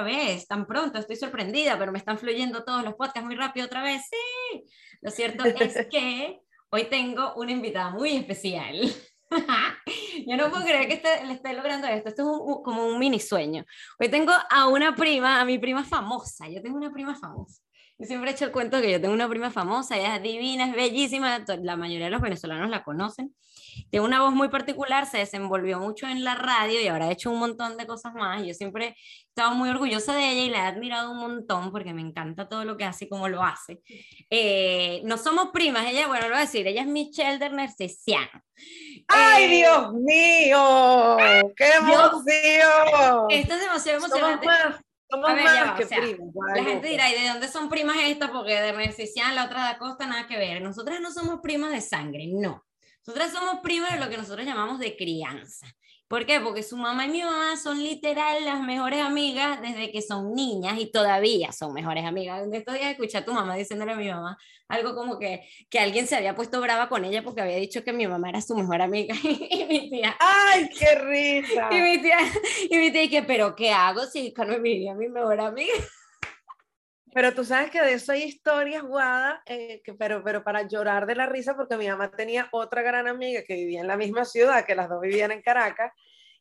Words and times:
otra 0.00 0.02
vez, 0.02 0.46
tan 0.46 0.66
pronto, 0.66 0.98
estoy 0.98 1.16
sorprendida, 1.16 1.78
pero 1.78 1.92
me 1.92 1.98
están 1.98 2.18
fluyendo 2.18 2.64
todos 2.64 2.82
los 2.82 2.94
podcasts 2.94 3.24
muy 3.24 3.36
rápido 3.36 3.66
otra 3.66 3.82
vez, 3.82 4.02
sí. 4.10 4.64
Lo 5.00 5.10
cierto 5.10 5.44
es 5.44 5.86
que 5.90 6.40
hoy 6.70 6.84
tengo 6.84 7.34
una 7.36 7.52
invitada 7.52 7.90
muy 7.90 8.16
especial. 8.16 8.76
Yo 10.26 10.36
no 10.36 10.50
puedo 10.50 10.64
creer 10.64 10.88
que 10.88 11.02
le 11.26 11.34
esté 11.34 11.52
logrando 11.52 11.86
esto, 11.86 12.08
esto 12.08 12.22
es 12.22 12.64
como 12.64 12.86
un 12.86 12.98
mini 12.98 13.20
sueño. 13.20 13.64
Hoy 13.98 14.08
tengo 14.08 14.32
a 14.50 14.68
una 14.68 14.94
prima, 14.94 15.40
a 15.40 15.44
mi 15.44 15.58
prima 15.58 15.84
famosa, 15.84 16.48
yo 16.48 16.60
tengo 16.60 16.76
una 16.76 16.92
prima 16.92 17.14
famosa. 17.14 17.62
Yo 17.96 18.06
siempre 18.06 18.30
he 18.30 18.34
hecho 18.34 18.46
el 18.46 18.50
cuento 18.50 18.80
que 18.80 18.90
yo 18.90 19.00
tengo 19.00 19.14
una 19.14 19.28
prima 19.28 19.50
famosa, 19.50 19.96
ella 19.96 20.16
es 20.16 20.22
divina, 20.22 20.66
es 20.66 20.74
bellísima, 20.74 21.44
la 21.62 21.76
mayoría 21.76 22.06
de 22.06 22.10
los 22.10 22.20
venezolanos 22.20 22.70
la 22.70 22.82
conocen. 22.82 23.34
Tiene 23.90 24.06
una 24.06 24.22
voz 24.22 24.32
muy 24.32 24.48
particular, 24.48 25.06
se 25.06 25.18
desenvolvió 25.18 25.78
mucho 25.78 26.06
en 26.06 26.24
la 26.24 26.34
radio 26.34 26.80
y 26.80 26.88
ahora 26.88 27.06
ha 27.06 27.12
hecho 27.12 27.30
un 27.30 27.38
montón 27.38 27.76
de 27.76 27.86
cosas 27.86 28.14
más. 28.14 28.44
Yo 28.44 28.54
siempre 28.54 28.86
he 28.86 28.96
estado 29.28 29.54
muy 29.54 29.68
orgullosa 29.68 30.14
de 30.14 30.30
ella 30.30 30.42
y 30.42 30.50
la 30.50 30.58
he 30.58 30.66
admirado 30.66 31.10
un 31.10 31.18
montón 31.18 31.72
porque 31.72 31.92
me 31.92 32.02
encanta 32.02 32.48
todo 32.48 32.64
lo 32.64 32.76
que 32.76 32.84
hace 32.84 33.06
y 33.06 33.08
cómo 33.08 33.28
lo 33.28 33.42
hace. 33.42 33.80
Eh, 34.30 35.02
no 35.04 35.18
somos 35.18 35.50
primas, 35.52 35.86
ella, 35.86 36.06
bueno, 36.06 36.24
lo 36.24 36.30
voy 36.30 36.38
a 36.38 36.46
decir, 36.46 36.66
ella 36.66 36.82
es 36.82 36.88
Michelle 36.88 37.38
de 37.38 37.50
Narcisiano. 37.50 38.42
¡Ay, 39.08 39.44
eh, 39.44 39.48
Dios 39.48 39.92
mío! 39.94 41.16
¡Qué 41.56 41.70
emoción! 41.78 43.26
Esto 43.30 43.54
es 43.54 43.60
demasiado 43.60 43.98
emocionante. 43.98 44.46
Somos 45.10 45.28
más 45.28 45.72
que 45.72 45.86
primas. 45.86 46.34
La 46.54 46.64
gente 46.64 46.86
dirá, 46.86 47.10
¿y 47.10 47.20
de 47.20 47.28
dónde 47.28 47.48
son 47.48 47.68
primas 47.68 47.96
estas? 48.00 48.30
Porque 48.30 48.60
de 48.60 48.72
Narcisiano, 48.72 49.34
la 49.34 49.46
otra 49.46 49.64
de 49.64 49.70
Acosta, 49.70 50.06
nada 50.06 50.26
que 50.28 50.36
ver. 50.36 50.62
Nosotras 50.62 51.00
no 51.00 51.10
somos 51.10 51.40
primas 51.42 51.72
de 51.72 51.80
sangre, 51.80 52.28
no. 52.28 52.64
Nosotras 53.10 53.32
somos 53.32 53.60
primas 53.60 53.92
de 53.92 53.98
lo 53.98 54.08
que 54.08 54.16
nosotros 54.16 54.46
llamamos 54.46 54.78
de 54.78 54.96
crianza. 54.96 55.66
¿Por 56.06 56.26
qué? 56.26 56.38
Porque 56.38 56.62
su 56.62 56.76
mamá 56.76 57.06
y 57.06 57.08
mi 57.08 57.22
mamá 57.24 57.56
son 57.56 57.82
literal 57.82 58.44
las 58.44 58.60
mejores 58.60 59.00
amigas 59.00 59.60
desde 59.60 59.90
que 59.90 60.00
son 60.00 60.32
niñas 60.32 60.78
y 60.78 60.92
todavía 60.92 61.50
son 61.50 61.72
mejores 61.72 62.04
amigas. 62.04 62.44
En 62.44 62.54
estos 62.54 62.74
días 62.74 62.92
escuché 62.92 63.18
a 63.18 63.24
tu 63.24 63.32
mamá 63.32 63.56
diciéndole 63.56 63.90
a 63.90 63.96
mi 63.96 64.08
mamá 64.08 64.38
algo 64.68 64.94
como 64.94 65.18
que, 65.18 65.42
que 65.68 65.80
alguien 65.80 66.06
se 66.06 66.14
había 66.14 66.36
puesto 66.36 66.60
brava 66.60 66.88
con 66.88 67.04
ella 67.04 67.24
porque 67.24 67.40
había 67.40 67.56
dicho 67.56 67.82
que 67.82 67.92
mi 67.92 68.06
mamá 68.06 68.28
era 68.28 68.40
su 68.40 68.54
mejor 68.54 68.80
amiga 68.80 69.12
y, 69.24 69.64
mi 69.64 69.90
tía. 69.90 70.16
¡Ay, 70.20 70.68
qué 70.68 70.94
risa! 70.94 71.68
Y 71.72 71.80
mi 71.80 72.00
tía, 72.00 72.18
y 72.70 72.76
mi 72.76 72.92
tía, 72.92 73.02
y 73.02 73.08
que, 73.08 73.24
¿pero 73.24 73.56
qué 73.56 73.72
hago 73.72 74.06
si 74.06 74.32
Carmen 74.32 74.62
mi 74.62 75.08
mejor 75.08 75.40
amiga? 75.40 75.74
Pero 77.12 77.34
tú 77.34 77.44
sabes 77.44 77.70
que 77.70 77.82
de 77.82 77.94
eso 77.94 78.12
hay 78.12 78.22
historias, 78.22 78.82
Guada, 78.82 79.42
eh, 79.46 79.82
pero, 79.98 80.22
pero 80.22 80.44
para 80.44 80.62
llorar 80.66 81.06
de 81.06 81.16
la 81.16 81.26
risa, 81.26 81.56
porque 81.56 81.76
mi 81.76 81.88
mamá 81.88 82.10
tenía 82.10 82.48
otra 82.52 82.82
gran 82.82 83.08
amiga 83.08 83.42
que 83.46 83.54
vivía 83.54 83.80
en 83.80 83.88
la 83.88 83.96
misma 83.96 84.24
ciudad, 84.24 84.64
que 84.64 84.74
las 84.74 84.88
dos 84.88 85.00
vivían 85.00 85.32
en 85.32 85.42
Caracas, 85.42 85.92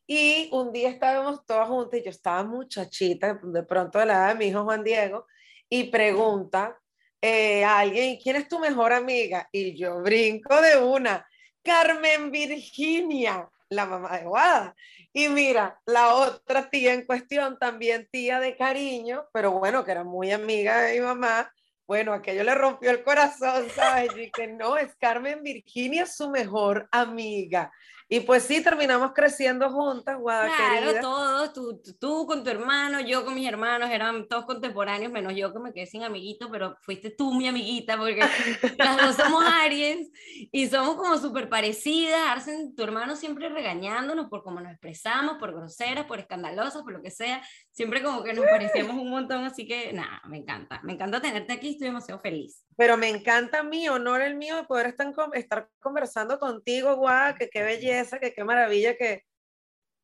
y 0.05 0.49
un 0.51 0.71
día 0.71 0.89
estábamos 0.89 1.45
todas 1.45 1.67
juntas 1.67 1.99
y 1.99 2.03
yo 2.03 2.09
estaba 2.09 2.43
muchachita, 2.43 3.39
de 3.41 3.63
pronto 3.63 3.99
de 3.99 4.05
la 4.05 4.13
edad 4.13 4.27
de 4.29 4.35
mi 4.35 4.45
hijo 4.45 4.63
Juan 4.63 4.83
Diego, 4.83 5.25
y 5.67 5.85
pregunta 5.85 6.77
eh, 7.21 7.63
a 7.63 7.79
alguien, 7.79 8.17
¿quién 8.21 8.35
es 8.35 8.47
tu 8.47 8.59
mejor 8.59 8.93
amiga? 8.93 9.47
Y 9.51 9.77
yo 9.77 10.01
brinco 10.01 10.61
de 10.61 10.77
una, 10.77 11.27
Carmen 11.63 12.31
Virginia, 12.31 13.49
la 13.69 13.85
mamá 13.85 14.17
de 14.17 14.25
Guada. 14.25 14.75
Y 15.13 15.29
mira, 15.29 15.79
la 15.85 16.15
otra 16.15 16.69
tía 16.69 16.93
en 16.93 17.05
cuestión, 17.05 17.57
también 17.59 18.07
tía 18.11 18.39
de 18.39 18.57
cariño, 18.57 19.25
pero 19.31 19.51
bueno, 19.51 19.85
que 19.85 19.91
era 19.91 20.03
muy 20.03 20.31
amiga 20.31 20.81
de 20.81 20.99
mi 20.99 21.05
mamá, 21.05 21.51
bueno, 21.87 22.13
aquello 22.13 22.43
le 22.43 22.53
rompió 22.53 22.91
el 22.91 23.03
corazón, 23.03 23.67
¿sabes? 23.75 24.11
Y 24.15 24.29
que 24.29 24.45
no, 24.47 24.77
es 24.77 24.95
Carmen 24.97 25.41
Virginia, 25.41 26.05
su 26.05 26.29
mejor 26.29 26.87
amiga. 26.91 27.71
Y 28.11 28.21
pues 28.21 28.41
sí, 28.41 28.63
terminamos 28.63 29.11
creciendo 29.13 29.69
juntas, 29.69 30.17
Guada 30.17 30.47
Claro, 30.47 30.99
todos, 30.99 31.53
tú, 31.53 31.79
tú, 31.99 32.25
con 32.25 32.43
tu 32.43 32.49
hermano, 32.49 32.99
yo 33.01 33.23
con 33.23 33.35
mis 33.35 33.47
hermanos, 33.47 33.91
eran 33.91 34.27
todos 34.27 34.45
contemporáneos, 34.45 35.11
menos 35.11 35.35
yo 35.35 35.53
que 35.53 35.59
me 35.59 35.71
quedé 35.71 35.85
sin 35.85 36.01
amiguito, 36.01 36.49
pero 36.49 36.75
fuiste 36.81 37.11
tú 37.11 37.35
mi 37.35 37.47
amiguita, 37.47 37.97
porque 37.97 38.21
las 38.79 38.97
dos 38.97 39.15
somos 39.15 39.43
Aries 39.45 40.09
y 40.51 40.67
somos 40.67 40.95
como 40.95 41.19
súper 41.19 41.49
parecidas. 41.49 42.19
Arsen, 42.29 42.73
tu 42.73 42.81
hermano 42.81 43.15
siempre 43.15 43.47
regañándonos 43.47 44.27
por 44.27 44.41
cómo 44.41 44.59
nos 44.59 44.71
expresamos, 44.71 45.37
por 45.37 45.53
groseras, 45.53 46.05
por 46.07 46.17
escandalosas, 46.17 46.81
por 46.81 46.93
lo 46.93 47.03
que 47.03 47.11
sea. 47.11 47.43
Siempre 47.69 48.01
como 48.01 48.23
que 48.23 48.33
nos 48.33 48.45
parecíamos 48.45 48.95
un 48.95 49.11
montón, 49.11 49.45
así 49.45 49.67
que 49.67 49.93
nada, 49.93 50.19
me 50.27 50.37
encanta. 50.37 50.81
Me 50.81 50.93
encanta 50.93 51.21
tenerte 51.21 51.53
aquí, 51.53 51.69
estoy 51.69 51.89
demasiado 51.89 52.19
feliz. 52.19 52.65
Pero 52.75 52.97
me 52.97 53.09
encanta 53.09 53.61
mi 53.61 53.87
honor 53.87 54.21
el 54.21 54.35
mío 54.35 54.55
de 54.55 54.63
poder 54.63 54.87
estar, 54.87 55.13
estar 55.33 55.69
conversando 55.79 56.39
contigo, 56.39 56.95
Guada, 56.95 57.35
que 57.35 57.49
qué 57.49 57.61
belleza 57.61 57.98
que 58.19 58.33
qué 58.33 58.43
maravilla 58.43 58.97
que 58.97 59.25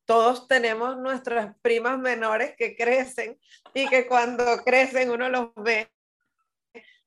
todos 0.06 0.48
tenemos 0.48 0.98
nuestras 0.98 1.56
primas 1.62 1.98
menores 1.98 2.56
que 2.58 2.76
crecen 2.76 3.40
y 3.74 3.88
que 3.88 4.08
cuando 4.08 4.64
crecen 4.64 5.10
uno 5.10 5.30
los 5.30 5.54
ve 5.56 5.92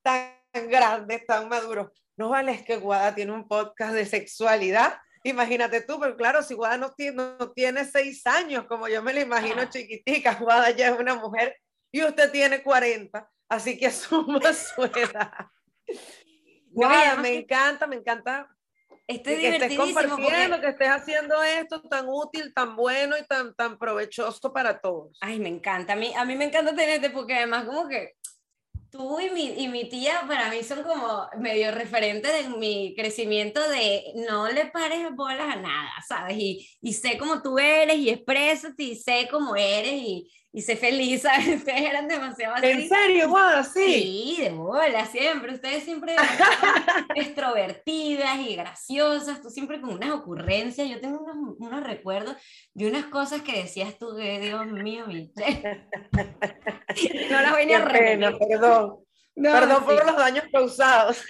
tan 0.03 0.32
grandes, 0.69 1.25
tan 1.26 1.49
maduros. 1.49 1.91
No 2.16 2.31
vale 2.31 2.53
es 2.53 2.62
que 2.62 2.76
Guada 2.76 3.15
tiene 3.15 3.32
un 3.32 3.47
podcast 3.47 3.94
de 3.94 4.04
sexualidad. 4.04 4.99
Imagínate 5.22 5.82
tú, 5.82 6.00
pero 6.00 6.16
claro, 6.16 6.43
si 6.43 6.54
Guada 6.54 6.76
no 6.76 6.93
tiene, 6.93 7.16
no 7.38 7.53
tiene 7.53 7.84
seis 7.84 8.26
años, 8.26 8.66
como 8.66 8.88
yo 8.88 9.03
me 9.03 9.12
lo 9.12 9.20
imagino 9.20 9.65
chiquitica, 9.70 10.34
Guada 10.34 10.70
ya 10.70 10.88
es 10.88 10.99
una 10.99 11.15
mujer 11.15 11.56
y 11.93 12.03
usted 12.03 12.31
tiene 12.31 12.62
40, 12.62 13.31
así 13.49 13.78
que 13.78 13.91
suma 13.93 14.53
su 14.53 14.82
edad. 14.84 15.47
Guada, 16.70 17.16
me 17.16 17.34
encanta, 17.34 17.87
me 17.87 17.97
encanta 17.97 18.49
Estoy 19.08 19.36
que 19.36 19.48
estés 19.56 19.76
compartiendo, 19.76 20.60
que 20.60 20.69
estés 20.69 20.88
haciendo 20.88 21.42
esto 21.42 21.80
tan 21.80 22.04
útil, 22.08 22.52
tan 22.52 22.76
bueno 22.76 23.16
y 23.16 23.24
tan, 23.24 23.54
tan 23.54 23.78
provechoso 23.78 24.52
para 24.52 24.80
todos. 24.80 25.16
Ay, 25.22 25.41
me 25.41 25.48
encanta. 25.48 25.94
A 25.94 25.96
mí, 25.96 26.12
a 26.14 26.26
mí 26.26 26.36
me 26.36 26.44
encanta 26.44 26.76
tenerte 26.76 27.08
porque 27.08 27.34
además 27.34 27.64
como 27.64 27.88
que 27.88 28.16
tú 28.91 29.19
y 29.19 29.30
mi, 29.30 29.62
y 29.62 29.69
mi 29.69 29.88
tía 29.88 30.24
para 30.28 30.50
mí 30.50 30.62
son 30.62 30.82
como 30.82 31.26
medio 31.38 31.70
referentes 31.70 32.30
de 32.32 32.56
mi 32.58 32.94
crecimiento 32.94 33.66
de 33.66 34.12
no 34.28 34.46
le 34.50 34.66
pares 34.66 35.08
bolas 35.14 35.56
a 35.56 35.56
nada, 35.56 35.90
¿sabes? 36.06 36.36
Y, 36.36 36.69
y 36.82 36.92
sé 36.92 37.16
cómo 37.16 37.40
tú 37.40 37.58
eres 37.58 37.96
y 37.96 38.10
exprésate 38.10 38.82
y 38.82 38.94
sé 38.94 39.26
cómo 39.30 39.56
eres 39.56 39.94
y, 39.94 40.30
y 40.53 40.62
sé 40.62 40.76
feliz, 40.76 41.22
¿sabes? 41.22 41.48
Ustedes 41.59 41.82
eran 41.82 42.09
demasiado 42.09 42.54
así. 42.54 42.66
¿En 42.66 42.88
serio, 42.88 43.28
Guada? 43.28 43.64
Sí. 43.64 44.34
Sí, 44.36 44.42
de 44.42 44.50
bola, 44.50 45.06
siempre. 45.06 45.54
Ustedes 45.54 45.84
siempre 45.84 46.16
extrovertidas 47.14 48.38
y 48.38 48.56
graciosas, 48.56 49.42
tú 49.42 49.50
siempre 49.50 49.81
con 49.81 49.91
unas 49.91 50.10
ocurrencias. 50.10 50.88
Yo 50.88 51.00
tengo 51.00 51.20
unos, 51.20 51.56
unos 51.58 51.82
recuerdos 51.84 52.37
de 52.75 52.88
unas 52.88 53.06
cosas 53.06 53.42
que 53.42 53.62
decías 53.62 53.98
tú, 53.98 54.16
que 54.16 54.41
Dios 54.41 54.66
mío, 54.66 55.06
Michelle. 55.06 55.88
no 57.31 57.41
las 57.41 57.53
voy 57.53 57.66
ni 57.66 57.75
a 57.75 57.84
repetir. 57.84 58.38
Perdón. 58.38 58.97
perdón 59.34 59.84
por 59.84 60.06
los 60.06 60.16
daños 60.16 60.44
causados. 60.53 61.25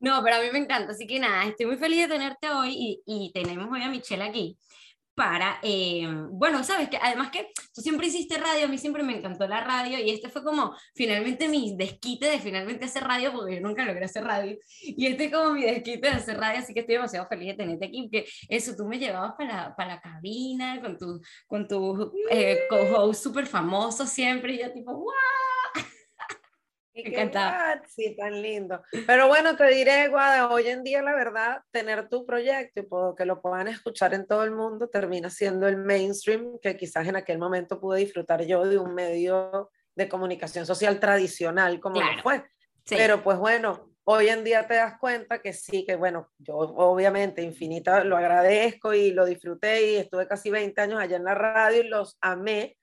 No, 0.00 0.22
pero 0.22 0.36
a 0.36 0.40
mí 0.40 0.48
me 0.52 0.58
encanta, 0.58 0.92
así 0.92 1.06
que 1.06 1.18
nada, 1.18 1.44
estoy 1.44 1.64
muy 1.64 1.78
feliz 1.78 2.02
de 2.02 2.08
tenerte 2.08 2.50
hoy 2.50 2.74
y, 2.76 3.02
y 3.06 3.32
tenemos 3.32 3.70
hoy 3.72 3.82
a 3.82 3.88
Michelle 3.88 4.22
aquí 4.22 4.58
para, 5.14 5.58
eh, 5.62 6.06
bueno, 6.30 6.64
sabes 6.64 6.88
que 6.88 6.98
además 7.00 7.30
que 7.30 7.52
tú 7.72 7.80
siempre 7.80 8.08
hiciste 8.08 8.36
radio, 8.38 8.64
a 8.64 8.68
mí 8.68 8.78
siempre 8.78 9.02
me 9.02 9.16
encantó 9.16 9.46
la 9.46 9.62
radio 9.62 9.98
y 9.98 10.10
este 10.10 10.28
fue 10.28 10.42
como 10.42 10.74
finalmente 10.94 11.48
mi 11.48 11.76
desquite 11.76 12.26
de 12.26 12.40
finalmente 12.40 12.86
hacer 12.86 13.04
radio, 13.04 13.32
porque 13.32 13.56
yo 13.56 13.60
nunca 13.60 13.84
logré 13.84 14.04
hacer 14.04 14.24
radio, 14.24 14.56
y 14.80 15.06
este 15.06 15.26
es 15.26 15.32
como 15.32 15.52
mi 15.52 15.62
desquite 15.62 16.08
de 16.08 16.14
hacer 16.14 16.38
radio, 16.38 16.60
así 16.60 16.74
que 16.74 16.80
estoy 16.80 16.96
demasiado 16.96 17.26
feliz 17.28 17.48
de 17.48 17.54
tenerte 17.54 17.86
aquí, 17.86 18.08
que 18.10 18.26
eso, 18.48 18.74
tú 18.76 18.86
me 18.86 18.98
llevabas 18.98 19.34
para, 19.38 19.74
para 19.76 19.94
la 19.94 20.00
cabina 20.00 20.80
con 20.80 20.98
tu, 20.98 21.20
con 21.46 21.68
tu 21.68 22.12
eh, 22.30 22.60
co-host 22.68 23.22
súper 23.22 23.46
famoso 23.46 24.06
siempre, 24.06 24.54
y 24.54 24.58
yo 24.58 24.72
tipo, 24.72 24.92
¡guau! 24.92 25.53
Y 26.96 27.12
Sí, 27.88 28.16
tan 28.16 28.40
lindo. 28.40 28.80
Pero 29.04 29.26
bueno, 29.26 29.56
te 29.56 29.66
diré, 29.66 30.06
Guada, 30.08 30.48
hoy 30.48 30.68
en 30.68 30.84
día 30.84 31.02
la 31.02 31.12
verdad, 31.12 31.60
tener 31.72 32.08
tu 32.08 32.24
proyecto 32.24 32.80
y 32.80 32.86
que 33.16 33.24
lo 33.24 33.42
puedan 33.42 33.66
escuchar 33.66 34.14
en 34.14 34.26
todo 34.26 34.44
el 34.44 34.52
mundo 34.52 34.88
termina 34.88 35.28
siendo 35.28 35.66
el 35.66 35.76
mainstream 35.76 36.58
que 36.62 36.76
quizás 36.76 37.08
en 37.08 37.16
aquel 37.16 37.38
momento 37.38 37.80
pude 37.80 37.98
disfrutar 37.98 38.44
yo 38.46 38.64
de 38.64 38.78
un 38.78 38.94
medio 38.94 39.70
de 39.96 40.08
comunicación 40.08 40.66
social 40.66 41.00
tradicional 41.00 41.80
como 41.80 42.00
lo 42.00 42.22
fue. 42.22 42.44
Pero 42.88 43.24
pues 43.24 43.38
bueno, 43.38 43.90
hoy 44.04 44.28
en 44.28 44.44
día 44.44 44.66
te 44.68 44.74
das 44.74 44.98
cuenta 45.00 45.40
que 45.40 45.52
sí, 45.52 45.84
que 45.84 45.96
bueno, 45.96 46.30
yo 46.38 46.56
obviamente 46.56 47.42
infinita 47.42 48.04
lo 48.04 48.16
agradezco 48.16 48.94
y 48.94 49.10
lo 49.10 49.24
disfruté 49.24 49.90
y 49.92 49.96
estuve 49.96 50.28
casi 50.28 50.50
20 50.50 50.80
años 50.80 51.00
allá 51.00 51.16
en 51.16 51.24
la 51.24 51.34
radio 51.34 51.82
y 51.82 51.88
los 51.88 52.18
amé 52.20 52.76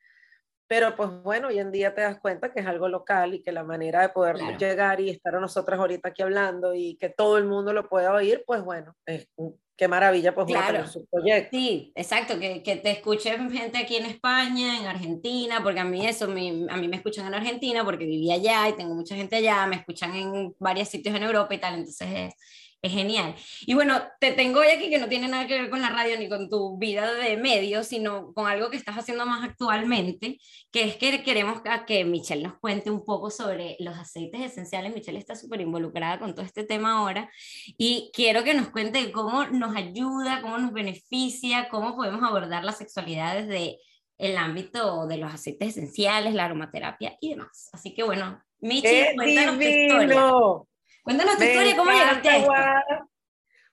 pero 0.71 0.95
pues 0.95 1.09
bueno, 1.21 1.49
hoy 1.49 1.59
en 1.59 1.69
día 1.69 1.93
te 1.93 1.99
das 1.99 2.17
cuenta 2.21 2.53
que 2.53 2.61
es 2.61 2.65
algo 2.65 2.87
local 2.87 3.33
y 3.33 3.43
que 3.43 3.51
la 3.51 3.65
manera 3.65 4.03
de 4.03 4.07
poder 4.07 4.37
llegar 4.57 5.01
y 5.01 5.09
estar 5.09 5.35
a 5.35 5.41
nosotras 5.41 5.77
ahorita 5.77 6.07
aquí 6.07 6.21
hablando 6.21 6.73
y 6.73 6.95
que 6.95 7.09
todo 7.09 7.37
el 7.37 7.43
mundo 7.43 7.73
lo 7.73 7.89
pueda 7.89 8.13
oír, 8.13 8.45
pues 8.47 8.63
bueno, 8.63 8.95
es 9.05 9.27
qué 9.75 9.89
maravilla 9.89 10.33
pues 10.33 10.47
claro. 10.47 10.87
su 10.87 11.05
proyecto. 11.07 11.49
Sí, 11.51 11.91
exacto, 11.93 12.39
que, 12.39 12.63
que, 12.63 12.77
te 12.77 12.91
escuchen 12.91 13.51
gente 13.51 13.79
aquí 13.79 13.97
en 13.97 14.05
España, 14.05 14.79
en 14.79 14.87
Argentina, 14.87 15.59
porque 15.61 15.81
a 15.81 15.83
mí 15.83 16.07
eso, 16.07 16.23
a 16.23 16.27
mí 16.29 16.87
me 16.87 16.95
escuchan 16.95 17.27
en 17.27 17.33
Argentina 17.33 17.83
porque 17.83 18.05
viví 18.05 18.31
allá 18.31 18.69
y 18.69 18.73
tengo 18.77 18.95
mucha 18.95 19.13
gente 19.13 19.35
allá, 19.35 19.67
me 19.67 19.75
escuchan 19.75 20.15
en 20.15 20.55
varios 20.57 20.87
sitios 20.87 21.13
en 21.13 21.23
Europa 21.23 21.53
y 21.53 21.57
tal, 21.57 21.73
entonces 21.73 22.07
es, 22.09 22.33
es 22.81 22.91
genial. 22.91 23.35
Y 23.61 23.73
bueno, 23.75 24.01
te 24.19 24.31
tengo 24.31 24.59
hoy 24.59 24.67
aquí 24.67 24.89
que 24.89 24.97
no 24.97 25.07
tiene 25.07 25.27
nada 25.27 25.45
que 25.45 25.61
ver 25.61 25.69
con 25.69 25.81
la 25.81 25.89
radio 25.89 26.17
ni 26.17 26.27
con 26.27 26.49
tu 26.49 26.77
vida 26.77 27.13
de 27.13 27.37
medio, 27.37 27.83
sino 27.83 28.33
con 28.33 28.47
algo 28.47 28.69
que 28.69 28.77
estás 28.77 28.95
haciendo 28.95 29.25
más 29.25 29.43
actualmente, 29.47 30.39
que 30.71 30.83
es 30.85 30.95
que 30.95 31.21
queremos 31.23 31.61
que 31.85 32.05
Michelle 32.05 32.43
nos 32.43 32.57
cuente 32.59 32.89
un 32.89 33.05
poco 33.05 33.29
sobre 33.29 33.75
los 33.79 33.97
aceites 33.97 34.41
esenciales. 34.41 34.93
Michelle 34.93 35.19
está 35.19 35.35
súper 35.35 35.61
involucrada 35.61 36.19
con 36.19 36.33
todo 36.33 36.45
este 36.45 36.63
tema 36.63 36.97
ahora 36.97 37.29
y 37.77 38.09
quiero 38.13 38.43
que 38.43 38.55
nos 38.55 38.69
cuente 38.69 39.11
cómo 39.11 39.45
nos 39.45 39.75
ayuda, 39.75 40.41
cómo 40.41 40.57
nos 40.57 40.73
beneficia, 40.73 41.69
cómo 41.69 41.95
podemos 41.95 42.23
abordar 42.23 42.63
la 42.63 42.71
sexualidad 42.71 43.35
desde 43.35 43.79
el 44.17 44.37
ámbito 44.37 45.07
de 45.07 45.17
los 45.17 45.33
aceites 45.33 45.69
esenciales, 45.69 46.33
la 46.33 46.45
aromaterapia 46.45 47.17
y 47.21 47.29
demás. 47.29 47.69
Así 47.73 47.93
que 47.93 48.03
bueno, 48.03 48.41
Michelle, 48.59 49.15
cuéntanos 49.15 49.57
tu 49.57 49.63
historia. 49.63 50.70
Cuéntanos 51.03 51.37
tu 51.37 51.43
historia, 51.43 51.75
¿cómo 51.75 51.91
llegaste 51.91 52.29
a 52.29 52.37
esto? 52.37 53.09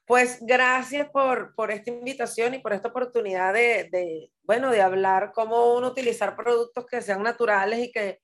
Pues 0.06 0.38
gracias 0.40 1.10
por, 1.10 1.54
por 1.54 1.70
esta 1.70 1.90
invitación 1.90 2.54
y 2.54 2.60
por 2.60 2.72
esta 2.72 2.88
oportunidad 2.88 3.52
de, 3.52 3.90
de, 3.92 4.30
bueno, 4.42 4.70
de 4.70 4.80
hablar 4.80 5.32
cómo 5.34 5.75
uno 5.75 5.88
utilizar 5.88 6.34
productos 6.34 6.86
que 6.86 7.02
sean 7.02 7.22
naturales 7.22 7.78
y 7.80 7.92
que, 7.92 8.22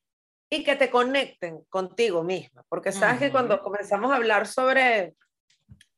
y 0.48 0.64
que 0.64 0.76
te 0.76 0.88
conecten 0.88 1.62
contigo 1.68 2.22
misma. 2.22 2.64
Porque 2.70 2.90
sabes 2.90 3.18
que 3.18 3.30
cuando 3.30 3.60
comenzamos 3.60 4.10
a 4.10 4.16
hablar 4.16 4.46
sobre, 4.46 5.14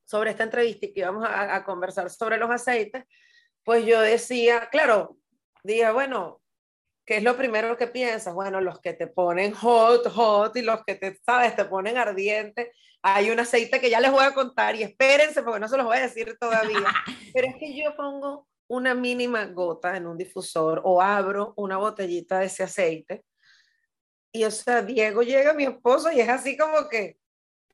sobre 0.04 0.30
esta 0.30 0.42
entrevista 0.42 0.86
y 0.86 0.92
que 0.92 1.00
íbamos 1.00 1.24
a, 1.24 1.54
a, 1.54 1.64
conversar 1.64 2.10
sobre 2.10 2.36
los 2.36 2.50
aceites, 2.50 3.04
pues 3.62 3.86
yo 3.86 4.00
decía, 4.00 4.68
claro, 4.72 5.16
dije, 5.62 5.88
bueno, 5.92 6.40
¿qué 7.06 7.18
es 7.18 7.22
lo 7.22 7.36
primero 7.36 7.76
que 7.76 7.86
piensas? 7.86 8.34
Bueno, 8.34 8.60
los 8.60 8.80
que 8.80 8.92
te 8.92 9.06
ponen 9.06 9.54
hot, 9.54 10.06
hot 10.08 10.56
y 10.56 10.62
los 10.62 10.84
que 10.84 10.96
te, 10.96 11.18
sabes, 11.24 11.56
te 11.56 11.64
ponen 11.64 11.96
ardiente 11.96 12.72
hay 13.08 13.30
un 13.30 13.38
aceite 13.38 13.80
que 13.80 13.88
ya 13.88 14.00
les 14.00 14.10
voy 14.10 14.24
a 14.24 14.34
contar 14.34 14.74
y 14.74 14.82
espérense 14.82 15.42
porque 15.44 15.60
no 15.60 15.68
se 15.68 15.76
los 15.76 15.86
voy 15.86 15.98
a 15.98 16.02
decir 16.02 16.36
todavía. 16.40 16.92
Pero 17.34 17.46
es 17.46 17.54
que 17.56 17.76
yo 17.76 17.94
pongo 17.94 18.48
una 18.68 18.96
mínima 18.96 19.44
gota 19.46 19.96
en 19.96 20.08
un 20.08 20.18
difusor 20.18 20.80
o 20.84 21.00
abro 21.00 21.54
una 21.56 21.76
botellita 21.76 22.40
de 22.40 22.46
ese 22.46 22.64
aceite. 22.64 23.24
Y 24.32 24.42
o 24.42 24.50
sea, 24.50 24.82
Diego 24.82 25.22
llega, 25.22 25.54
mi 25.54 25.64
esposo, 25.64 26.10
y 26.10 26.20
es 26.20 26.28
así 26.28 26.56
como 26.56 26.88
que, 26.88 27.16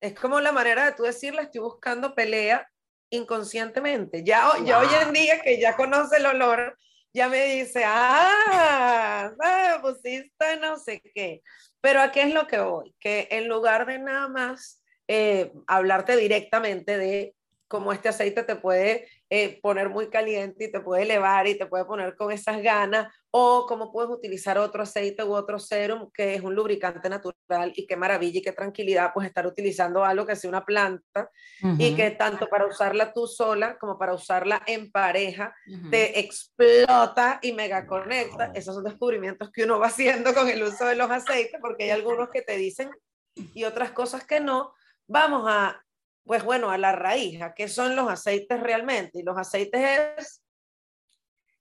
es 0.03 0.15
como 0.15 0.39
la 0.39 0.53
manera 0.53 0.85
de 0.85 0.93
tú 0.93 1.05
decirle, 1.05 1.43
estoy 1.43 1.63
buscando 1.63 2.15
pelea 2.15 2.69
inconscientemente. 3.09 4.23
Ya, 4.23 4.53
ya 4.65 4.81
hoy 4.81 4.89
en 5.01 5.15
día 5.15 5.41
que 5.41 5.59
ya 5.59 5.77
conoce 5.77 6.19
el 6.19 6.27
olor, 6.27 6.79
ya 7.13 7.29
me 7.29 7.45
dice, 7.45 7.83
ah, 7.85 9.33
ah, 9.41 9.79
pusiste 9.83 10.57
no 10.61 10.79
sé 10.79 11.03
qué. 11.15 11.43
Pero 11.81 12.01
a 12.01 12.13
qué 12.13 12.23
es 12.23 12.35
lo 12.35 12.47
que 12.47 12.59
voy? 12.61 12.95
Que 12.99 13.29
en 13.31 13.49
lugar 13.49 13.87
de 13.87 13.99
nada 13.99 14.29
más 14.29 14.83
eh, 15.09 15.53
hablarte 15.67 16.17
directamente 16.17 16.97
de 16.97 17.35
cómo 17.73 17.91
este 17.91 18.11
aceite 18.11 18.43
te 18.43 18.57
puede 18.57 19.09
eh, 19.31 19.59
poner 19.63 19.89
muy 19.89 20.11
caliente 20.11 20.67
y 20.67 20.71
te 20.71 20.81
puede 20.81 21.05
elevar 21.05 21.47
y 21.47 21.57
te 21.57 21.65
puede 21.65 21.87
poner 21.87 22.15
con 22.17 22.31
esas 22.31 22.61
ganas, 22.61 23.11
o 23.31 23.65
cómo 23.67 23.91
puedes 23.91 24.11
utilizar 24.11 24.59
otro 24.59 24.83
aceite 24.83 25.25
u 25.25 25.33
otro 25.33 25.59
serum 25.59 26.11
que 26.13 26.35
es 26.35 26.43
un 26.43 26.55
lubricante 26.55 27.09
natural 27.09 27.73
y 27.75 27.87
qué 27.87 27.97
maravilla 27.97 28.41
y 28.41 28.43
qué 28.43 28.53
tranquilidad 28.53 29.13
pues 29.15 29.27
estar 29.27 29.47
utilizando 29.47 30.05
algo 30.05 30.27
que 30.27 30.37
sea 30.37 30.51
una 30.51 30.67
planta 30.67 31.31
y 31.79 31.97
que 31.97 32.11
tanto 32.11 32.47
para 32.47 32.67
usarla 32.67 33.15
tú 33.15 33.27
sola 33.27 33.79
como 33.79 33.99
para 33.99 34.13
usarla 34.13 34.63
en 34.67 34.93
pareja 34.93 35.55
te 35.91 36.21
explota 36.21 37.39
y 37.41 37.55
mega 37.55 37.87
conecta. 37.87 38.53
Esos 38.55 38.75
son 38.75 38.85
descubrimientos 38.85 39.51
que 39.51 39.65
uno 39.65 39.79
va 39.79 39.87
haciendo 39.87 40.35
con 40.35 40.47
el 40.51 40.63
uso 40.63 40.85
de 40.85 40.97
los 40.97 41.11
aceites 41.11 41.59
porque 41.59 41.85
hay 41.85 41.91
algunos 41.91 42.29
que 42.29 42.43
te 42.43 42.59
dicen 42.59 42.91
y 43.35 43.65
otras 43.65 43.93
cosas 43.93 44.27
que 44.27 44.41
no, 44.41 44.75
vamos 45.07 45.47
a, 45.49 45.83
pues 46.25 46.45
bueno, 46.45 46.71
a 46.71 46.79
la 46.79 46.93
raíz, 46.93 47.43
a 47.43 47.55
qué 47.55 47.69
son 47.69 47.97
los 47.97 48.09
aceites 48.09 48.61
realmente. 48.61 49.21
Y 49.21 49.23
los 49.23 49.37
aceites 49.37 50.01
es, 50.19 50.43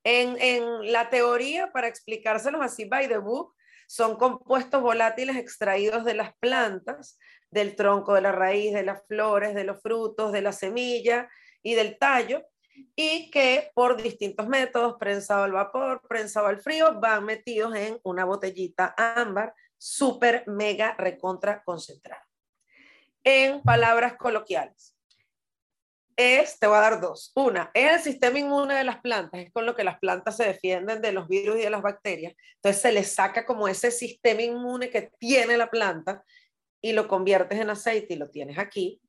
en, 0.04 0.38
en 0.40 0.92
la 0.92 1.10
teoría, 1.10 1.72
para 1.72 1.88
explicárselos 1.88 2.62
así 2.62 2.86
by 2.86 3.08
the 3.08 3.18
book, 3.18 3.56
son 3.88 4.16
compuestos 4.16 4.82
volátiles 4.82 5.36
extraídos 5.36 6.06
de 6.06 6.14
las 6.14 6.34
plantas, 6.38 7.18
del 7.50 7.76
tronco, 7.76 8.14
de 8.14 8.22
la 8.22 8.32
raíz, 8.32 8.74
de 8.74 8.84
las 8.84 9.06
flores, 9.08 9.54
de 9.54 9.66
los 9.66 9.82
frutos, 9.82 10.32
de 10.32 10.42
la 10.42 10.54
semilla 10.54 11.30
y 11.62 11.74
del 11.74 11.98
tallo, 11.98 12.44
y 12.96 13.30
que 13.32 13.72
por 13.74 14.02
distintos 14.02 14.48
métodos, 14.48 14.96
prensado 14.98 15.44
al 15.44 15.52
vapor, 15.52 16.02
prensado 16.08 16.48
al 16.48 16.62
frío, 16.62 17.00
van 17.00 17.26
metidos 17.26 17.76
en 17.76 18.00
una 18.04 18.24
botellita 18.24 18.96
ámbar 18.98 19.54
súper 19.78 20.48
mega 20.48 20.96
recontra 20.98 21.62
concentrada 21.64 22.31
en 23.24 23.62
palabras 23.62 24.16
coloquiales. 24.18 24.96
Es, 26.16 26.60
te 26.60 26.68
voy 26.68 26.78
a 26.78 26.82
dar 26.82 27.02
dos. 27.02 27.32
Una, 27.36 27.72
es 27.74 27.94
el 27.94 28.00
sistema 28.02 28.38
inmune 28.38 28.76
de 28.76 28.84
las 28.84 29.00
plantas, 29.00 29.42
es 29.42 29.52
con 29.52 29.66
lo 29.66 29.76
que 29.76 29.84
las 29.84 30.00
plantas 30.00 30.38
se 30.38 30.46
defienden 30.46 31.02
de 31.02 31.12
los 31.12 31.28
virus 31.28 31.58
y 31.58 31.62
de 31.62 31.70
las 31.70 31.82
bacterias. 31.82 32.34
Entonces 32.56 32.82
se 32.82 32.92
le 32.92 33.04
saca 33.04 33.46
como 33.46 33.68
ese 33.68 33.92
sistema 33.92 34.42
inmune 34.42 34.90
que 34.90 35.12
tiene 35.20 35.58
la 35.58 35.70
planta 35.70 36.24
y 36.82 36.94
lo 36.94 37.08
conviertes 37.08 37.60
en 37.60 37.70
aceite 37.70 38.14
y 38.14 38.18
lo 38.18 38.30
tienes 38.30 38.58
aquí. 38.58 39.02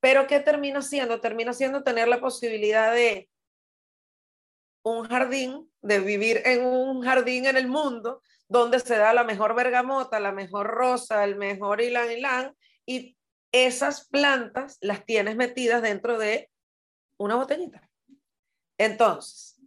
Pero 0.00 0.26
¿qué 0.26 0.40
termina 0.40 0.82
siendo? 0.82 1.20
Termina 1.20 1.52
siendo 1.52 1.82
tener 1.82 2.08
la 2.08 2.20
posibilidad 2.20 2.92
de 2.94 3.28
un 4.82 5.06
jardín, 5.06 5.70
de 5.82 6.00
vivir 6.00 6.42
en 6.46 6.64
un 6.64 7.02
jardín 7.02 7.46
en 7.46 7.56
el 7.56 7.68
mundo 7.68 8.22
donde 8.48 8.80
se 8.80 8.96
da 8.96 9.12
la 9.12 9.24
mejor 9.24 9.54
bergamota, 9.54 10.18
la 10.18 10.32
mejor 10.32 10.66
rosa, 10.66 11.22
el 11.22 11.36
mejor 11.36 11.80
ylang 11.80 12.10
ylang, 12.10 12.54
y 12.84 13.16
esas 13.52 14.08
plantas 14.08 14.78
las 14.80 15.04
tienes 15.04 15.36
metidas 15.36 15.82
dentro 15.82 16.18
de 16.18 16.50
una 17.18 17.36
botellita. 17.36 17.88
Entonces, 18.78 19.60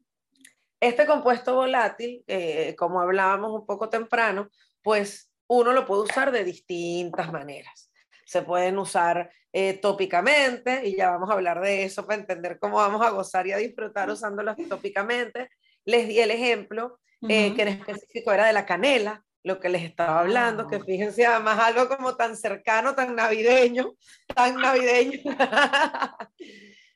este 0.79 1.05
compuesto 1.05 1.55
volátil, 1.55 2.23
eh, 2.27 2.75
como 2.77 2.99
hablábamos 2.99 3.51
un 3.51 3.65
poco 3.65 3.89
temprano, 3.89 4.49
pues 4.81 5.31
uno 5.47 5.71
lo 5.71 5.85
puede 5.85 6.03
usar 6.03 6.31
de 6.31 6.43
distintas 6.43 7.31
maneras. 7.31 7.91
Se 8.25 8.41
pueden 8.41 8.77
usar 8.77 9.31
eh, 9.51 9.73
tópicamente, 9.73 10.81
y 10.87 10.97
ya 10.97 11.11
vamos 11.11 11.29
a 11.29 11.33
hablar 11.33 11.61
de 11.61 11.83
eso 11.83 12.05
para 12.07 12.19
entender 12.19 12.57
cómo 12.59 12.77
vamos 12.77 13.05
a 13.05 13.11
gozar 13.11 13.45
y 13.45 13.51
a 13.51 13.57
disfrutar 13.57 14.09
usándolos 14.09 14.55
tópicamente. 14.67 15.49
Les 15.85 16.07
di 16.07 16.19
el 16.19 16.31
ejemplo, 16.31 16.99
eh, 17.29 17.53
que 17.53 17.61
en 17.61 17.67
específico 17.67 18.33
era 18.33 18.47
de 18.47 18.53
la 18.53 18.65
canela, 18.65 19.23
lo 19.43 19.59
que 19.59 19.69
les 19.69 19.83
estaba 19.83 20.21
hablando, 20.21 20.67
que 20.67 20.79
fíjense 20.79 21.25
además 21.25 21.59
algo 21.59 21.89
como 21.89 22.15
tan 22.15 22.35
cercano, 22.37 22.95
tan 22.95 23.15
navideño, 23.15 23.93
tan 24.35 24.55
navideño. 24.55 25.19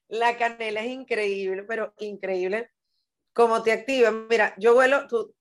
la 0.07 0.37
canela 0.37 0.81
es 0.81 0.87
increíble, 0.87 1.63
pero 1.63 1.93
increíble 1.97 2.71
cómo 3.33 3.61
te 3.61 3.73
activa. 3.73 4.11
Mira, 4.11 4.53
yo 4.57 4.73
vuelo, 4.73 5.07
tú, 5.07 5.35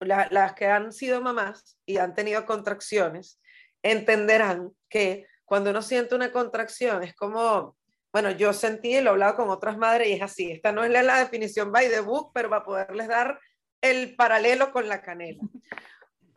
las 0.00 0.54
que 0.54 0.66
han 0.66 0.92
sido 0.92 1.20
mamás 1.20 1.76
y 1.84 1.98
han 1.98 2.14
tenido 2.14 2.46
contracciones, 2.46 3.40
entenderán 3.82 4.70
que 4.88 5.26
cuando 5.44 5.70
uno 5.70 5.82
siente 5.82 6.14
una 6.14 6.30
contracción 6.30 7.02
es 7.02 7.14
como, 7.14 7.76
bueno, 8.12 8.30
yo 8.30 8.52
sentí 8.52 8.96
y 8.96 9.00
lo 9.00 9.10
he 9.10 9.12
hablado 9.12 9.34
con 9.34 9.50
otras 9.50 9.76
madres 9.76 10.08
y 10.08 10.12
es 10.12 10.22
así, 10.22 10.52
esta 10.52 10.70
no 10.70 10.84
es 10.84 10.90
la, 10.90 11.02
la 11.02 11.18
definición 11.18 11.72
by 11.72 11.88
the 11.88 12.00
book, 12.00 12.30
pero 12.32 12.48
va 12.48 12.58
a 12.58 12.64
poderles 12.64 13.08
dar 13.08 13.40
el 13.80 14.14
paralelo 14.14 14.70
con 14.70 14.88
la 14.88 15.02
canela. 15.02 15.42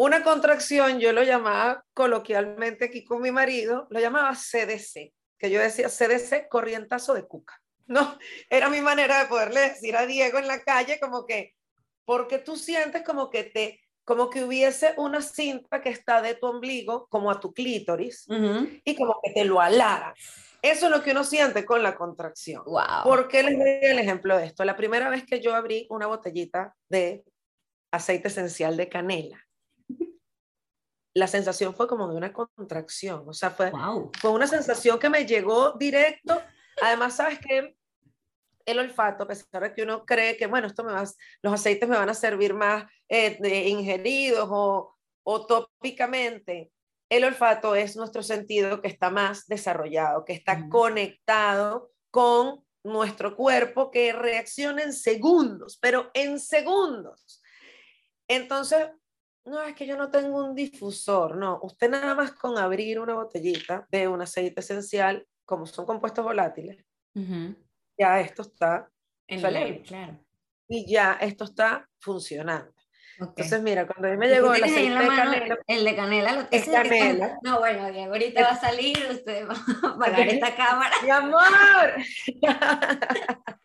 Una 0.01 0.24
contracción, 0.24 1.00
yo 1.00 1.13
lo 1.13 1.22
llamaba 1.22 1.86
coloquialmente 1.93 2.86
aquí 2.86 3.03
con 3.03 3.22
mi 3.22 3.29
marido, 3.29 3.86
lo 3.91 4.00
llamaba 4.00 4.34
CDC, 4.34 5.13
que 5.38 5.51
yo 5.51 5.62
decía 5.62 5.89
CDC, 5.89 6.50
corrientazo 6.50 7.13
de 7.13 7.27
cuca. 7.27 7.62
No, 7.86 8.17
era 8.50 8.67
mi 8.70 8.81
manera 8.81 9.20
de 9.20 9.25
poderle 9.27 9.60
decir 9.60 9.96
a 9.96 10.08
Diego 10.08 10.39
en 10.39 10.48
la 10.48 10.63
calle 10.63 11.00
como 11.00 11.27
que, 11.27 11.53
porque 12.03 12.39
tú 12.39 12.58
sientes 12.58 13.03
como 13.03 13.29
que 13.29 13.43
te, 13.43 13.79
como 14.03 14.31
que 14.31 14.43
hubiese 14.43 14.96
una 14.98 15.22
cinta 15.22 15.84
que 15.84 15.89
está 15.89 16.24
de 16.24 16.34
tu 16.34 16.48
ombligo, 16.48 17.05
como 17.12 17.29
a 17.29 17.39
tu 17.39 17.53
clítoris, 17.53 18.25
y 18.84 18.96
como 18.96 19.20
que 19.24 19.34
te 19.34 19.46
lo 19.46 19.62
alara. 19.62 20.15
Eso 20.63 20.88
es 20.88 20.91
lo 20.91 21.03
que 21.03 21.12
uno 21.12 21.24
siente 21.24 21.63
con 21.63 21.84
la 21.84 21.93
contracción. 21.93 22.63
Wow. 22.65 23.03
¿Por 23.03 23.27
qué 23.27 23.43
les 23.43 23.55
doy 23.55 23.77
el 23.84 24.00
ejemplo 24.00 24.36
de 24.36 24.48
esto? 24.48 24.65
La 24.65 24.75
primera 24.75 25.12
vez 25.12 25.27
que 25.27 25.39
yo 25.39 25.53
abrí 25.53 25.86
una 25.91 26.08
botellita 26.08 26.75
de 26.89 27.24
aceite 27.91 28.29
esencial 28.29 28.77
de 28.77 28.89
canela, 28.89 29.46
la 31.13 31.27
sensación 31.27 31.74
fue 31.74 31.88
como 31.88 32.08
de 32.08 32.15
una 32.15 32.32
contracción, 32.34 33.24
o 33.27 33.34
sea, 33.34 33.51
fue, 33.51 33.72
fue 34.20 34.32
una 34.32 34.48
sensación 34.48 34.98
que 34.98 35.10
me 35.10 35.25
llegó 35.25 35.74
directo. 35.74 36.41
Además, 36.82 37.18
sabes 37.18 37.39
que 37.39 37.75
el 38.65 38.80
olfato, 38.80 39.24
a 39.24 39.27
pesar 39.27 39.63
de 39.63 39.74
que 39.74 39.84
uno 39.84 40.06
cree 40.06 40.38
que, 40.38 40.48
bueno, 40.48 40.68
esto 40.68 40.84
me 40.84 40.94
va, 40.94 41.03
los 41.41 41.53
aceites 41.53 41.89
me 41.89 41.98
van 41.98 42.10
a 42.10 42.13
servir 42.13 42.53
más 42.53 42.86
eh, 43.10 43.38
ingeridos 43.68 44.48
o, 44.51 44.96
o 45.24 45.46
tópicamente, 45.46 46.72
el 47.10 47.25
olfato 47.25 47.75
es 47.75 47.98
nuestro 47.98 48.24
sentido 48.24 48.82
que 48.82 48.88
está 48.88 49.10
más 49.10 49.46
desarrollado, 49.48 50.24
que 50.24 50.34
está 50.34 50.70
conectado 50.70 51.91
con 52.10 52.63
nuestro 52.84 53.36
cuerpo, 53.36 53.91
que 53.91 54.13
reacciona 54.13 54.84
en 54.84 54.94
segundos, 54.94 55.77
pero 55.82 56.10
en 56.13 56.39
segundos. 56.39 57.41
Entonces, 58.30 58.88
no, 59.45 59.62
es 59.63 59.75
que 59.75 59.86
yo 59.88 59.98
no 59.98 60.10
tengo 60.12 60.43
un 60.45 60.55
difusor, 60.55 61.36
no, 61.36 61.60
usted 61.63 61.89
nada 61.89 62.13
más 62.15 62.31
con 62.33 62.57
abrir 62.57 63.00
una 63.00 63.13
botellita 63.15 63.88
de 63.89 64.07
un 64.07 64.21
aceite 64.21 64.60
esencial 64.62 65.25
como 65.45 65.65
son 65.65 65.86
compuestos 65.86 66.24
volátiles, 66.24 66.86
ya 67.98 68.19
esto 68.21 68.43
está 68.43 68.89
en 69.27 69.41
saliendo. 69.41 69.83
claro. 69.83 70.19
Y 70.67 70.89
ya 70.89 71.17
esto 71.19 71.43
está 71.43 71.89
funcionando. 72.00 72.71
Ok. 73.19 73.27
Entonces, 73.38 73.62
mira, 73.62 73.86
cuando 73.86 74.07
a 74.07 74.12
mí 74.12 74.17
me 74.17 74.27
¿Y 74.27 74.29
tú 74.29 74.36
llegó 74.36 74.53
el 74.53 74.63
aceite 74.63 74.89
de 74.98 75.07
canela, 75.07 75.57
El 75.67 75.83
de 75.83 75.95
canela 75.98 76.31
lo 76.33 76.41
Es 76.43 76.48
que 76.50 76.57
está- 76.57 76.83
canela. 76.83 77.38
No, 77.43 77.60
bueno, 77.60 77.91
Diego, 77.91 78.13
ahorita 78.13 78.41
va 78.41 78.50
a 78.51 78.60
salir, 78.60 78.98
usted 79.12 79.48
va 79.48 79.53
a 79.53 79.93
apagar 79.95 80.27
esta 80.29 80.55
cámara. 80.55 80.95
¡Mi 81.03 81.10
amor! 81.10 81.93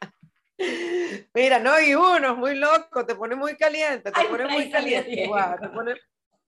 Mira, 1.34 1.58
no, 1.58 1.78
y 1.80 1.94
uno 1.94 2.32
es 2.32 2.36
muy 2.38 2.54
loco, 2.56 3.04
te 3.04 3.14
pone 3.14 3.34
muy 3.36 3.56
caliente, 3.56 4.10
te 4.10 4.20
Ay, 4.20 4.26
pone 4.28 4.46
muy 4.48 4.70
caliente. 4.70 5.26
Guau, 5.26 5.58
te 5.60 5.68
pone- 5.68 5.96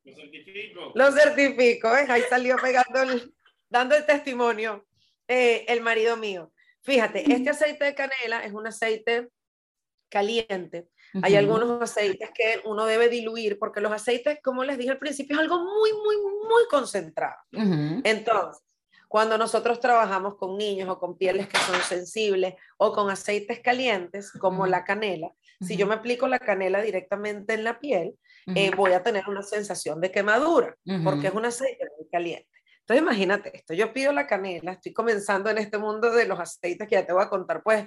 Lo 0.05 0.15
certifico. 0.15 0.93
Lo 0.95 1.13
certifico, 1.13 1.91
¿ves? 1.91 2.09
Ahí 2.11 2.23
salió 2.29 2.57
pegando 2.57 3.03
el- 3.03 3.35
dando 3.69 3.95
el 3.97 4.07
testimonio 4.07 4.87
eh, 5.27 5.67
el 5.69 5.83
marido 5.83 6.17
mío. 6.17 6.53
Fíjate, 6.81 7.31
este 7.31 7.51
aceite 7.51 7.85
de 7.85 7.95
canela 7.95 8.43
es 8.45 8.53
un 8.55 8.67
aceite 8.67 9.29
caliente. 10.09 10.89
Hay 11.23 11.37
algunos 11.37 11.83
aceites 11.83 12.31
que 12.35 12.61
uno 12.65 12.87
debe 12.87 13.11
diluir 13.11 13.59
porque 13.59 13.81
los 13.81 13.93
aceites, 13.93 14.39
como 14.43 14.65
les 14.65 14.79
dije 14.79 14.91
al 14.91 14.99
principio, 14.99 15.37
es 15.37 15.41
algo 15.43 15.59
muy, 15.59 15.93
muy, 15.93 16.17
muy 16.17 16.63
concentrado. 16.71 17.37
Entonces, 18.05 18.63
cuando 19.09 19.39
nosotros 19.39 19.81
trabajamos 19.81 20.37
con 20.37 20.59
niños 20.59 20.89
o 20.89 20.99
con 20.99 21.17
pieles 21.17 21.49
que 21.49 21.57
son 21.57 21.81
sensibles 21.81 22.55
o 22.77 22.93
con 22.93 23.11
aceites 23.11 23.61
calientes, 23.61 24.31
como 24.33 24.63
Ujú. 24.63 24.71
la 24.71 24.85
canela, 24.85 25.33
si 25.61 25.77
yo 25.77 25.87
me 25.87 25.95
aplico 25.95 26.29
la 26.29 26.39
canela 26.39 26.83
directamente 26.83 27.55
en 27.55 27.65
la 27.65 27.81
piel, 27.81 28.19
eh, 28.55 28.69
Ujú. 28.69 28.77
voy 28.77 28.93
a 28.93 29.03
tener 29.03 29.25
una 29.29 29.43
sensación 29.43 30.01
de 30.01 30.13
quemadura, 30.13 30.77
porque 31.03 31.29
es 31.29 31.35
un 31.35 31.47
aceite 31.47 31.87
muy 31.99 32.09
caliente. 32.09 32.49
Entonces, 32.81 33.03
imagínate 33.03 33.57
esto, 33.57 33.75
yo 33.75 33.93
pido 33.93 34.13
la 34.13 34.27
canela, 34.27 34.73
estoy 34.73 34.93
comenzando 34.93 35.51
en 35.51 35.59
este 35.59 35.79
mundo 35.79 36.11
de 36.11 36.27
los 36.27 36.39
aceites 36.39 36.87
que 36.87 36.95
ya 36.95 37.07
te 37.07 37.13
voy 37.13 37.23
a 37.23 37.29
contar, 37.29 37.63
pues, 37.63 37.87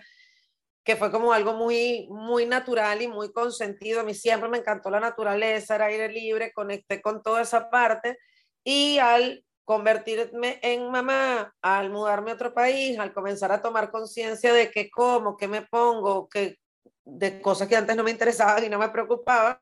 que 0.83 0.95
fue 0.95 1.11
como 1.11 1.31
algo 1.31 1.53
muy, 1.53 2.07
muy 2.09 2.47
natural 2.47 3.01
y 3.03 3.07
muy 3.07 3.31
consentido. 3.31 4.01
A 4.01 4.03
mí 4.03 4.15
siempre 4.15 4.49
me 4.49 4.57
encantó 4.57 4.89
la 4.89 4.99
naturaleza, 4.99 5.75
el 5.75 5.83
aire 5.83 6.09
libre, 6.09 6.51
conecté 6.53 7.01
con 7.01 7.21
toda 7.21 7.43
esa 7.43 7.69
parte 7.69 8.17
y 8.63 8.97
al 8.97 9.43
convertirme 9.65 10.59
en 10.61 10.89
mamá, 10.91 11.53
al 11.61 11.89
mudarme 11.89 12.31
a 12.31 12.33
otro 12.35 12.53
país, 12.53 12.97
al 12.99 13.13
comenzar 13.13 13.51
a 13.51 13.61
tomar 13.61 13.91
conciencia 13.91 14.53
de 14.53 14.71
qué 14.71 14.89
como, 14.89 15.37
qué 15.37 15.47
me 15.47 15.61
pongo, 15.63 16.27
que 16.29 16.57
de 17.05 17.41
cosas 17.41 17.67
que 17.67 17.75
antes 17.75 17.95
no 17.95 18.03
me 18.03 18.11
interesaban 18.11 18.63
y 18.63 18.69
no 18.69 18.79
me 18.79 18.89
preocupaban, 18.89 19.57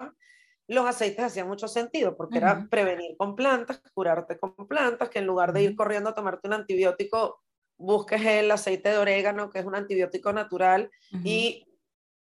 los 0.68 0.86
aceites 0.86 1.26
hacían 1.26 1.48
mucho 1.48 1.68
sentido 1.68 2.16
porque 2.16 2.38
era 2.38 2.68
prevenir 2.70 3.16
con 3.18 3.36
plantas, 3.36 3.82
curarte 3.94 4.38
con 4.38 4.56
plantas, 4.68 5.10
que 5.10 5.20
en 5.20 5.26
lugar 5.26 5.52
de 5.54 5.64
ir 5.64 5.76
corriendo 5.76 6.10
a 6.12 6.14
tomarte 6.14 6.48
un 6.48 6.54
antibiótico, 6.54 7.42
busques 7.78 8.24
el 8.26 8.52
aceite 8.52 8.90
de 8.90 8.98
orégano, 8.98 9.50
que 9.50 9.60
es 9.60 9.66
un 9.66 9.76
antibiótico 9.76 10.32
natural, 10.34 10.92
Ujú. 11.12 11.22
y 11.24 11.66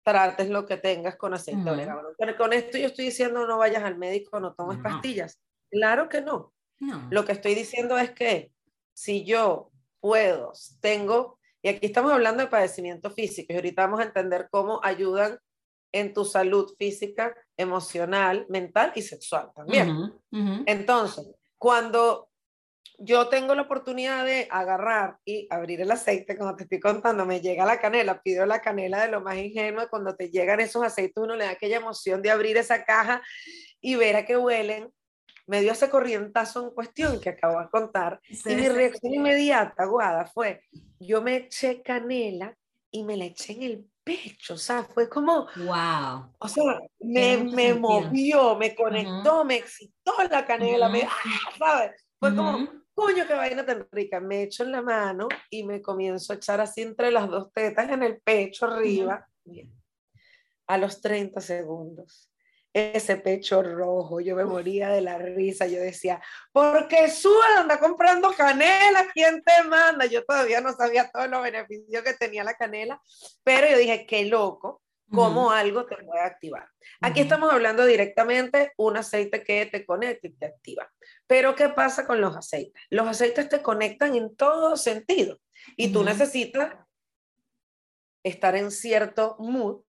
trates 0.05 0.51
lo 0.51 0.67
que 0.67 0.77
tengas 0.77 1.17
con 1.17 1.35
aceite 1.35 1.63
de 1.63 1.71
Ujú. 1.71 1.75
orégano. 1.75 2.09
Pero 2.19 2.37
con 2.37 2.53
esto 2.53 2.79
yo 2.79 2.87
estoy 2.87 3.07
diciendo 3.07 3.47
no 3.47 3.59
vayas 3.59 3.85
al 3.85 3.97
médico, 3.97 4.41
no 4.41 4.55
tomes 4.55 4.79
pastillas. 4.79 5.41
Claro 5.71 6.09
que 6.09 6.21
no. 6.21 6.53
No. 6.83 7.07
Lo 7.11 7.25
que 7.25 7.31
estoy 7.31 7.55
diciendo 7.55 7.97
es 7.97 8.11
que 8.11 8.51
si 8.93 9.25
yo 9.25 9.71
puedo, 10.01 10.53
tengo, 10.81 11.39
y 11.63 11.69
aquí 11.69 11.87
estamos 11.87 12.13
hablando 12.13 12.43
de 12.43 12.51
padecimiento 12.51 13.09
físico, 13.11 13.53
y 13.53 13.57
ahorita 13.57 13.83
vamos 13.83 14.01
a 14.01 14.05
entender 14.05 14.49
cómo 14.51 14.81
ayudan 14.83 15.39
en 15.93 16.13
tu 16.13 16.25
salud 16.25 16.75
física, 16.77 17.37
emocional, 17.57 18.47
mental 18.49 18.93
y 18.97 19.03
sexual 19.03 19.53
también. 19.55 20.13
Entonces, 20.67 21.25
cuando 21.57 22.31
yo 22.99 23.29
tengo 23.29 23.55
la 23.55 23.63
oportunidad 23.63 24.25
de 24.25 24.49
agarrar 24.51 25.19
y 25.25 25.47
abrir 25.51 25.83
el 25.83 25.91
aceite, 25.93 26.37
como 26.37 26.57
te 26.57 26.65
estoy 26.65 26.81
contando, 26.81 27.25
me 27.25 27.41
llega 27.41 27.65
la 27.65 27.81
canela, 27.81 28.21
pido 28.23 28.45
la 28.45 28.61
canela 28.61 29.03
de 29.03 29.13
lo 29.13 29.21
más 29.21 29.37
ingenua, 29.37 29.89
cuando 29.89 30.17
te 30.17 30.31
llegan 30.31 30.59
esos 30.59 30.83
aceites 30.83 31.23
uno 31.23 31.37
le 31.37 31.45
da 31.45 31.51
aquella 31.51 31.77
emoción 31.77 32.23
de 32.23 32.31
abrir 32.33 32.57
esa 32.57 32.85
caja 32.85 33.23
y 33.81 33.95
ver 33.95 34.17
a 34.17 34.25
qué 34.25 34.37
huelen. 34.37 34.91
Me 35.47 35.61
dio 35.61 35.73
ese 35.73 35.91
corrientazo 35.91 36.65
en 36.65 36.71
cuestión 36.71 37.21
que 37.21 37.31
acabo 37.31 37.61
de 37.61 37.69
contar 37.69 38.21
Sí, 38.31 38.53
y 38.53 38.55
mi 38.57 38.63
sí. 38.63 38.69
reacción 38.69 39.15
inmediata, 39.15 39.85
Guada, 39.87 40.27
fue, 40.27 40.63
yo 41.01 41.21
me 41.23 41.37
eché 41.37 41.83
canela 41.83 42.57
y 42.91 43.03
me 43.05 43.17
la 43.17 43.25
eché 43.25 43.53
en 43.55 43.63
el 43.63 43.91
pecho, 44.05 44.55
o 44.55 44.59
sea, 44.59 44.85
fue 44.85 45.09
como, 45.09 45.47
Wow. 45.57 46.35
o 46.39 46.49
sea, 46.49 46.81
me, 47.01 47.39
me 47.39 47.75
movió, 47.75 48.57
me 48.57 48.75
conectó, 48.75 49.45
me 49.45 49.57
excitó 49.57 50.13
la 50.31 50.45
canela, 50.47 50.89
me, 50.89 51.01
Ujú. 51.01 51.09
¡ah! 51.11 51.53
¿sabes? 51.59 52.07
Fue 52.19 52.35
como, 52.35 52.51
Ujú. 52.57 52.85
coño, 52.95 53.27
qué 53.27 53.35
vaina 53.35 53.65
tan 53.65 53.87
rica. 53.93 54.21
Me 54.21 54.43
echo 54.45 54.63
en 54.65 54.73
la 54.73 54.83
mano 54.83 55.29
y 55.51 55.65
me 55.65 55.81
comienzo 55.83 56.33
a 56.33 56.37
echar 56.37 56.61
así 56.61 56.83
entre 56.83 57.11
las 57.11 57.29
dos 57.29 57.53
tetas 57.53 57.91
en 57.91 58.03
el 58.03 58.21
pecho 58.21 58.67
arriba. 58.67 59.29
Bien. 59.45 59.73
A 60.69 60.79
los 60.79 61.01
30 61.01 61.41
segundos, 61.41 62.32
ese 62.75 63.17
pecho 63.17 63.63
rojo, 63.63 64.21
yo 64.21 64.35
me 64.35 64.45
moría 64.45 64.89
de 64.89 65.03
la 65.03 65.19
risa. 65.19 65.67
Yo 65.67 65.81
decía, 65.81 66.21
¿por 66.53 66.89
qué 66.89 67.11
suda? 67.11 67.61
Anda 67.61 67.79
comprando 67.79 68.33
canela, 68.35 69.07
¿quién 69.13 69.43
te 69.43 69.69
manda? 69.69 70.07
Yo 70.07 70.25
todavía 70.25 70.61
no 70.61 70.73
sabía 70.73 71.11
todos 71.11 71.29
los 71.29 71.43
beneficios 71.43 72.03
que 72.03 72.15
tenía 72.15 72.45
la 72.45 72.55
canela, 72.55 73.01
pero 73.45 73.69
yo 73.69 73.77
dije, 73.77 74.07
qué 74.07 74.25
loco, 74.25 74.83
cómo 75.11 75.51
algo 75.51 75.85
te 75.85 75.97
puede 75.97 76.23
activar. 76.23 76.67
Aquí 77.01 77.21
estamos 77.21 77.53
hablando 77.53 77.85
directamente 77.85 78.73
un 78.79 78.97
aceite 78.97 79.45
que 79.45 79.67
te 79.67 79.85
conecta 79.85 80.27
y 80.27 80.33
te 80.33 80.47
activa. 80.47 80.91
Pero 81.27 81.55
¿qué 81.55 81.69
pasa 81.69 82.07
con 82.07 82.21
los 82.21 82.35
aceites? 82.37 82.83
Los 82.89 83.07
aceites 83.07 83.49
te 83.49 83.61
conectan 83.61 84.17
en 84.17 84.35
todo 84.35 84.77
sentido 84.77 85.39
y 85.77 85.93
tú 85.93 86.03
necesitas 86.03 86.75
estar 88.23 88.57
en 88.57 88.71
cierto 88.71 89.37
mood 89.39 89.83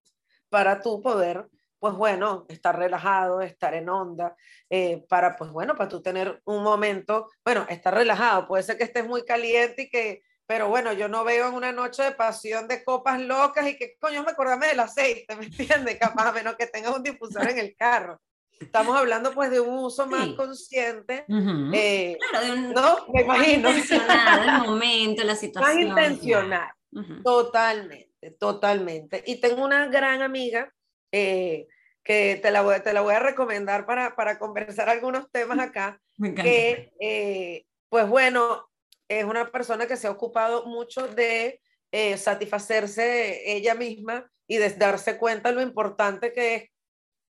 para 0.49 0.81
tú 0.81 1.01
poder, 1.01 1.47
pues 1.83 1.95
bueno, 1.95 2.45
estar 2.47 2.79
relajado, 2.79 3.41
estar 3.41 3.73
en 3.73 3.89
onda, 3.89 4.37
eh, 4.69 5.03
para, 5.09 5.35
pues 5.35 5.51
bueno, 5.51 5.75
para 5.75 5.89
tú 5.89 6.01
tener 6.01 6.41
un 6.45 6.63
momento, 6.63 7.27
bueno, 7.43 7.65
estar 7.67 7.93
relajado, 7.93 8.47
puede 8.47 8.63
ser 8.63 8.77
que 8.77 8.85
estés 8.85 9.05
muy 9.05 9.25
caliente 9.25 9.81
y 9.81 9.89
que, 9.89 10.21
pero 10.45 10.69
bueno, 10.69 10.93
yo 10.93 11.09
no 11.09 11.25
veo 11.25 11.49
en 11.49 11.55
una 11.55 11.73
noche 11.73 12.01
de 12.03 12.13
pasión 12.13 12.69
de 12.69 12.85
copas 12.85 13.19
locas 13.19 13.67
y 13.67 13.75
que 13.77 13.97
coño 13.99 14.23
me 14.23 14.31
acordame 14.31 14.67
del 14.67 14.79
aceite, 14.79 15.35
¿me 15.35 15.47
entiendes? 15.47 15.97
Capaz, 15.99 16.29
a 16.29 16.31
menos 16.31 16.55
que 16.55 16.67
tengas 16.67 16.95
un 16.95 17.03
difusor 17.03 17.49
en 17.49 17.59
el 17.59 17.75
carro. 17.75 18.21
Estamos 18.61 18.95
hablando 18.97 19.33
pues 19.33 19.51
de 19.51 19.59
un 19.59 19.77
uso 19.77 20.07
más 20.07 20.23
Sí. 20.27 20.35
consciente, 20.37 21.25
Ujú. 21.27 21.69
eh, 21.73 22.17
Claro, 22.29 22.45
de 22.45 22.51
un, 22.53 22.69
¿no? 22.73 22.95
Me 23.11 23.25
más 23.25 23.45
imagino. 23.45 23.69
intencionado 23.71 24.41
el 24.41 24.51
momento, 24.69 25.21
la 25.25 25.33
Más 25.33 25.41
situación. 25.41 25.81
intencional. 25.89 26.71
Ujú. 26.93 27.21
Totalmente, 27.23 28.31
totalmente. 28.39 29.21
Y 29.27 29.41
tengo 29.41 29.65
una 29.65 29.87
gran 29.87 30.21
amiga 30.21 30.71
eh, 31.11 31.67
que 32.03 32.39
te 32.41 32.51
la, 32.51 32.61
voy, 32.61 32.79
te 32.81 32.93
la 32.93 33.01
voy 33.01 33.13
a 33.13 33.19
recomendar 33.19 33.85
para, 33.85 34.15
para 34.15 34.37
conversar 34.37 34.89
algunos 34.89 35.31
temas 35.31 35.59
acá, 35.59 35.99
Me 36.17 36.29
encanta. 36.29 36.43
que 36.43 36.91
eh, 36.99 37.65
pues 37.89 38.07
bueno, 38.07 38.67
es 39.07 39.23
una 39.23 39.51
persona 39.51 39.87
que 39.87 39.95
se 39.97 40.07
ha 40.07 40.11
ocupado 40.11 40.65
mucho 40.65 41.07
de 41.07 41.61
eh, 41.91 42.17
satisfacerse 42.17 43.51
ella 43.55 43.75
misma 43.75 44.29
y 44.47 44.57
de 44.57 44.69
darse 44.71 45.17
cuenta 45.17 45.51
lo 45.51 45.61
importante 45.61 46.33
que 46.33 46.55
es. 46.55 46.69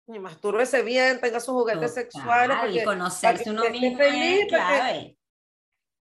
Y 0.09 0.19
mastúrbese 0.19 0.83
bien, 0.83 1.19
tenga 1.19 1.39
sus 1.41 1.53
juguetes 1.53 1.93
Total, 1.93 2.03
sexuales. 2.05 2.57
y 2.57 2.62
porque- 2.62 2.83
conocerse 2.86 3.43
que 3.43 3.50
uno 3.50 3.69
mismo 3.69 3.88
es 3.88 3.97
feliz, 3.97 4.39
que- 4.41 4.47
clave. 4.47 5.16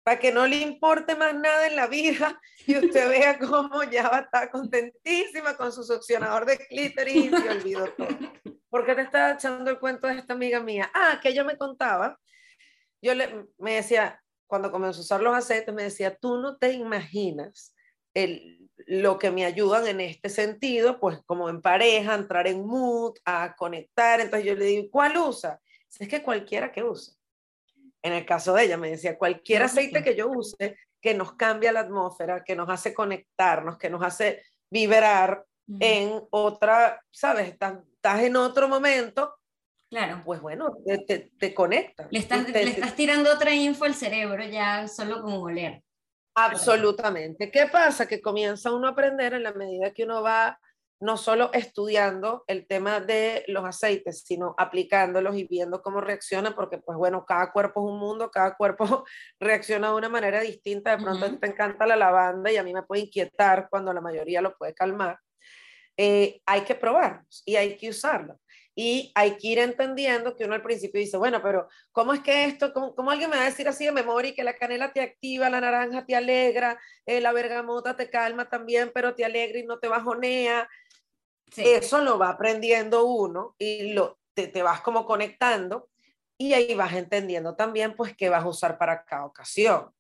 Para 0.05 0.21
que 0.21 0.31
no 0.31 0.47
le 0.47 0.59
importe 0.59 1.17
más 1.17 1.35
nada 1.35 1.67
en 1.67 1.77
la 1.77 1.89
vida 1.89 2.41
y 2.67 2.77
usted 2.77 3.09
vea 3.09 3.39
cómo 3.39 3.83
ya 3.85 4.09
va 4.09 4.19
a 4.19 4.21
estar 4.21 4.51
contentísima 4.51 5.57
con 5.57 5.73
su 5.73 5.83
succionador 5.83 6.45
de 6.47 6.59
clítoris 6.59 7.33
y 7.33 7.49
olvidó 7.49 7.87
todo. 7.95 8.09
¿Por 8.69 8.85
qué 8.85 8.95
te 8.95 9.03
estaba 9.03 9.33
echando 9.33 9.71
el 9.71 9.79
cuento 9.79 10.07
de 10.07 10.19
esta 10.19 10.35
amiga 10.35 10.61
mía? 10.61 10.91
Ah, 10.95 11.19
que 11.23 11.31
ella 11.31 11.43
me 11.43 11.57
contaba, 11.57 12.21
yo 13.01 13.15
le, 13.15 13.47
me 13.59 13.75
decía, 13.75 14.23
cuando 14.47 14.71
comenzó 14.71 15.01
a 15.01 15.03
usar 15.03 15.21
los 15.23 15.35
aceites, 15.35 15.75
me 15.75 15.85
decía, 15.85 16.17
tú 16.17 16.39
no 16.39 16.59
te 16.59 16.73
imaginas 16.73 17.75
el, 18.15 18.71
lo 18.87 19.19
que 19.19 19.31
me 19.31 19.45
ayudan 19.45 19.87
en 19.87 20.01
este 20.01 20.29
sentido, 20.29 21.01
pues 21.01 21.19
como 21.27 21.49
en 21.49 21.61
pareja, 21.61 22.15
entrar 22.15 22.47
en 22.47 22.67
mood, 22.67 23.15
a 23.25 23.55
conectar. 23.57 24.21
Entonces 24.21 24.47
yo 24.47 24.55
le 24.55 24.65
digo, 24.67 24.89
¿cuál 24.91 25.17
usa? 25.17 25.61
Es 25.99 26.09
que 26.09 26.23
cualquiera 26.23 26.73
que 26.73 26.83
use. 26.83 27.13
En 28.05 28.13
el 28.13 28.27
caso 28.27 28.53
de 28.53 28.65
ella, 28.65 28.77
me 28.77 28.91
decía, 28.91 29.17
cualquier 29.17 29.63
aceite 29.63 30.03
que 30.05 30.15
yo 30.15 30.29
use 30.29 30.77
que 31.01 31.15
nos 31.15 31.33
cambia 31.37 31.73
la 31.73 31.81
atmósfera, 31.81 32.45
que 32.45 32.55
nos 32.55 32.69
hace 32.69 32.93
conectarnos, 32.93 33.79
que 33.79 33.89
nos 33.89 34.03
hace 34.03 34.43
vibrar 34.71 35.45
Ujú. 35.67 35.79
en 35.81 36.23
otra, 36.31 37.01
¿sabes? 37.11 37.49
Estás, 37.49 37.79
estás 37.95 38.21
en 38.23 38.37
otro 38.37 38.69
momento, 38.69 39.35
Claro. 39.89 40.21
pues 40.25 40.41
bueno, 40.43 40.77
te, 40.85 40.99
te, 40.99 41.31
te 41.39 41.55
conecta. 41.55 42.07
Le 42.11 42.19
estás, 42.19 42.45
te- 42.47 42.65
le 42.65 42.71
estás 42.73 42.95
tirando 42.95 43.33
otra 43.33 43.55
info 43.55 43.85
al 43.87 43.95
cerebro 43.95 44.45
ya 44.45 44.87
solo 44.87 45.23
con 45.23 45.33
oler. 45.35 45.83
Absolutamente. 46.37 47.51
¿Qué 47.51 47.67
pasa? 47.69 48.07
Que 48.07 48.21
comienza 48.21 48.71
uno 48.73 48.89
a 48.89 48.91
aprender 48.91 49.33
en 49.35 49.45
la 49.45 49.53
medida 49.53 49.93
que 49.93 50.05
uno 50.05 50.21
va 50.23 50.59
no 51.01 51.17
solo 51.17 51.51
estudiando 51.53 52.45
el 52.47 52.67
tema 52.67 53.01
de 53.01 53.45
los 53.49 53.65
aceites, 53.65 54.23
sino 54.25 54.55
aplicándolos 54.59 55.37
y 55.37 55.45
viendo 55.45 55.83
cómo 55.83 56.01
reaccionan, 56.01 56.55
porque 56.55 56.79
pues 56.79 56.97
bueno, 56.97 57.25
cada 57.27 57.53
cuerpo 57.53 57.81
es 57.81 57.93
un 57.93 57.99
mundo, 57.99 58.31
cada 58.31 58.57
cuerpo 58.57 59.05
reacciona 59.41 59.89
de 59.89 59.95
una 59.95 60.09
manera 60.09 60.41
distinta, 60.41 60.97
de 60.97 61.03
pronto 61.03 61.39
te 61.39 61.47
encanta 61.47 61.87
la 61.87 61.97
lavanda 61.97 62.51
y 62.51 62.57
a 62.57 62.63
mí 62.63 62.73
me 62.73 62.83
puede 62.83 63.03
inquietar 63.03 63.69
cuando 63.71 63.93
la 63.93 64.01
mayoría 64.01 64.41
lo 64.41 64.57
puede 64.57 64.75
calmar. 64.75 65.19
Eh, 65.97 66.41
hay 66.47 66.63
que 66.63 66.75
probarlos 66.75 67.43
y 67.45 67.57
hay 67.57 67.77
que 67.77 67.91
usarlo. 67.91 68.39
Y 68.77 69.13
hay 69.15 69.37
que 69.37 69.49
ir 69.49 69.59
entendiendo 69.61 70.35
que 70.35 70.45
uno 70.45 70.55
al 70.55 70.63
principio 70.63 71.01
dice, 71.01 71.17
bueno, 71.17 71.41
pero 71.41 71.69
¿cómo 71.93 72.13
es 72.13 72.21
que 72.21 72.47
esto, 72.47 72.73
cómo, 72.73 73.11
alguien 73.11 73.31
me 73.31 73.37
va 73.37 73.43
a 73.43 73.47
decir 73.47 73.69
así 73.69 73.85
de 73.85 73.93
memoria 73.93 74.35
que 74.35 74.43
la 74.43 74.57
canela 74.57 74.93
te 74.93 75.01
activa, 75.01 75.49
la 75.49 75.61
naranja 75.61 76.05
te 76.05 76.17
alegra, 76.17 76.81
eh, 77.07 77.21
la 77.21 77.33
bergamota 77.33 77.95
te 77.95 78.11
calma 78.11 78.49
también, 78.49 78.91
pero 78.93 79.15
te 79.15 79.25
alegra 79.25 79.61
y 79.61 79.65
no 79.65 79.79
te 79.79 79.87
bajonea? 79.87 80.69
Eso 81.57 82.01
lo 82.01 82.19
va 82.19 82.31
aprendiendo 82.31 83.07
uno 83.07 83.55
y 83.59 83.93
lo, 83.93 84.19
te, 84.35 84.49
te, 84.49 84.63
vas 84.63 84.81
como 84.81 85.07
conectando 85.07 85.89
y 86.37 86.53
ahí 86.53 86.75
vas 86.75 86.95
entendiendo 86.95 87.55
también 87.55 87.95
pues 87.95 88.17
qué 88.17 88.29
vas 88.29 88.45
a 88.45 88.49
usar 88.49 88.79
para 88.79 89.05
cada 89.05 89.27
ocasión. 89.27 89.91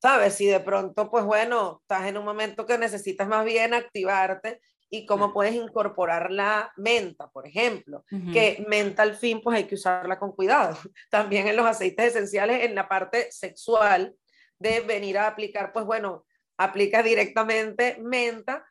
¿Sabes? 0.00 0.34
Si 0.34 0.46
de 0.46 0.60
pronto, 0.60 1.10
pues 1.10 1.24
bueno, 1.24 1.80
estás 1.82 2.06
en 2.06 2.18
un 2.18 2.24
momento 2.24 2.66
que 2.66 2.78
necesitas 2.78 3.26
más 3.26 3.44
bien 3.44 3.74
activarte 3.74 4.60
y 4.90 5.04
cómo 5.06 5.32
puedes 5.32 5.54
incorporar 5.54 6.30
la 6.30 6.72
menta, 6.76 7.28
por 7.30 7.46
ejemplo, 7.46 8.04
que 8.32 8.64
menta 8.68 9.02
al 9.02 9.14
fin 9.14 9.40
pues 9.42 9.56
hay 9.56 9.64
que 9.64 9.74
usarla 9.74 10.18
con 10.18 10.32
cuidado. 10.32 10.78
También 11.10 11.48
en 11.48 11.56
los 11.56 11.66
aceites 11.66 12.14
esenciales, 12.14 12.64
en 12.64 12.74
la 12.74 12.88
parte 12.88 13.30
sexual, 13.30 14.14
de 14.58 14.80
venir 14.80 15.18
a 15.18 15.26
aplicar, 15.26 15.72
pues 15.72 15.84
bueno, 15.84 16.24
aplica 16.56 17.02
directamente 17.02 17.98
menta, 18.00 18.66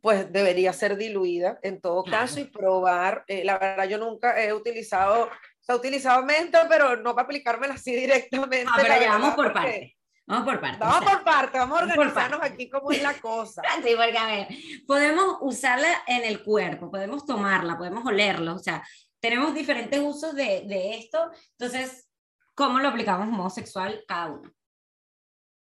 pues 0.00 0.32
debería 0.32 0.72
ser 0.72 0.96
diluida 0.96 1.58
en 1.62 1.80
todo 1.80 2.04
caso 2.04 2.40
y 2.40 2.44
probar. 2.44 3.24
Eh, 3.26 3.44
la 3.44 3.58
verdad, 3.58 3.88
yo 3.88 3.98
nunca 3.98 4.42
he 4.42 4.52
utilizado, 4.52 5.28
se 5.60 5.72
ha 5.72 5.76
utilizado 5.76 6.24
menta, 6.24 6.66
pero 6.68 6.96
no 6.96 7.14
para 7.14 7.24
aplicármela 7.24 7.74
así 7.74 7.94
directamente. 7.96 8.64
Ah, 8.68 8.78
pero 8.80 9.00
ya 9.00 9.12
vamos 9.12 9.34
por 9.34 9.52
parte. 9.52 9.96
Vamos 10.26 10.44
por 10.44 10.60
parte. 10.60 10.78
Vamos 10.78 11.10
por 11.10 11.24
parte, 11.24 11.58
vamos 11.58 11.80
a 11.80 11.82
organizarnos 11.82 12.40
aquí 12.42 12.70
como 12.70 12.92
es 12.92 13.02
la 13.02 13.14
cosa. 13.14 13.62
Sí, 13.82 13.94
porque 13.96 14.18
a 14.18 14.26
ver, 14.26 14.48
podemos 14.86 15.38
usarla 15.40 15.88
en 16.06 16.24
el 16.24 16.44
cuerpo, 16.44 16.90
podemos 16.90 17.26
tomarla, 17.26 17.76
podemos 17.76 18.06
olerlo, 18.06 18.54
o 18.54 18.58
sea, 18.58 18.82
tenemos 19.18 19.54
diferentes 19.54 19.98
usos 19.98 20.34
de, 20.34 20.62
de 20.66 20.98
esto, 20.98 21.30
entonces, 21.58 22.08
¿cómo 22.54 22.78
lo 22.78 22.88
aplicamos 22.88 23.26
en 23.26 23.34
modo 23.34 23.50
sexual 23.50 24.04
cada 24.06 24.30
uno? 24.30 24.52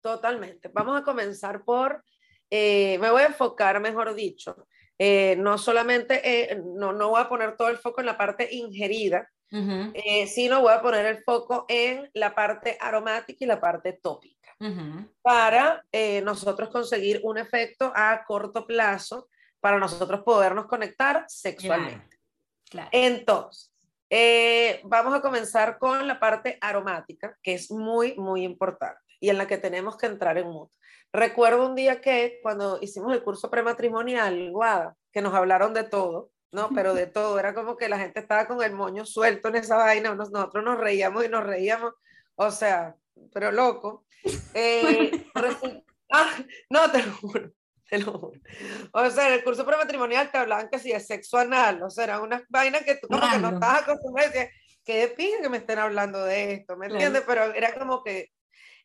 Totalmente. 0.02 0.70
Vamos 0.74 1.00
a 1.00 1.04
comenzar 1.04 1.64
por, 1.64 2.04
eh, 2.56 3.00
me 3.00 3.10
voy 3.10 3.24
a 3.24 3.28
enfocar, 3.28 3.80
mejor 3.80 4.14
dicho, 4.14 4.68
eh, 5.00 5.36
no 5.40 5.58
solamente, 5.58 6.22
eh, 6.24 6.62
no, 6.64 6.94
no 6.94 7.10
voy 7.10 7.22
a 7.22 7.28
poner 7.28 7.58
todo 7.58 7.70
el 7.70 7.80
foco 7.80 8.02
en 8.02 8.06
la 8.06 8.16
parte 8.16 8.48
ingerida, 8.52 9.28
sino 10.28 10.62
voy 10.62 10.74
a 10.74 10.82
poner 10.82 11.06
el 11.06 11.24
foco 11.24 11.66
en 11.68 12.10
la 12.14 12.34
parte 12.34 12.78
aromática 12.80 13.44
y 13.44 13.48
la 13.48 13.60
parte 13.60 13.94
tópica 13.94 14.56
para 15.22 15.84
eh, 15.92 16.22
nosotros 16.22 16.70
conseguir 16.70 17.22
un 17.24 17.38
efecto 17.38 17.92
a 17.96 18.24
corto 18.24 18.66
plazo, 18.66 19.30
para 19.60 19.80
nosotros 19.80 20.22
podernos 20.24 20.68
conectar 20.68 21.26
sexualmente. 21.28 22.18
Entonces, 22.92 23.74
eh, 24.10 24.82
vamos 24.84 25.14
a 25.14 25.22
comenzar 25.22 25.78
con 25.80 26.08
la 26.08 26.20
parte 26.20 26.58
aromática, 26.62 27.38
que 27.42 27.56
es 27.56 27.72
muy, 27.72 28.16
muy 28.16 28.44
importante 28.44 29.02
y 29.20 29.30
en 29.30 29.38
la 29.38 29.48
que 29.48 29.58
tenemos 29.58 29.98
que 29.98 30.06
entrar 30.06 30.38
en 30.38 30.48
mood. 30.48 30.70
Recuerdo 31.14 31.68
un 31.68 31.76
día 31.76 32.02
que 32.02 32.40
cuando 32.42 32.80
hicimos 32.82 33.14
el 33.14 33.24
curso 33.24 33.52
prematrimonial, 33.52 34.52
Guada, 34.52 34.96
que 35.12 35.22
nos 35.22 35.36
hablaron 35.36 35.72
de 35.76 35.84
todo, 35.84 36.32
¿no? 36.52 36.70
Pero 36.74 36.96
de 36.96 37.06
todo, 37.08 37.38
era 37.40 37.54
como 37.54 37.78
que 37.78 37.88
la 37.88 38.00
gente 38.00 38.20
estaba 38.20 38.48
con 38.48 38.64
el 38.64 38.74
moño 38.74 39.06
suelto 39.06 39.50
en 39.50 39.58
esa 39.58 39.78
vaina, 39.78 40.16
nosotros 40.16 40.64
nos 40.64 40.80
reíamos 40.80 41.24
y 41.24 41.30
nos 41.30 41.44
reíamos, 41.44 41.94
o 42.34 42.50
sea, 42.50 42.96
pero 43.32 43.52
loco. 43.52 44.08
Eh, 44.56 45.12
ah, 46.12 46.32
no, 46.72 46.92
te 46.92 47.04
lo 47.04 47.14
juro, 47.14 47.52
te 47.88 48.00
lo 48.00 48.14
juro. 48.14 48.42
O 48.94 49.10
sea, 49.12 49.28
en 49.28 49.34
el 49.36 49.44
curso 49.44 49.68
prematrimonial 49.68 50.32
te 50.32 50.40
hablaban 50.40 50.68
que 50.68 50.80
si 50.80 50.92
es 50.94 51.06
sexo 51.06 51.38
anal, 51.38 51.84
o 51.84 51.92
sea, 51.92 52.06
era 52.06 52.22
una 52.22 52.44
vaina 52.50 52.80
que 52.80 52.96
tú 52.96 53.08
como 53.08 53.30
que 53.30 53.38
no 53.38 53.50
estabas 53.50 53.84
acostumbrado 53.84 54.30
a 54.30 54.32
decir, 54.32 54.50
qué 54.84 55.08
de 55.08 55.16
que 55.16 55.50
me 55.50 55.58
estén 55.58 55.78
hablando 55.78 56.24
de 56.24 56.54
esto, 56.54 56.76
¿me 56.76 56.88
entiendes? 56.88 57.24
Pero 57.28 57.54
era 57.54 57.72
como 57.78 58.04
que 58.04 58.32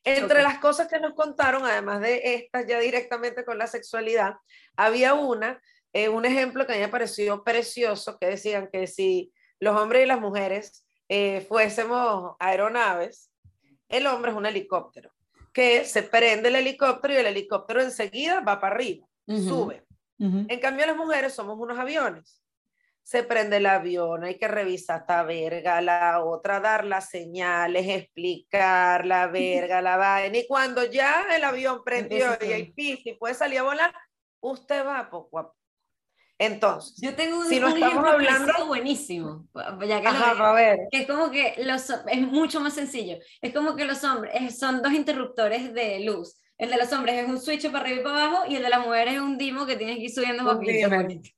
entre 0.05 0.43
las 0.43 0.59
cosas 0.59 0.89
que 0.89 1.01
nos 1.01 1.15
contaron, 1.15 1.65
además 1.65 2.01
de 2.01 2.21
estas 2.35 2.67
ya 2.67 2.79
directamente 2.79 3.45
con 3.45 3.59
la 3.59 3.67
sexualidad, 3.67 4.35
había 4.77 5.15
una, 5.15 5.61
eh, 5.93 6.09
un 6.09 6.25
ejemplo 6.25 6.67
que 6.67 6.73
a 6.73 6.77
mí 6.77 6.81
me 6.83 6.89
pareció 6.89 7.45
precioso, 7.45 8.19
que 8.19 8.27
decían 8.27 8.69
que 8.73 8.87
si 8.87 9.33
los 9.61 9.77
hombres 9.77 10.05
y 10.05 10.07
las 10.07 10.21
mujeres 10.21 10.85
eh, 11.09 11.45
fuésemos 11.49 12.37
aeronaves, 12.39 13.31
el 13.89 14.07
hombre 14.07 14.31
es 14.31 14.37
un 14.37 14.47
helicóptero, 14.47 15.11
que 15.53 15.85
se 15.85 16.03
prende 16.03 16.49
el 16.49 16.57
helicóptero 16.57 17.15
y 17.15 17.17
el 17.17 17.27
helicóptero 17.27 17.83
enseguida 17.83 18.41
va 18.41 18.61
para 18.61 18.75
arriba, 18.75 19.07
sube. 19.27 19.85
En 20.21 20.61
cambio, 20.61 20.85
las 20.85 20.97
mujeres 20.97 21.33
somos 21.33 21.57
unos 21.59 21.79
aviones. 21.79 22.43
Se 23.09 23.23
prende 23.23 23.57
el 23.57 23.65
avión, 23.65 24.23
hay 24.23 24.37
que 24.37 24.49
revisar 24.49 25.01
esta 25.01 25.23
verga, 25.23 25.81
la 25.81 26.23
otra, 26.23 26.61
dar 26.61 26.85
las 26.85 27.09
señales, 27.09 27.89
explicar 27.89 29.07
la 29.07 29.29
verga, 29.29 29.81
la 29.81 29.97
vaina. 29.97 30.37
Y 30.37 30.47
cuando 30.47 30.85
ya 30.85 31.25
el 31.35 31.43
avión 31.43 31.83
prendió 31.87 32.37
y 32.39 32.53
hay 32.53 32.71
piso 32.71 33.01
y 33.07 33.15
puede 33.15 33.33
salir 33.33 33.61
a 33.61 33.63
volar, 33.63 33.95
usted 34.41 34.85
va 34.85 35.09
poco 35.09 35.39
a 35.39 35.43
poco. 35.45 35.57
Entonces, 36.37 37.01
yo 37.01 37.15
tengo 37.15 37.39
un, 37.39 37.47
si 37.47 37.59
no 37.59 37.69
estamos 37.69 38.07
hablando 38.07 38.67
buenísimo, 38.67 39.49
ya 39.55 40.03
que, 40.03 40.09
a 40.09 40.53
ver. 40.53 40.79
que 40.91 40.99
es 40.99 41.07
como 41.07 41.31
que 41.31 41.55
los, 41.65 41.89
es 41.89 42.21
mucho 42.21 42.61
más 42.61 42.75
sencillo. 42.75 43.17
Es 43.41 43.55
como 43.55 43.75
que 43.75 43.87
los 43.87 44.05
hombres 44.05 44.59
son 44.59 44.83
dos 44.83 44.93
interruptores 44.93 45.73
de 45.73 46.01
luz. 46.01 46.39
El 46.59 46.69
de 46.69 46.77
los 46.77 46.93
hombres 46.93 47.25
es 47.25 47.27
un 47.27 47.41
switch 47.41 47.71
para 47.73 47.87
arriba 47.87 48.01
y 48.01 48.05
para 48.05 48.25
abajo 48.27 48.45
y 48.51 48.57
el 48.57 48.63
de 48.63 48.69
las 48.69 48.85
mujeres 48.85 49.15
es 49.15 49.21
un 49.21 49.39
dimo 49.39 49.65
que 49.65 49.77
tienes 49.77 49.97
que 49.97 50.03
ir 50.03 50.11
subiendo 50.13 50.45
poquito, 50.45 50.91
poquito. 50.91 51.38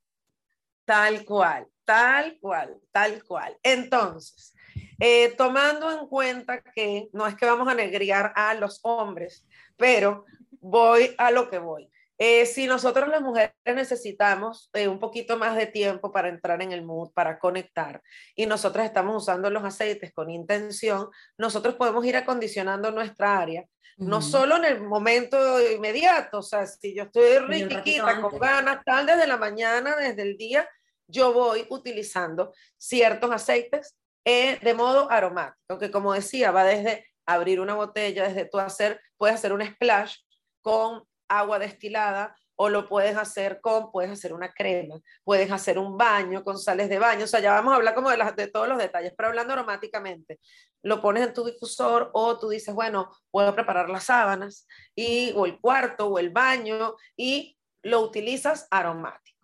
Tal 0.91 1.25
cual, 1.25 1.69
tal 1.85 2.37
cual, 2.41 2.77
tal 2.91 3.23
cual. 3.23 3.57
Entonces, 3.63 4.53
eh, 4.99 5.33
tomando 5.39 5.89
en 5.93 6.09
cuenta 6.09 6.61
que 6.63 7.09
no 7.13 7.29
es 7.29 7.37
que 7.37 7.47
vamos 7.47 7.69
a 7.69 7.75
negriar 7.75 8.33
a 8.35 8.55
los 8.55 8.81
hombres, 8.83 9.47
pero 9.77 10.25
voy 10.61 11.15
a 11.17 11.31
lo 11.31 11.49
que 11.49 11.61
voy. 11.61 11.89
Eh, 12.19 12.45
si 12.45 12.67
nosotros 12.67 13.09
las 13.09 13.23
mujeres 13.23 13.55
necesitamos 13.65 14.69
eh, 14.73 14.89
un 14.89 14.99
poquito 14.99 15.39
más 15.39 15.55
de 15.55 15.67
tiempo 15.67 16.11
para 16.11 16.29
entrar 16.29 16.61
en 16.61 16.73
el 16.73 16.85
mood, 16.85 17.13
para 17.13 17.39
conectar, 17.39 18.03
y 18.35 18.47
nosotros 18.47 18.85
estamos 18.85 19.23
usando 19.23 19.49
los 19.49 19.63
aceites 19.63 20.13
con 20.13 20.29
intención, 20.29 21.09
nosotros 21.39 21.77
podemos 21.77 22.05
ir 22.05 22.17
acondicionando 22.17 22.91
nuestra 22.91 23.39
área, 23.39 23.65
no 23.97 24.23
solo 24.23 24.57
en 24.57 24.65
el 24.65 24.81
momento 24.83 25.37
inmediato, 25.71 26.39
o 26.39 26.43
sea, 26.43 26.67
si 26.67 26.97
yo 26.97 27.05
estoy 27.05 27.39
riquita, 27.39 28.21
con 28.21 28.39
ganas, 28.39 28.83
tal 28.85 29.07
desde 29.07 29.27
la 29.27 29.37
mañana, 29.37 29.95
desde 29.95 30.23
el 30.23 30.39
día, 30.39 30.67
yo 31.11 31.33
voy 31.33 31.67
utilizando 31.71 32.53
ciertos 32.77 33.31
aceites 33.31 33.97
eh, 34.25 34.59
de 34.63 34.75
modo 34.75 35.11
aromático, 35.11 35.79
que 35.79 35.91
como 35.91 36.13
decía, 36.13 36.51
va 36.51 36.65
desde 36.65 37.07
abrir 37.27 37.61
una 37.61 37.75
botella, 37.75 38.29
desde 38.29 38.45
tú 38.45 38.59
hacer, 38.59 39.01
puedes 39.17 39.37
hacer 39.37 39.53
un 39.53 39.65
splash 39.65 40.17
con 40.63 41.05
agua 41.29 41.59
destilada 41.59 42.37
o 42.63 42.69
lo 42.69 42.89
puedes 42.89 43.17
hacer 43.17 43.61
con, 43.63 43.91
puedes 43.91 44.11
hacer 44.11 44.35
una 44.35 44.53
crema, 44.53 45.01
puedes 45.25 45.51
hacer 45.51 45.79
un 45.79 45.97
baño 45.97 46.45
con 46.45 46.59
sales 46.59 46.91
de 46.91 46.99
baño, 46.99 47.25
o 47.25 47.27
sea, 47.27 47.41
ya 47.41 47.53
vamos 47.53 47.73
a 47.73 47.77
hablar 47.77 47.95
como 47.95 48.11
de, 48.11 48.19
de 48.37 48.49
todos 48.49 48.69
los 48.69 48.77
detalles, 48.77 49.15
pero 49.17 49.31
hablando 49.31 49.55
aromáticamente, 49.55 50.41
lo 50.83 51.01
pones 51.01 51.27
en 51.27 51.33
tu 51.33 51.43
difusor 51.45 52.11
o 52.13 52.39
tú 52.39 52.51
dices, 52.51 52.75
bueno, 52.75 53.11
puedo 53.31 53.55
preparar 53.55 53.89
las 53.89 54.05
sábanas 54.05 54.67
y, 54.95 55.33
o 55.37 55.47
el 55.47 55.59
cuarto 55.59 56.09
o 56.09 56.19
el 56.19 56.29
baño 56.29 56.97
y 57.17 57.57
lo 57.83 58.01
utilizas 58.01 58.69
aromático. 58.71 59.40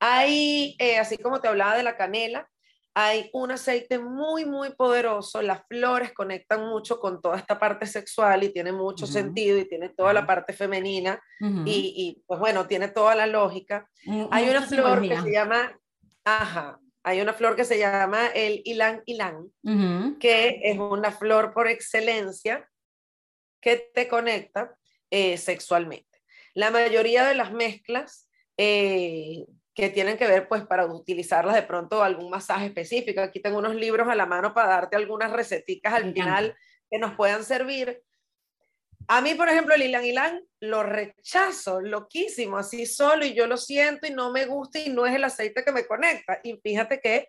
Hay, 0.00 0.76
eh, 0.78 0.98
así 0.98 1.16
como 1.16 1.40
te 1.40 1.48
hablaba 1.48 1.76
de 1.76 1.82
la 1.82 1.96
canela, 1.96 2.48
hay 2.98 3.28
un 3.34 3.50
aceite 3.50 3.98
muy, 3.98 4.46
muy 4.46 4.70
poderoso. 4.70 5.42
Las 5.42 5.66
flores 5.68 6.12
conectan 6.12 6.66
mucho 6.66 6.98
con 6.98 7.20
toda 7.20 7.36
esta 7.36 7.58
parte 7.58 7.84
sexual 7.86 8.42
y 8.42 8.48
tiene 8.48 8.72
mucho 8.72 9.06
sentido 9.06 9.58
y 9.58 9.68
tiene 9.68 9.90
toda 9.90 10.14
la 10.14 10.26
parte 10.26 10.54
femenina 10.54 11.20
y, 11.38 11.92
y, 11.94 12.22
pues 12.26 12.40
bueno, 12.40 12.66
tiene 12.66 12.88
toda 12.88 13.14
la 13.14 13.26
lógica. 13.26 13.86
hay 14.30 14.48
una 14.48 14.62
flor 14.62 15.02
que 15.02 15.20
se 15.20 15.30
llama, 15.30 15.78
ajá, 16.24 16.80
hay 17.02 17.20
una 17.20 17.34
flor 17.34 17.54
que 17.54 17.64
se 17.64 17.78
llama 17.78 18.28
el 18.28 18.62
ilan 18.64 19.02
ilan, 19.04 19.52
que 20.18 20.60
es 20.64 20.78
una 20.78 21.12
flor 21.12 21.52
por 21.52 21.68
excelencia 21.68 22.66
que 23.60 23.90
te 23.94 24.08
conecta 24.08 24.74
eh, 25.10 25.36
sexualmente. 25.36 26.22
La 26.54 26.70
mayoría 26.70 27.26
de 27.26 27.34
las 27.34 27.52
mezclas 27.52 28.28
eh, 28.56 29.44
que 29.76 29.90
tienen 29.90 30.16
que 30.16 30.26
ver 30.26 30.48
pues 30.48 30.66
para 30.66 30.86
utilizarlas 30.86 31.54
de 31.54 31.62
pronto 31.62 32.02
algún 32.02 32.30
masaje 32.30 32.66
específico. 32.66 33.20
Aquí 33.20 33.40
tengo 33.40 33.58
unos 33.58 33.74
libros 33.74 34.08
a 34.08 34.14
la 34.14 34.24
mano 34.24 34.54
para 34.54 34.68
darte 34.68 34.96
algunas 34.96 35.30
receticas 35.30 35.92
al 35.92 36.14
final 36.14 36.56
que 36.90 36.98
nos 36.98 37.14
puedan 37.14 37.44
servir. 37.44 38.02
A 39.06 39.20
mí, 39.20 39.34
por 39.34 39.50
ejemplo, 39.50 39.74
el 39.74 39.82
Ilan 39.82 40.06
Ilan 40.06 40.44
lo 40.60 40.82
rechazo, 40.82 41.82
loquísimo, 41.82 42.56
así 42.56 42.86
solo, 42.86 43.26
y 43.26 43.34
yo 43.34 43.46
lo 43.46 43.58
siento 43.58 44.06
y 44.06 44.10
no 44.10 44.32
me 44.32 44.46
gusta 44.46 44.78
y 44.78 44.88
no 44.88 45.04
es 45.04 45.14
el 45.14 45.24
aceite 45.24 45.62
que 45.62 45.72
me 45.72 45.86
conecta. 45.86 46.40
Y 46.42 46.56
fíjate 46.56 46.98
que 46.98 47.28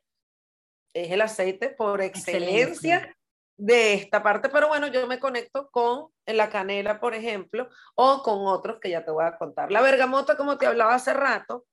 es 0.93 1.11
el 1.11 1.19
aceite 1.19 1.69
por 1.69 2.01
excelencia 2.01 3.13
de 3.57 3.93
esta 3.93 4.23
parte, 4.23 4.47
pero 4.47 4.69
bueno, 4.69 4.87
yo 4.87 5.05
me 5.05 5.19
conecto 5.19 5.69
con 5.69 6.07
la 6.25 6.49
canela, 6.49 7.01
por 7.01 7.13
ejemplo, 7.13 7.67
o 7.95 8.23
con 8.23 8.47
otros 8.47 8.79
que 8.79 8.89
ya 8.89 9.03
te 9.03 9.11
voy 9.11 9.25
a 9.25 9.37
contar. 9.37 9.69
La 9.69 9.81
bergamota, 9.81 10.37
como 10.37 10.57
te 10.57 10.65
hablaba 10.65 10.95
hace 10.95 11.13
rato, 11.13 11.65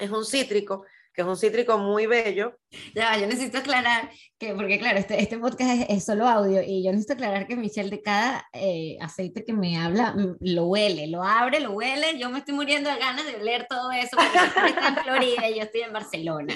es 0.00 0.10
un 0.10 0.24
cítrico 0.24 0.84
que 1.12 1.22
es 1.22 1.26
un 1.26 1.36
cítrico 1.36 1.76
muy 1.78 2.06
bello. 2.06 2.56
Ya, 2.94 3.16
yo 3.18 3.26
necesito 3.26 3.58
aclarar 3.58 4.10
que, 4.38 4.54
porque 4.54 4.78
claro, 4.78 4.98
este, 4.98 5.20
este 5.20 5.38
podcast 5.38 5.82
es, 5.88 6.04
solo 6.04 6.26
audio 6.28 6.62
y 6.62 6.84
yo 6.84 6.92
necesito 6.92 7.14
aclarar 7.14 7.46
que 7.46 7.56
Michelle 7.56 7.90
de 7.90 8.00
cada 8.00 8.48
eh, 8.52 8.96
aceite 9.00 9.44
que 9.44 9.52
me 9.52 9.76
habla 9.76 10.12
mm, 10.12 10.36
lo 10.40 10.66
huele, 10.66 11.08
lo 11.08 11.24
abre, 11.24 11.60
lo 11.60 11.72
huele, 11.72 12.18
yo 12.18 12.30
me 12.30 12.38
estoy 12.38 12.54
muriendo 12.54 12.90
de 12.90 12.98
ganas 12.98 13.26
de 13.26 13.36
oler 13.36 13.66
todo 13.68 13.90
eso 13.90 14.16
porque 14.16 14.68
está 14.68 14.88
en 14.88 14.96
Florida 14.96 15.48
y 15.48 15.56
yo 15.56 15.62
estoy 15.62 15.80
en 15.82 15.92
Barcelona. 15.92 16.54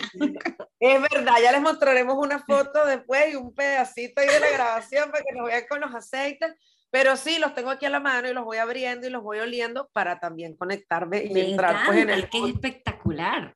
Es 0.81 1.01
verdad, 1.01 1.35
ya 1.43 1.53
les 1.53 1.63
mostraremos 1.63 2.17
una 2.17 2.39
foto 2.39 2.85
después 2.87 3.33
y 3.33 3.37
un 3.37 3.55
pedacito 3.55 4.21
ahí 4.21 4.29
de 4.29 4.41
la 4.41 4.51
grabación 4.51 5.11
para 5.11 5.25
que 5.25 5.35
nos 5.35 5.47
vean 5.47 5.65
con 5.69 5.81
los 5.81 5.95
aceites. 5.95 6.53
Pero 6.95 7.17
sí, 7.17 7.41
los 7.41 7.53
tengo 7.57 7.71
aquí 7.71 7.87
a 7.87 7.91
la 7.91 7.99
mano 7.99 8.29
y 8.29 8.33
los 8.33 8.45
voy 8.45 8.59
abriendo 8.59 9.09
y 9.09 9.11
los 9.11 9.21
voy 9.21 9.41
oliendo 9.41 9.91
para 9.93 10.21
también 10.21 10.55
conectarme 10.55 11.25
y 11.25 11.41
entrar 11.41 11.87
pues 11.87 11.99
en 11.99 12.09
el... 12.09 12.21
es 12.21 12.55
espectacular 12.55 13.53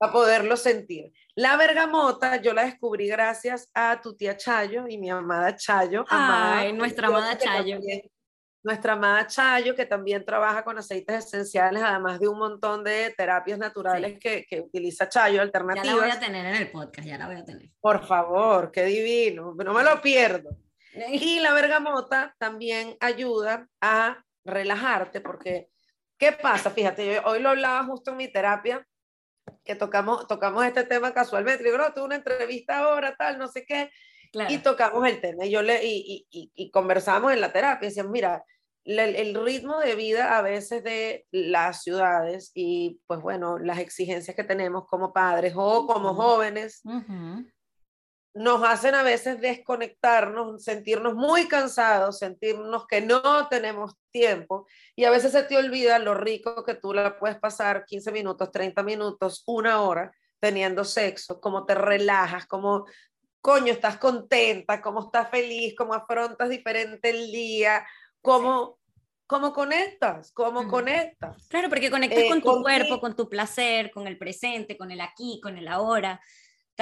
a 0.00 0.10
poderlo 0.10 0.56
sentir. 0.56 1.12
La 1.34 1.58
bergamota 1.58 2.40
yo 2.40 2.54
la 2.54 2.64
descubrí 2.64 3.08
gracias 3.08 3.70
a 3.74 4.00
tu 4.00 4.16
tía 4.16 4.38
Chayo 4.38 4.86
y 4.88 4.96
mi 4.96 5.10
amada 5.10 5.54
Chayo. 5.54 6.06
Ay, 6.08 6.72
nuestra 6.72 7.08
amada 7.08 7.36
Chayo. 7.36 7.78
nuestra 8.62 8.94
amada 8.94 9.26
Chayo, 9.26 9.74
que 9.74 9.84
también 9.84 10.24
trabaja 10.24 10.64
con 10.64 10.78
aceites 10.78 11.26
esenciales, 11.26 11.82
además 11.82 12.20
de 12.20 12.28
un 12.28 12.38
montón 12.38 12.82
de 12.84 13.12
terapias 13.14 13.58
naturales 13.58 14.18
que, 14.18 14.46
que, 14.48 14.60
utiliza 14.62 15.10
Chayo, 15.10 15.42
alternativas. 15.42 15.86
Ya 15.86 15.94
la 15.94 16.00
voy 16.00 16.10
a 16.10 16.18
tener 16.18 16.46
en 16.46 16.54
el 16.54 16.70
podcast, 16.70 17.06
ya 17.06 17.18
la 17.18 17.26
voy 17.26 17.36
a 17.36 17.44
tener. 17.44 17.68
Por 17.82 18.06
favor, 18.06 18.72
qué 18.72 18.86
divino, 18.86 19.54
no 19.54 19.74
me 19.74 19.84
lo 19.84 20.00
pierdo. 20.00 20.56
Y 21.08 21.40
la 21.40 21.54
bergamota 21.54 22.34
también 22.38 22.96
ayuda 23.00 23.68
a 23.80 24.24
relajarte, 24.44 25.20
porque, 25.20 25.68
¿qué 26.18 26.32
pasa? 26.32 26.70
Fíjate, 26.70 27.20
hoy 27.20 27.40
lo 27.40 27.50
hablaba 27.50 27.84
justo 27.84 28.10
en 28.10 28.18
mi 28.18 28.28
terapia, 28.28 28.86
que 29.64 29.74
tocamos, 29.74 30.26
tocamos 30.26 30.64
este 30.64 30.84
tema 30.84 31.12
casualmente. 31.12 31.64
Digo, 31.64 31.78
no, 31.78 31.92
tuve 31.92 32.04
una 32.04 32.16
entrevista 32.16 32.78
ahora, 32.78 33.16
tal, 33.16 33.38
no 33.38 33.48
sé 33.48 33.64
qué. 33.64 33.90
Y 34.48 34.58
tocamos 34.58 35.06
el 35.06 35.20
tema. 35.20 35.44
Y, 35.44 35.50
yo 35.50 35.62
le, 35.62 35.84
y, 35.84 36.26
y, 36.30 36.50
y 36.54 36.70
conversamos 36.70 37.32
en 37.32 37.40
la 37.40 37.52
terapia. 37.52 37.88
Decíamos, 37.88 38.12
mira, 38.12 38.44
el, 38.84 39.34
ritmo 39.34 39.78
de 39.78 39.94
vida 39.94 40.36
a 40.36 40.42
veces 40.42 40.82
de 40.82 41.26
las 41.30 41.82
ciudades 41.82 42.50
y, 42.54 43.00
pues 43.06 43.20
bueno, 43.20 43.58
las 43.58 43.78
exigencias 43.78 44.34
que 44.34 44.44
tenemos 44.44 44.86
como 44.86 45.12
padres 45.12 45.54
o 45.56 45.86
como 45.86 46.14
jóvenes, 46.14 46.82
nos 48.34 48.62
hacen 48.64 48.94
a 48.94 49.02
veces 49.02 49.40
desconectarnos, 49.40 50.64
sentirnos 50.64 51.14
muy 51.14 51.48
cansados, 51.48 52.18
sentirnos 52.18 52.86
que 52.86 53.02
no 53.02 53.48
tenemos 53.48 53.94
tiempo 54.10 54.66
y 54.96 55.04
a 55.04 55.10
veces 55.10 55.32
se 55.32 55.42
te 55.42 55.56
olvida 55.56 55.98
lo 55.98 56.14
rico 56.14 56.64
que 56.64 56.74
tú 56.74 56.94
la 56.94 57.18
puedes 57.18 57.38
pasar 57.38 57.84
15 57.84 58.10
minutos, 58.10 58.50
30 58.50 58.82
minutos, 58.82 59.42
una 59.46 59.82
hora 59.82 60.12
teniendo 60.40 60.84
sexo, 60.84 61.40
cómo 61.40 61.66
te 61.66 61.74
relajas, 61.74 62.46
cómo 62.46 62.86
coño 63.40 63.72
estás 63.72 63.98
contenta, 63.98 64.80
cómo 64.80 65.04
estás 65.04 65.30
feliz, 65.30 65.74
cómo 65.76 65.92
afrontas 65.92 66.48
diferente 66.48 67.10
el 67.10 67.30
día, 67.30 67.86
cómo 68.22 68.78
cómo 69.26 69.54
conectas, 69.54 70.30
cómo 70.32 70.68
conectas. 70.68 71.48
Claro, 71.48 71.70
porque 71.70 71.90
conectas 71.90 72.18
eh, 72.18 72.28
con 72.28 72.42
tu 72.42 72.60
cuerpo, 72.60 73.00
con 73.00 73.16
tu 73.16 73.30
placer, 73.30 73.90
con 73.90 74.06
el 74.06 74.18
presente, 74.18 74.76
con 74.76 74.90
el 74.90 75.00
aquí, 75.00 75.40
con 75.42 75.56
el 75.56 75.68
ahora 75.68 76.20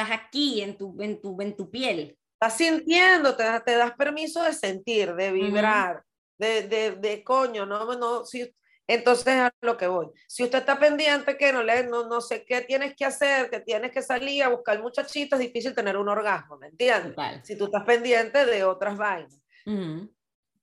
estás 0.00 0.18
aquí 0.18 0.60
en 0.60 0.76
tu, 0.76 0.96
en 1.00 1.20
tu, 1.20 1.40
en 1.40 1.56
tu 1.56 1.70
piel. 1.70 2.16
Estás 2.34 2.56
sintiendo, 2.56 3.36
te, 3.36 3.44
te 3.64 3.76
das 3.76 3.92
permiso 3.92 4.42
de 4.42 4.52
sentir, 4.52 5.14
de 5.14 5.30
vibrar, 5.30 6.02
de, 6.38 6.62
de, 6.62 6.92
de, 6.92 7.22
coño, 7.22 7.66
no, 7.66 7.94
no, 7.96 8.24
si, 8.24 8.50
entonces 8.86 9.34
a 9.34 9.52
lo 9.60 9.76
que 9.76 9.86
voy. 9.86 10.06
Si 10.26 10.42
usted 10.42 10.60
está 10.60 10.78
pendiente 10.78 11.36
que 11.36 11.52
no, 11.52 11.62
le, 11.62 11.84
no, 11.84 12.08
no 12.08 12.20
sé 12.22 12.44
qué 12.46 12.62
tienes 12.62 12.96
que 12.96 13.04
hacer, 13.04 13.50
que 13.50 13.60
tienes 13.60 13.92
que 13.92 14.00
salir 14.00 14.42
a 14.42 14.48
buscar 14.48 14.80
muchachitos, 14.80 15.38
es 15.38 15.46
difícil 15.46 15.74
tener 15.74 15.98
un 15.98 16.08
orgasmo, 16.08 16.56
¿me 16.56 16.68
entiendes? 16.68 17.14
Si 17.42 17.58
tú 17.58 17.66
estás 17.66 17.84
pendiente 17.84 18.46
de 18.46 18.64
otras 18.64 18.96
vainas. 18.96 19.38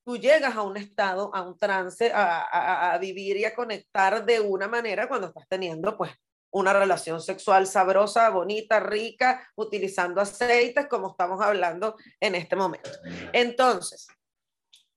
Tú 0.04 0.17
llegas 0.17 0.56
a 0.56 0.62
un 0.63 0.78
estado, 0.78 1.30
a 1.36 1.41
un 1.41 1.58
trance, 1.58 2.12
a, 2.12 2.39
a, 2.41 2.93
a, 2.93 2.97
vivir 2.97 3.38
y 3.38 3.45
a 3.45 3.54
conectar 3.54 4.26
de 4.26 4.39
una 4.39 4.67
manera 4.67 5.08
cuando 5.08 5.28
estás 5.28 5.45
teniendo, 5.50 5.95
pues, 5.97 6.12
una 6.57 6.73
relación 6.73 7.21
sexual 7.21 7.67
sabrosa, 7.67 8.29
bonita, 8.29 8.79
rica, 8.79 9.47
utilizando 9.55 10.19
aceites 10.21 10.87
como 10.87 11.11
estamos 11.11 11.39
hablando 11.39 11.95
en 12.19 12.33
este 12.33 12.55
momento. 12.55 12.89
Entonces, 13.31 14.07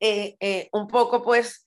eh, 0.00 0.36
eh, 0.40 0.68
un 0.72 0.88
poco 0.88 1.22
pues, 1.22 1.66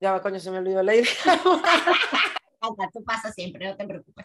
ya 0.00 0.12
va, 0.12 0.20
coño, 0.20 0.38
se 0.38 0.50
me 0.50 0.58
olvidó 0.58 0.82
la 0.82 0.94
idea. 0.94 1.10
Esto 2.62 3.02
pasa 3.04 3.32
siempre, 3.32 3.66
no 3.66 3.76
te 3.76 3.86
preocupes. 3.86 4.24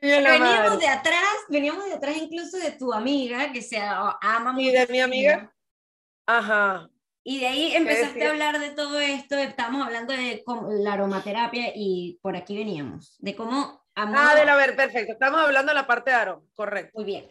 veníamos 0.00 0.78
de 0.78 0.86
atrás, 0.86 1.34
veníamos 1.48 1.84
de 1.86 1.94
atrás 1.94 2.16
incluso 2.16 2.58
de 2.58 2.72
tu 2.72 2.92
amiga 2.92 3.50
que 3.50 3.60
se 3.60 3.78
ama 3.80 4.52
mucho. 4.52 4.68
Y 4.68 4.70
de 4.70 4.86
mi 4.86 5.00
amiga. 5.00 5.52
Ajá. 6.26 6.88
Y 7.26 7.40
de 7.40 7.46
ahí 7.46 7.74
empezaste 7.74 8.26
a 8.26 8.30
hablar 8.30 8.60
de 8.60 8.70
todo 8.70 9.00
esto, 9.00 9.36
estamos 9.36 9.84
hablando 9.84 10.12
de 10.12 10.44
la 10.82 10.92
aromaterapia 10.92 11.72
y 11.74 12.18
por 12.20 12.36
aquí 12.36 12.56
veníamos, 12.56 13.16
de 13.18 13.34
cómo... 13.34 13.82
Ah, 13.96 14.34
de 14.34 14.44
la 14.44 14.56
ver, 14.56 14.76
perfecto, 14.76 15.14
estamos 15.14 15.40
hablando 15.40 15.70
de 15.70 15.76
la 15.76 15.86
parte 15.86 16.10
de 16.10 16.16
aroma, 16.16 16.42
correcto. 16.54 16.92
Muy 16.96 17.04
bien. 17.04 17.30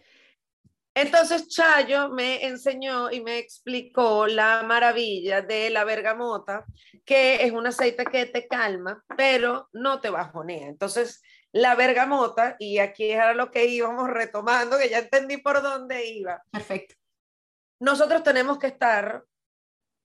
Entonces 0.95 1.47
Chayo 1.47 2.09
me 2.09 2.45
enseñó 2.45 3.11
y 3.11 3.21
me 3.21 3.37
explicó 3.37 4.25
la 4.25 4.63
maravilla 4.63 5.41
de 5.41 5.69
la 5.69 5.83
bergamota, 5.83 6.65
que 7.05 7.43
es 7.43 7.51
un 7.51 7.67
aceite 7.67 8.05
que 8.05 8.25
te 8.25 8.47
calma, 8.47 9.03
pero 9.15 9.69
no 9.73 9.99
te 9.99 10.09
bajonea. 10.09 10.67
Entonces, 10.67 11.21
la 11.51 11.75
bergamota, 11.75 12.55
y 12.57 12.79
aquí 12.79 13.11
era 13.11 13.33
lo 13.33 13.51
que 13.51 13.65
íbamos 13.65 14.09
retomando, 14.09 14.77
que 14.77 14.89
ya 14.89 14.99
entendí 14.99 15.37
por 15.37 15.61
dónde 15.61 16.05
iba. 16.07 16.41
Perfecto. 16.51 16.95
Nosotros 17.79 18.23
tenemos 18.23 18.57
que 18.57 18.67
estar 18.67 19.23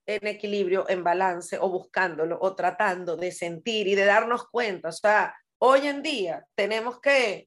en 0.09 0.27
equilibrio, 0.27 0.87
en 0.89 1.05
balance, 1.05 1.59
o 1.61 1.69
buscándolo, 1.69 2.39
o 2.41 2.57
tratando 2.57 3.17
de 3.17 3.31
sentir 3.31 3.87
y 3.87 3.95
de 3.95 4.07
darnos 4.07 4.49
cuenta. 4.49 4.89
O 4.89 4.93
sea, 4.93 5.37
hoy 5.59 5.87
en 5.87 6.03
día 6.03 6.47
tenemos 6.55 6.99
que, 6.99 7.47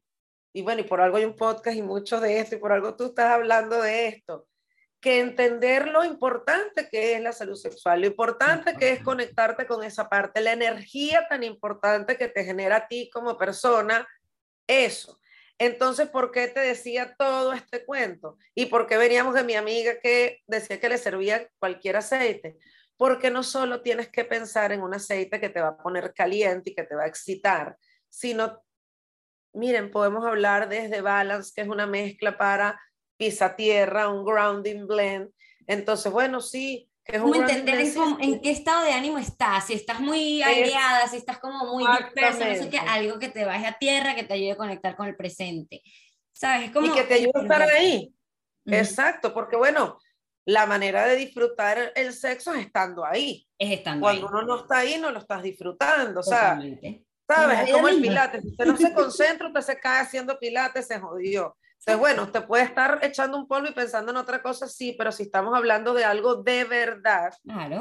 y 0.54 0.62
bueno, 0.62 0.82
y 0.82 0.84
por 0.84 1.02
algo 1.02 1.17
hay 1.17 1.26
un 1.26 1.36
podcast 1.36 1.76
y 1.76 1.82
mucho 1.82 2.19
de 2.19 2.39
esto, 2.39 2.56
y 2.56 2.60
por 2.60 2.71
algo 2.71 2.95
tú 2.95 3.06
estás 3.06 3.32
hablando 3.32 3.82
de 3.82 4.08
esto, 4.08 4.47
que 5.02 5.19
entender 5.19 5.88
lo 5.88 6.04
importante 6.04 6.88
que 6.88 7.15
es 7.15 7.21
la 7.21 7.32
salud 7.32 7.56
sexual, 7.56 8.02
lo 8.02 8.08
importante 8.08 8.76
que 8.76 8.91
es 8.91 9.02
conectarte 9.02 9.65
con 9.65 9.84
esa 9.84 10.08
parte, 10.08 10.39
la 10.39 10.54
energía 10.54 11.26
tan 11.28 11.43
importante 11.43 12.15
que 12.15 12.28
te 12.28 12.43
genera 12.43 12.76
a 12.76 12.88
ti 12.88 13.10
como 13.12 13.39
persona, 13.39 14.08
eso. 14.67 15.19
Entonces, 15.63 16.10
¿por 16.10 16.32
qué 16.32 16.47
te 16.47 16.60
decía 16.60 17.13
todo 17.19 17.54
este 17.54 17.86
cuento? 17.86 18.39
¿Y 18.56 18.65
por 18.65 18.88
qué 18.88 18.97
veníamos 18.97 19.36
de 19.36 19.43
mi 19.43 19.54
amiga 19.54 20.00
que 20.02 20.39
decía 20.47 20.80
que 20.80 20.89
le 20.89 20.97
servía 20.97 21.47
cualquier 21.60 21.97
aceite? 21.97 22.58
Porque 22.97 23.30
no 23.30 23.43
solo 23.43 23.84
tienes 23.84 24.10
que 24.10 24.26
pensar 24.26 24.71
en 24.71 24.82
un 24.82 24.95
aceite 24.95 25.39
que 25.39 25.50
te 25.50 25.62
va 25.62 25.67
a 25.67 25.78
poner 25.78 26.15
caliente 26.15 26.71
y 26.71 26.74
que 26.74 26.82
te 26.82 26.95
va 26.95 27.04
a 27.04 27.08
excitar, 27.08 27.78
sino, 28.10 28.63
miren, 29.54 29.91
podemos 29.91 30.26
hablar 30.26 30.67
desde 30.67 31.02
Balance, 31.02 31.52
que 31.56 31.62
es 31.62 31.67
una 31.67 31.86
mezcla 31.86 32.39
para 32.39 32.82
pisa 33.15 33.56
tierra, 33.56 34.10
un 34.10 34.26
grounding 34.26 34.88
blend. 34.88 35.30
Entonces, 35.67 36.12
bueno, 36.12 36.41
sí, 36.41 36.90
como 37.20 37.36
entender 37.36 37.80
en, 38.20 38.42
qué 38.42 38.52
estado 38.52 38.86
de 38.86 38.94
ánimo 38.94 39.18
estás, 39.18 39.68
si 39.68 39.74
estás 39.74 40.00
muy 40.00 40.42
aireada, 40.42 41.08
si 41.08 41.18
estás 41.18 41.40
como 41.40 41.66
muy 41.66 41.84
dispersa, 41.98 42.48
no 42.48 42.56
sé 42.56 42.70
qué, 42.70 42.78
algo 42.78 43.20
que 43.20 43.30
te 43.30 43.44
baje 43.44 43.66
a 43.66 43.78
tierra, 43.78 44.16
que 44.16 44.24
te 44.24 44.36
ayude 44.36 44.52
a 44.52 44.58
conectar 44.58 44.96
con 44.96 45.08
el 45.08 45.16
presente. 45.16 45.82
¿Sabes? 46.32 46.72
Como, 46.72 46.88
y 46.88 46.92
que 46.92 47.04
te 47.04 47.16
ayude 47.16 47.32
a 47.36 47.42
estar 47.42 47.62
ahí. 47.62 48.14
Exacto, 48.66 49.34
porque 49.34 49.56
bueno, 49.56 50.00
la 50.46 50.66
manera 50.66 51.06
de 51.06 51.16
disfrutar 51.16 51.92
el 51.96 52.14
sexo 52.14 52.54
es 52.54 52.66
estando 52.66 53.06
ahí. 53.06 53.48
Es 53.58 53.72
estando 53.72 54.02
Cuando 54.02 54.28
uno 54.28 54.42
no 54.44 54.62
está 54.62 54.80
ahí, 54.80 54.98
no 54.98 55.12
lo 55.12 55.20
estás 55.20 55.44
disfrutando. 55.44 56.20
O 56.20 56.24
sea, 56.24 56.60
¿sabes? 57.28 57.60
Es 57.68 57.74
como 57.74 57.88
el 57.88 58.02
pilates. 58.02 58.42
Si 58.42 58.50
usted 58.50 58.66
no 58.66 58.78
se 58.78 58.94
concentra, 58.94 59.48
usted 59.48 59.62
se 59.62 59.80
cae 59.80 60.02
haciendo 60.02 60.38
pilates, 60.40 60.88
se 60.88 61.00
jodió. 61.00 61.56
Entonces, 61.84 62.00
bueno, 62.00 62.24
usted 62.24 62.46
puede 62.46 62.63
estar 62.63 63.00
echando 63.02 63.38
un 63.38 63.48
polvo 63.48 63.67
y 63.67 63.74
pensando 63.74 64.12
en 64.12 64.17
otra 64.17 64.44
cosa, 64.44 64.67
sí, 64.67 64.94
pero 64.96 65.12
si 65.12 65.24
estamos 65.24 65.58
hablando 65.58 65.96
de 65.96 66.06
algo 66.06 66.36
de 66.36 66.63
verdad, 66.63 67.34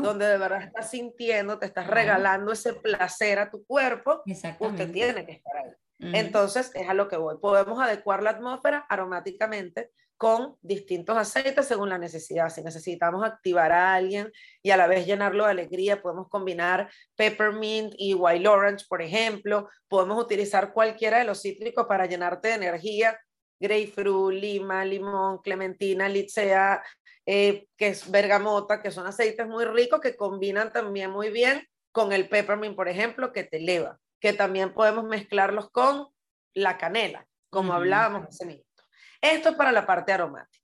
donde 0.02 0.26
de 0.26 0.38
verdad 0.38 0.62
estás 0.62 0.90
sintiendo, 0.90 1.58
te 1.58 1.66
estás 1.66 1.86
regalando 1.86 2.50
ese 2.50 2.72
placer 2.72 3.38
a 3.38 3.50
tu 3.50 3.62
cuerpo, 3.66 4.22
usted 4.58 4.90
tiene 4.90 5.26
que 5.26 5.32
estar 5.32 5.56
ahí. 5.56 5.70
Entonces, 6.14 6.70
es 6.74 6.88
a 6.88 6.94
lo 6.94 7.08
que 7.08 7.18
voy. 7.18 7.36
Podemos 7.42 7.78
adecuar 7.78 8.22
la 8.22 8.30
atmósfera 8.30 8.86
aromáticamente, 8.88 9.90
con 10.16 10.56
distintos 10.60 11.16
aceites 11.16 11.66
según 11.66 11.88
la 11.88 11.96
necesidad. 11.96 12.50
Si 12.50 12.62
necesitamos 12.62 13.24
activar 13.24 13.72
a 13.72 13.94
alguien 13.94 14.30
y 14.62 14.70
a 14.70 14.76
la 14.76 14.86
vez 14.86 15.06
llenarlo 15.06 15.44
de 15.44 15.50
alegría, 15.50 16.02
podemos 16.02 16.28
combinar 16.28 16.90
peppermint 17.16 17.94
y 17.96 18.12
wild 18.12 18.46
orange, 18.46 18.84
por 18.86 19.00
ejemplo. 19.00 19.68
Podemos 19.88 20.22
utilizar 20.22 20.74
cualquiera 20.74 21.18
de 21.18 21.24
los 21.24 21.40
cítricos 21.40 21.86
para 21.86 22.04
llenarte 22.04 22.48
de 22.48 22.54
energía. 22.54 23.18
Grapefruit, 23.60 24.40
lima, 24.40 24.84
limón, 24.84 25.38
clementina, 25.38 26.08
licea, 26.08 26.82
eh, 27.26 27.66
que 27.76 27.88
es 27.88 28.10
bergamota, 28.10 28.82
que 28.82 28.90
son 28.90 29.06
aceites 29.06 29.46
muy 29.46 29.64
ricos 29.64 30.00
que 30.00 30.16
combinan 30.16 30.72
también 30.72 31.10
muy 31.10 31.30
bien 31.30 31.66
con 31.92 32.12
el 32.12 32.28
peppermint, 32.28 32.74
por 32.74 32.88
ejemplo, 32.88 33.32
que 33.32 33.44
te 33.44 33.58
eleva. 33.58 33.98
Que 34.20 34.32
también 34.32 34.72
podemos 34.74 35.04
mezclarlos 35.04 35.70
con 35.70 36.08
la 36.54 36.78
canela, 36.78 37.26
como 37.50 37.72
hablábamos 37.72 38.26
hace 38.26 38.46
minutos. 38.46 38.86
Esto 39.20 39.50
es 39.50 39.54
para 39.54 39.72
la 39.72 39.86
parte 39.86 40.12
aromática. 40.12 40.60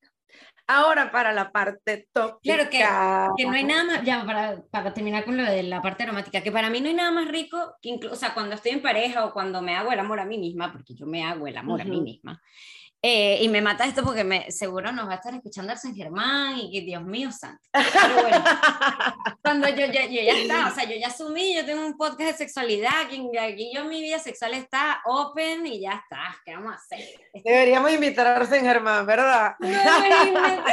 Ahora 0.69 1.13
para 1.13 1.33
la 1.33 1.53
parte 1.53 2.09
tóxica. 2.13 2.41
Claro 2.43 2.71
que, 2.71 2.79
que 3.43 3.49
no 3.49 3.53
hay 3.53 3.63
nada 3.63 3.85
más, 3.85 4.03
ya 4.03 4.25
para, 4.27 4.61
para, 4.69 4.93
terminar 4.93 5.25
con 5.25 5.37
lo 5.37 5.45
de 5.45 5.63
la 5.63 5.81
parte 5.81 6.03
aromática, 6.03 6.41
que 6.41 6.51
para 6.51 6.71
mí 6.71 6.81
no 6.81 6.89
hay 6.89 6.95
nada 6.95 7.13
más 7.13 7.29
rico 7.29 7.77
que 7.81 7.91
incluso, 7.91 8.15
o 8.15 8.19
sea, 8.19 8.35
cuando 8.35 8.57
estoy 8.57 8.73
en 8.73 8.83
pareja 8.83 9.25
o 9.25 9.33
cuando 9.33 9.63
me 9.63 9.77
hago 9.77 9.93
el 9.93 10.01
amor 10.01 10.19
a 10.19 10.25
mí 10.25 10.39
misma, 10.39 10.73
porque 10.73 10.95
yo 10.95 11.07
me 11.07 11.23
hago 11.23 11.47
el 11.47 11.57
amor 11.57 11.83
a 11.83 11.85
mí 11.85 12.01
misma, 12.01 12.43
eh, 13.09 13.39
y 13.41 13.49
me 13.49 13.63
mata 13.63 13.85
esto 13.85 14.03
porque 14.03 14.25
me, 14.25 14.51
seguro 14.51 14.91
nos 14.91 15.07
va 15.07 15.13
a 15.13 15.15
estar 15.15 15.33
escuchando 15.33 15.73
el 15.73 15.79
San 15.79 15.95
Germán 15.95 16.59
y 16.59 16.73
que 16.73 16.81
Dios 16.81 17.05
mío 17.05 17.31
santo. 17.31 17.63
Pero 17.71 18.15
bueno, 18.21 18.45
cuando 19.43 19.69
yo, 19.69 19.87
yo, 19.87 19.93
ya 19.93 20.33
está, 20.33 20.67
o 20.67 20.75
sea, 20.75 20.83
yo 20.91 20.97
ya 20.97 21.07
asumí, 21.07 21.55
yo 21.55 21.65
tengo 21.65 21.87
un 21.87 21.97
podcast 21.97 22.33
de 22.33 22.37
sexualidad, 22.39 23.03
aquí, 23.05 23.25
aquí 23.39 23.71
yo 23.73 23.85
mi 23.85 24.01
vida 24.01 24.19
sexual 24.19 24.55
está 24.55 25.03
open 25.05 25.65
y 25.69 25.83
ya 25.83 25.93
está, 25.93 26.37
¿qué 26.45 26.57
vamos 26.57 26.73
a 26.73 26.75
hacer? 26.75 26.99
Deberíamos 27.45 27.93
invitar 27.93 28.27
a 28.27 28.45
San 28.45 28.63
Germán, 28.63 29.07
¿verdad? 29.07 29.55
No, 29.61 29.69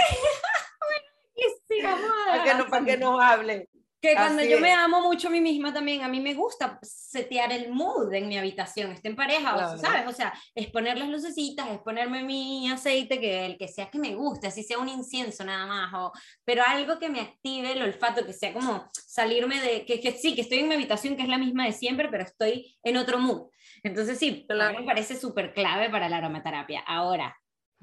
sí, 1.67 1.81
vamos 1.83 2.09
a 2.09 2.31
para, 2.31 2.43
que 2.43 2.53
no, 2.55 2.65
para 2.65 2.85
que 2.85 2.97
nos 2.97 3.21
hable. 3.21 3.69
Que 4.03 4.15
cuando 4.15 4.43
yo 4.43 4.59
me 4.59 4.73
amo 4.73 4.99
mucho 4.99 5.29
a 5.29 5.31
mí 5.31 5.39
misma 5.39 5.71
también, 5.71 6.03
a 6.03 6.09
mí 6.09 6.19
me 6.19 6.33
gusta 6.33 6.77
setear 6.81 7.53
el 7.53 7.71
mood 7.71 8.13
en 8.13 8.27
mi 8.27 8.37
habitación, 8.37 8.91
esté 8.91 9.07
en 9.07 9.15
pareja, 9.15 9.55
o, 9.55 9.77
¿sabes? 9.77 10.05
O 10.05 10.11
sea, 10.11 10.33
es 10.53 10.69
poner 10.71 10.97
las 10.97 11.07
lucecitas, 11.07 11.69
es 11.69 11.79
ponerme 11.79 12.21
mi 12.21 12.69
aceite, 12.69 13.17
que 13.21 13.45
el 13.45 13.57
que 13.57 13.69
sea 13.69 13.89
que 13.89 13.99
me 13.99 14.13
guste, 14.13 14.47
así 14.47 14.61
sea 14.61 14.77
un 14.77 14.89
incienso 14.89 15.45
nada 15.45 15.65
más, 15.67 15.93
o, 15.93 16.11
pero 16.43 16.63
algo 16.67 16.99
que 16.99 17.07
me 17.07 17.21
active 17.21 17.71
el 17.71 17.81
olfato, 17.81 18.25
que 18.25 18.33
sea 18.33 18.51
como 18.51 18.89
salirme 18.93 19.61
de, 19.61 19.85
que, 19.85 20.01
que 20.01 20.11
sí, 20.11 20.35
que 20.35 20.41
estoy 20.41 20.59
en 20.59 20.67
mi 20.67 20.75
habitación, 20.75 21.15
que 21.15 21.23
es 21.23 21.29
la 21.29 21.37
misma 21.37 21.65
de 21.65 21.71
siempre, 21.71 22.09
pero 22.09 22.23
estoy 22.25 22.77
en 22.83 22.97
otro 22.97 23.19
mood. 23.19 23.51
Entonces 23.83 24.19
sí, 24.19 24.45
claro. 24.49 24.79
me 24.81 24.85
parece 24.85 25.15
súper 25.15 25.53
clave 25.53 25.89
para 25.89 26.09
la 26.09 26.17
aromaterapia. 26.17 26.81
Ahora, 26.81 27.33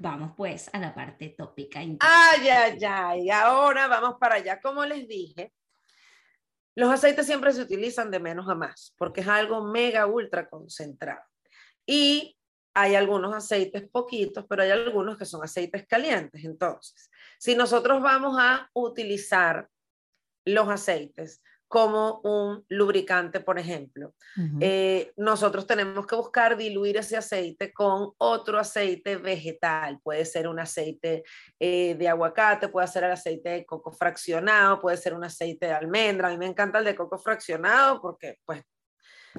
Vamos 0.03 0.31
pues 0.35 0.67
a 0.73 0.79
la 0.79 0.95
parte 0.95 1.35
tópica. 1.37 1.79
Ay, 1.79 2.49
ay, 2.49 2.79
ay. 2.83 3.29
Ahora 3.29 3.85
vamos 3.87 4.15
para 4.19 4.35
allá. 4.35 4.59
Como 4.59 4.83
les 4.83 5.07
dije, 5.07 5.53
los 6.81 6.89
aceites 6.89 7.27
siempre 7.27 7.53
se 7.53 7.61
utilizan 7.61 8.09
de 8.09 8.19
menos 8.19 8.49
a 8.49 8.55
más 8.55 8.95
porque 8.97 9.21
es 9.21 9.27
algo 9.27 9.63
mega 9.63 10.07
ultra 10.07 10.49
concentrado. 10.49 11.21
Y 11.85 12.35
hay 12.73 12.95
algunos 12.95 13.35
aceites 13.35 13.87
poquitos, 13.87 14.47
pero 14.49 14.63
hay 14.63 14.71
algunos 14.71 15.15
que 15.15 15.25
son 15.25 15.43
aceites 15.43 15.85
calientes. 15.85 16.43
Entonces, 16.43 17.11
si 17.37 17.53
nosotros 17.53 18.01
vamos 18.01 18.35
a 18.39 18.67
utilizar 18.73 19.69
los 20.43 20.69
aceites 20.69 21.43
como 21.71 22.19
un 22.25 22.65
lubricante, 22.67 23.39
por 23.39 23.57
ejemplo. 23.57 24.13
Eh, 24.59 25.13
nosotros 25.15 25.65
tenemos 25.65 26.05
que 26.05 26.17
buscar 26.17 26.57
diluir 26.57 26.97
ese 26.97 27.15
aceite 27.15 27.71
con 27.71 28.11
otro 28.17 28.59
aceite 28.59 29.15
vegetal. 29.15 29.97
Puede 30.03 30.25
ser 30.25 30.49
un 30.49 30.59
aceite 30.59 31.23
eh, 31.57 31.95
de 31.97 32.09
aguacate, 32.09 32.67
puede 32.67 32.87
ser 32.87 33.05
el 33.05 33.11
aceite 33.11 33.51
de 33.51 33.65
coco 33.65 33.93
fraccionado, 33.93 34.81
puede 34.81 34.97
ser 34.97 35.13
un 35.13 35.23
aceite 35.23 35.67
de 35.67 35.71
almendra. 35.71 36.27
A 36.27 36.31
mí 36.31 36.37
me 36.37 36.45
encanta 36.45 36.79
el 36.79 36.83
de 36.83 36.93
coco 36.93 37.17
fraccionado 37.17 38.01
porque 38.01 38.35
pues 38.43 38.61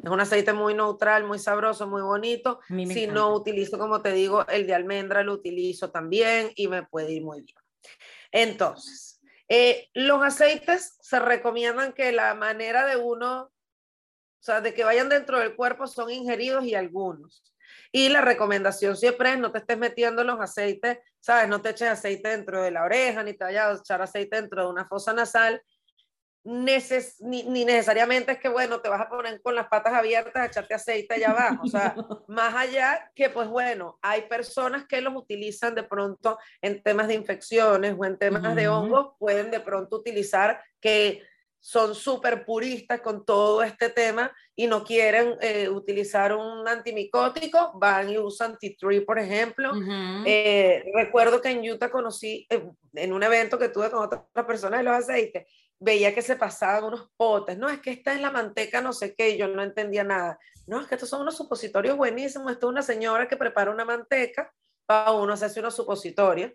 es 0.03 0.11
un 0.11 0.21
aceite 0.21 0.55
muy 0.55 0.73
neutral, 0.73 1.25
muy 1.25 1.39
sabroso, 1.39 1.87
muy 1.87 2.01
bonito. 2.01 2.61
Si 2.67 3.09
no 3.09 3.35
utilizo, 3.35 3.79
como 3.79 4.01
te 4.01 4.11
digo, 4.13 4.47
el 4.49 4.67
de 4.67 4.75
almendra 4.75 5.23
lo 5.23 5.35
utilizo 5.35 5.91
también 5.91 6.51
y 6.55 6.67
me 6.69 6.83
puede 6.85 7.13
ir 7.13 7.23
muy 7.23 7.43
bien. 7.43 7.59
Entonces, 8.31 9.12
eh, 9.55 9.91
los 9.93 10.23
aceites 10.23 10.97
se 11.03 11.19
recomiendan 11.19 11.93
que 11.93 12.11
la 12.11 12.35
manera 12.35 12.87
de 12.87 12.97
uno, 12.97 13.43
o 13.43 13.53
sea, 14.41 14.63
de 14.63 14.73
que 14.73 14.83
vayan 14.83 15.11
dentro 15.11 15.39
del 15.39 15.55
cuerpo 15.55 15.87
son 15.87 16.11
ingeridos 16.11 16.65
y 16.65 16.75
algunos. 16.75 17.45
Y 17.93 18.09
la 18.09 18.23
recomendación 18.23 18.97
siempre 18.97 19.35
es 19.35 19.39
no 19.39 19.53
te 19.53 19.59
estés 19.59 19.77
metiendo 19.77 20.25
los 20.25 20.41
aceites, 20.41 21.01
¿sabes? 21.21 21.51
No 21.51 21.61
te 21.61 21.69
eches 21.69 21.91
aceite 21.91 22.31
dentro 22.31 22.63
de 22.63 22.71
la 22.71 22.83
oreja, 22.83 23.23
ni 23.23 23.35
te 23.35 23.45
vayas 23.45 23.67
a 23.67 23.81
echar 23.81 24.01
aceite 24.01 24.37
dentro 24.37 24.65
de 24.65 24.71
una 24.71 24.89
fosa 24.89 25.13
nasal, 25.13 25.63
ni, 26.45 27.43
ni, 27.45 27.65
necesariamente 27.65 28.33
es 28.33 28.39
que, 28.39 28.49
bueno, 28.49 28.81
te 28.81 28.89
vas 28.89 29.01
a 29.01 29.09
poner 29.09 29.41
con 29.43 29.55
las 29.55 29.69
patas 29.69 29.93
abiertas 29.93 30.37
a 30.37 30.47
echarte 30.47 30.75
aceite 30.75 31.15
allá 31.15 31.31
abajo. 31.31 31.63
O 31.65 31.69
sea, 31.69 31.95
más 32.29 32.55
allá 32.55 33.11
que, 33.15 33.31
pues 33.31 33.49
bueno, 33.49 33.99
hay 34.03 34.23
personas 34.23 34.87
que 34.87 35.01
los 35.01 35.15
utilizan 35.15 35.75
de 35.75 35.85
pronto 35.85 36.39
en 36.61 36.83
temas 36.83 37.09
de 37.09 37.15
infecciones 37.15 37.95
o 37.99 38.05
en 38.05 38.19
temas 38.19 38.55
de 38.57 38.69
hongos, 38.69 39.15
pueden 39.19 39.51
de 39.51 39.61
pronto 39.61 39.97
utilizar 39.97 40.61
que 40.81 41.23
son 41.63 41.95
súper 41.95 42.45
puristas 42.45 43.01
con 43.01 43.25
todo 43.25 43.63
este 43.63 43.89
tema 43.89 44.33
y 44.57 44.67
no 44.67 44.83
quieren 44.83 45.37
eh, 45.41 45.69
utilizar 45.69 46.35
un 46.35 46.67
antimicótico, 46.67 47.71
van 47.79 48.11
y 48.11 48.19
usan 48.19 48.59
tea 48.59 48.73
tree, 48.77 49.01
por 49.03 49.21
ejemplo. 49.21 49.71
Eh, 50.27 50.85
recuerdo 50.93 51.41
que 51.41 51.51
en 51.51 51.71
Utah 51.71 51.89
conocí, 51.89 52.47
eh, 52.51 52.69
en 52.95 53.13
un 53.13 53.23
evento 53.23 53.61
que 53.61 53.69
tuve 53.69 53.91
con 53.91 54.03
otras 54.05 54.25
personas 54.45 54.81
de 54.81 54.85
los 54.85 54.97
aceites, 54.97 55.47
veía 55.83 56.15
que 56.15 56.23
se 56.23 56.37
pasaban 56.37 56.85
unos 56.85 57.11
potes, 57.17 57.59
no, 57.59 57.69
es 57.69 57.81
que 57.81 57.91
esta 57.91 58.13
es 58.15 58.21
la 58.21 58.31
manteca 58.31 58.81
no 58.81 58.93
sé 58.93 59.15
qué, 59.15 59.31
y 59.31 59.39
yo 59.39 59.49
no 59.49 59.63
entendía 59.63 60.05
nada. 60.05 60.39
No, 60.67 60.81
es 60.81 60.87
que 60.87 60.95
estos 60.95 61.09
son 61.09 61.23
unos 61.23 61.37
supositorios 61.37 61.97
buenísimos, 61.97 62.53
esto 62.53 62.69
es 62.69 62.71
una 62.71 62.83
señora 62.83 63.27
que 63.27 63.37
prepara 63.37 63.71
una 63.71 63.85
manteca 63.85 64.53
para 64.87 65.13
uno 65.13 65.33
hacerse 65.33 65.61
unos 65.61 65.75
supositorios, 65.75 66.53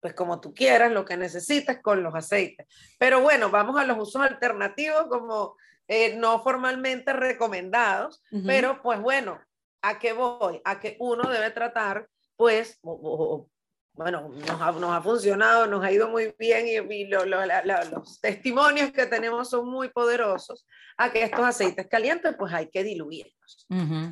pues 0.00 0.14
como 0.14 0.40
tú 0.40 0.54
quieras, 0.54 0.92
lo 0.92 1.04
que 1.04 1.16
necesitas 1.16 1.80
con 1.82 2.02
los 2.02 2.14
aceites. 2.14 2.66
Pero 2.98 3.20
bueno, 3.20 3.50
vamos 3.50 3.78
a 3.78 3.84
los 3.84 3.98
usos 3.98 4.22
alternativos 4.22 5.06
como 5.08 5.56
eh, 5.88 6.16
no 6.16 6.42
formalmente 6.42 7.12
recomendados, 7.12 8.22
pero 8.46 8.80
pues 8.82 9.00
bueno, 9.00 9.40
¿a 9.82 9.98
qué 9.98 10.12
voy? 10.12 10.60
A 10.64 10.78
que 10.78 10.96
uno 11.00 11.28
debe 11.28 11.50
tratar 11.50 12.08
pues, 12.36 12.78
bueno, 13.94 14.28
nos 14.28 14.60
ha, 14.60 14.72
nos 14.72 14.92
ha, 14.92 15.02
funcionado, 15.02 15.66
nos 15.66 15.84
ha 15.84 15.92
ido 15.92 16.08
muy 16.08 16.34
bien 16.38 16.66
y, 16.66 17.06
los 17.06 18.20
testimonios 18.20 18.92
que 18.92 19.06
tenemos 19.06 19.50
son 19.50 19.68
muy 19.68 19.88
poderosos. 19.88 20.66
A 20.96 21.10
que 21.10 21.22
estos 21.22 21.40
aceites 21.40 21.86
calientes 21.86 22.34
pues 22.38 22.52
hay 22.52 22.68
que 22.68 22.84
diluirlos. 22.84 23.66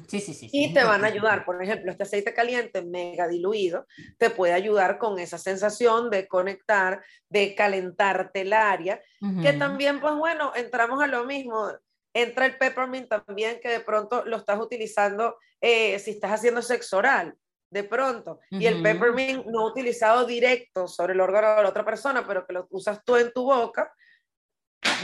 sí, 0.08 0.20
sí, 0.20 0.34
sí, 0.34 0.48
y 0.52 0.72
te 0.72 0.84
van 0.84 1.04
a 1.04 1.08
ayudar, 1.08 1.44
por 1.44 1.62
ejemplo, 1.62 1.90
este 1.90 2.04
aceite 2.04 2.32
caliente 2.32 2.82
mega 2.82 3.28
diluido 3.28 3.86
te 4.16 4.30
puede 4.30 4.54
ayudar 4.54 4.98
con 4.98 5.18
esa 5.18 5.36
sensación 5.38 6.10
de 6.10 6.26
conectar, 6.26 7.02
de 7.28 7.54
calentarte 7.54 8.40
el 8.40 8.54
área, 8.54 9.00
que 9.42 9.52
también 9.52 10.00
pues 10.00 10.14
bueno, 10.16 10.52
entramos 10.54 11.02
a 11.02 11.06
lo 11.06 11.24
mismo. 11.24 11.70
Entra 12.14 12.46
el 12.46 12.56
peppermint 12.56 13.08
también 13.08 13.60
que 13.62 13.68
de 13.68 13.80
pronto 13.80 14.24
lo 14.24 14.38
estás 14.38 14.58
utilizando 14.58 15.36
eh, 15.60 15.98
si 15.98 16.12
estás 16.12 16.32
haciendo 16.32 16.62
sexo 16.62 16.96
oral 16.96 17.36
de 17.70 17.85
pronto. 17.85 18.40
Y 18.50 18.66
el 18.66 18.83
peppermint 18.83 19.46
no 19.46 19.66
utilizado 19.66 20.24
directo 20.24 20.88
sobre 20.88 21.12
el 21.12 21.20
órgano 21.20 21.57
de 21.57 21.62
la 21.62 21.68
otra 21.68 21.85
persona, 21.85 22.26
pero 22.26 22.46
que 22.46 22.52
lo 22.52 22.66
usas 22.70 23.04
tú 23.04 23.16
en 23.16 23.33
tu 23.33 23.44
boca, 23.44 23.92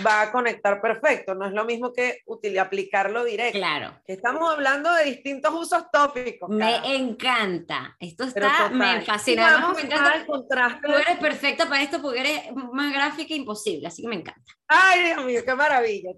va 0.06 0.22
a 0.22 0.32
conectar 0.32 0.80
perfecto. 0.80 1.34
No 1.34 1.46
es 1.46 1.52
lo 1.52 1.64
mismo 1.64 1.92
que 1.92 2.22
aplicarlo 2.60 3.24
directo. 3.24 3.58
Claro. 3.58 4.00
Estamos 4.06 4.52
hablando 4.52 4.92
de 4.92 5.04
distintos 5.04 5.52
usos 5.54 5.90
tópicos. 5.90 6.48
Me 6.48 6.96
encanta. 6.96 7.96
Esto 7.98 8.24
está, 8.24 8.70
me 8.70 9.02
fascina. 9.02 9.72
me 9.74 9.82
encanta. 9.82 10.26
Contraste. 10.26 10.86
Tú 10.86 10.92
eres 10.92 11.18
perfecta 11.18 11.68
para 11.68 11.82
esto 11.82 12.00
porque 12.00 12.20
eres 12.20 12.42
más 12.72 12.92
gráfica 12.92 13.34
imposible, 13.34 13.88
así 13.88 14.02
que 14.02 14.08
me 14.08 14.16
encanta. 14.16 14.52
Ay, 14.68 15.04
Dios 15.04 15.24
mío, 15.24 15.42
qué 15.44 15.54
maravilla. 15.54 16.10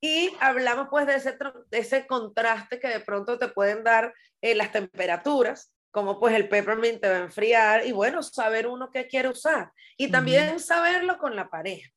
Y 0.00 0.34
hablamos 0.40 0.88
pues 0.90 1.06
de 1.06 1.14
ese, 1.14 1.36
de 1.70 1.78
ese 1.78 2.06
contraste 2.06 2.80
que 2.80 2.88
de 2.88 3.00
pronto 3.00 3.38
te 3.38 3.48
pueden 3.48 3.84
dar 3.84 4.12
eh, 4.40 4.56
las 4.56 4.72
temperaturas 4.72 5.71
como 5.92 6.18
pues 6.18 6.34
el 6.34 6.48
peppermint 6.48 7.00
te 7.00 7.08
va 7.08 7.16
a 7.16 7.24
enfriar 7.24 7.86
y 7.86 7.92
bueno, 7.92 8.22
saber 8.22 8.66
uno 8.66 8.90
qué 8.90 9.06
quiere 9.06 9.28
usar. 9.28 9.70
Y 9.96 10.10
también 10.10 10.58
saberlo 10.58 11.18
con 11.18 11.36
la 11.36 11.50
pareja, 11.50 11.90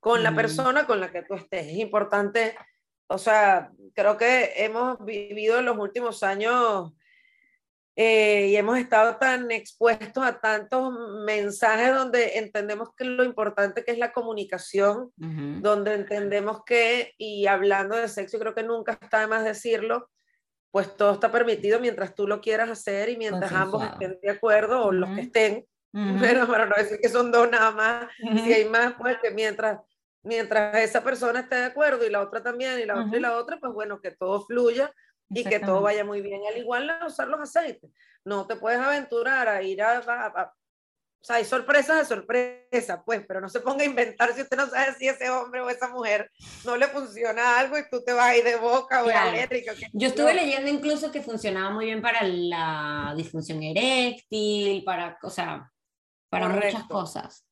con 0.00 0.22
la 0.22 0.34
persona 0.34 0.86
con 0.86 1.00
la 1.00 1.10
que 1.10 1.22
tú 1.22 1.34
estés. 1.34 1.66
Es 1.66 1.76
importante, 1.76 2.56
o 3.08 3.18
sea, 3.18 3.72
creo 3.94 4.16
que 4.16 4.52
hemos 4.56 5.04
vivido 5.04 5.58
en 5.58 5.66
los 5.66 5.76
últimos 5.76 6.22
años 6.22 6.92
eh, 7.96 8.46
y 8.50 8.56
hemos 8.56 8.78
estado 8.78 9.16
tan 9.16 9.50
expuestos 9.50 10.24
a 10.24 10.40
tantos 10.40 10.94
mensajes 11.26 11.92
donde 11.92 12.38
entendemos 12.38 12.90
que 12.96 13.04
lo 13.04 13.24
importante 13.24 13.84
que 13.84 13.90
es 13.90 13.98
la 13.98 14.12
comunicación, 14.12 15.12
donde 15.16 15.94
entendemos 15.94 16.62
que, 16.64 17.12
y 17.18 17.48
hablando 17.48 17.96
de 17.96 18.06
sexo, 18.06 18.38
creo 18.38 18.54
que 18.54 18.62
nunca 18.62 18.96
está 19.00 19.18
de 19.18 19.26
más 19.26 19.44
decirlo, 19.44 20.08
pues 20.72 20.96
todo 20.96 21.12
está 21.12 21.30
permitido 21.30 21.78
mientras 21.78 22.14
tú 22.14 22.26
lo 22.26 22.40
quieras 22.40 22.70
hacer 22.70 23.10
y 23.10 23.16
mientras 23.16 23.52
ambos 23.52 23.84
estén 23.84 24.18
de 24.20 24.30
acuerdo 24.30 24.86
o 24.86 24.90
los 24.90 25.10
que 25.10 25.20
estén, 25.20 25.66
pero 26.20 26.48
para 26.48 26.66
no 26.66 26.74
decir 26.76 26.98
que 27.00 27.10
son 27.10 27.30
dos 27.30 27.48
nada 27.48 27.70
más, 27.70 28.08
si 28.42 28.52
hay 28.52 28.64
más, 28.64 28.94
pues 28.94 29.18
que 29.22 29.30
mientras, 29.30 29.78
mientras 30.22 30.76
esa 30.78 31.04
persona 31.04 31.40
esté 31.40 31.56
de 31.56 31.64
acuerdo 31.66 32.04
y 32.06 32.10
la 32.10 32.22
otra 32.22 32.42
también, 32.42 32.80
y 32.80 32.86
la 32.86 33.04
otra 33.04 33.18
y 33.18 33.20
la 33.20 33.36
otra, 33.36 33.60
pues 33.60 33.72
bueno, 33.72 34.00
que 34.00 34.12
todo 34.12 34.44
fluya 34.46 34.90
y 35.28 35.44
que 35.44 35.60
todo 35.60 35.82
vaya 35.82 36.04
muy 36.04 36.20
bien. 36.20 36.40
Al 36.48 36.58
igual 36.58 36.88
a 36.90 37.06
usar 37.06 37.28
los 37.28 37.40
aceites. 37.40 37.90
No 38.24 38.46
te 38.46 38.56
puedes 38.56 38.80
aventurar 38.80 39.48
a 39.48 39.62
ir 39.62 39.82
a, 39.82 40.52
o 41.22 41.24
sea, 41.24 41.36
hay 41.36 41.44
sorpresas 41.44 41.98
de 41.98 42.04
sorpresa, 42.04 43.00
pues, 43.06 43.22
pero 43.28 43.40
no 43.40 43.48
se 43.48 43.60
ponga 43.60 43.84
a 43.84 43.86
inventar 43.86 44.34
si 44.34 44.42
usted 44.42 44.56
no 44.56 44.66
sabe 44.68 44.92
si 44.94 45.06
ese 45.06 45.30
hombre 45.30 45.60
o 45.60 45.70
esa 45.70 45.88
mujer 45.88 46.28
no 46.64 46.76
le 46.76 46.88
funciona 46.88 47.60
algo 47.60 47.78
y 47.78 47.88
tú 47.88 48.02
te 48.04 48.12
vas 48.12 48.26
ahí 48.26 48.42
de 48.42 48.56
boca 48.56 49.04
o 49.04 49.08
alérgico. 49.08 49.72
Yo 49.92 50.08
estuve 50.08 50.34
leyendo 50.34 50.68
incluso 50.68 51.12
que 51.12 51.22
funcionaba 51.22 51.70
muy 51.70 51.84
bien 51.84 52.02
para 52.02 52.24
la 52.24 53.14
disfunción 53.16 53.62
eréctil, 53.62 54.82
para, 54.82 55.16
o 55.22 55.30
sea, 55.30 55.70
para 56.28 56.48
muchas 56.48 56.84
cosas. 56.88 57.46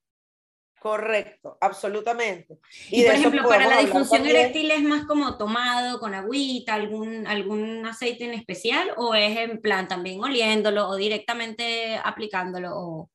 Correcto, 0.81 1.57
absolutamente. 1.61 2.59
Y, 2.91 3.05
por 3.05 3.15
ejemplo, 3.15 3.49
para 3.49 3.69
la 3.69 3.79
disfunción 3.79 4.27
eréctil 4.27 4.71
es 4.73 4.83
más 4.83 5.05
como 5.05 5.39
tomado 5.39 6.01
con 6.01 6.13
agüita, 6.15 6.75
algún, 6.75 7.25
algún 7.29 7.87
aceite 7.87 8.25
en 8.25 8.35
especial, 8.35 8.95
o 8.97 9.15
es 9.15 9.39
en 9.39 9.61
plan 9.61 9.87
también 9.87 10.21
oliéndolo 10.25 10.89
o 10.89 10.97
directamente 10.97 12.01
aplicándolo. 12.03 12.71
O... 12.73 13.11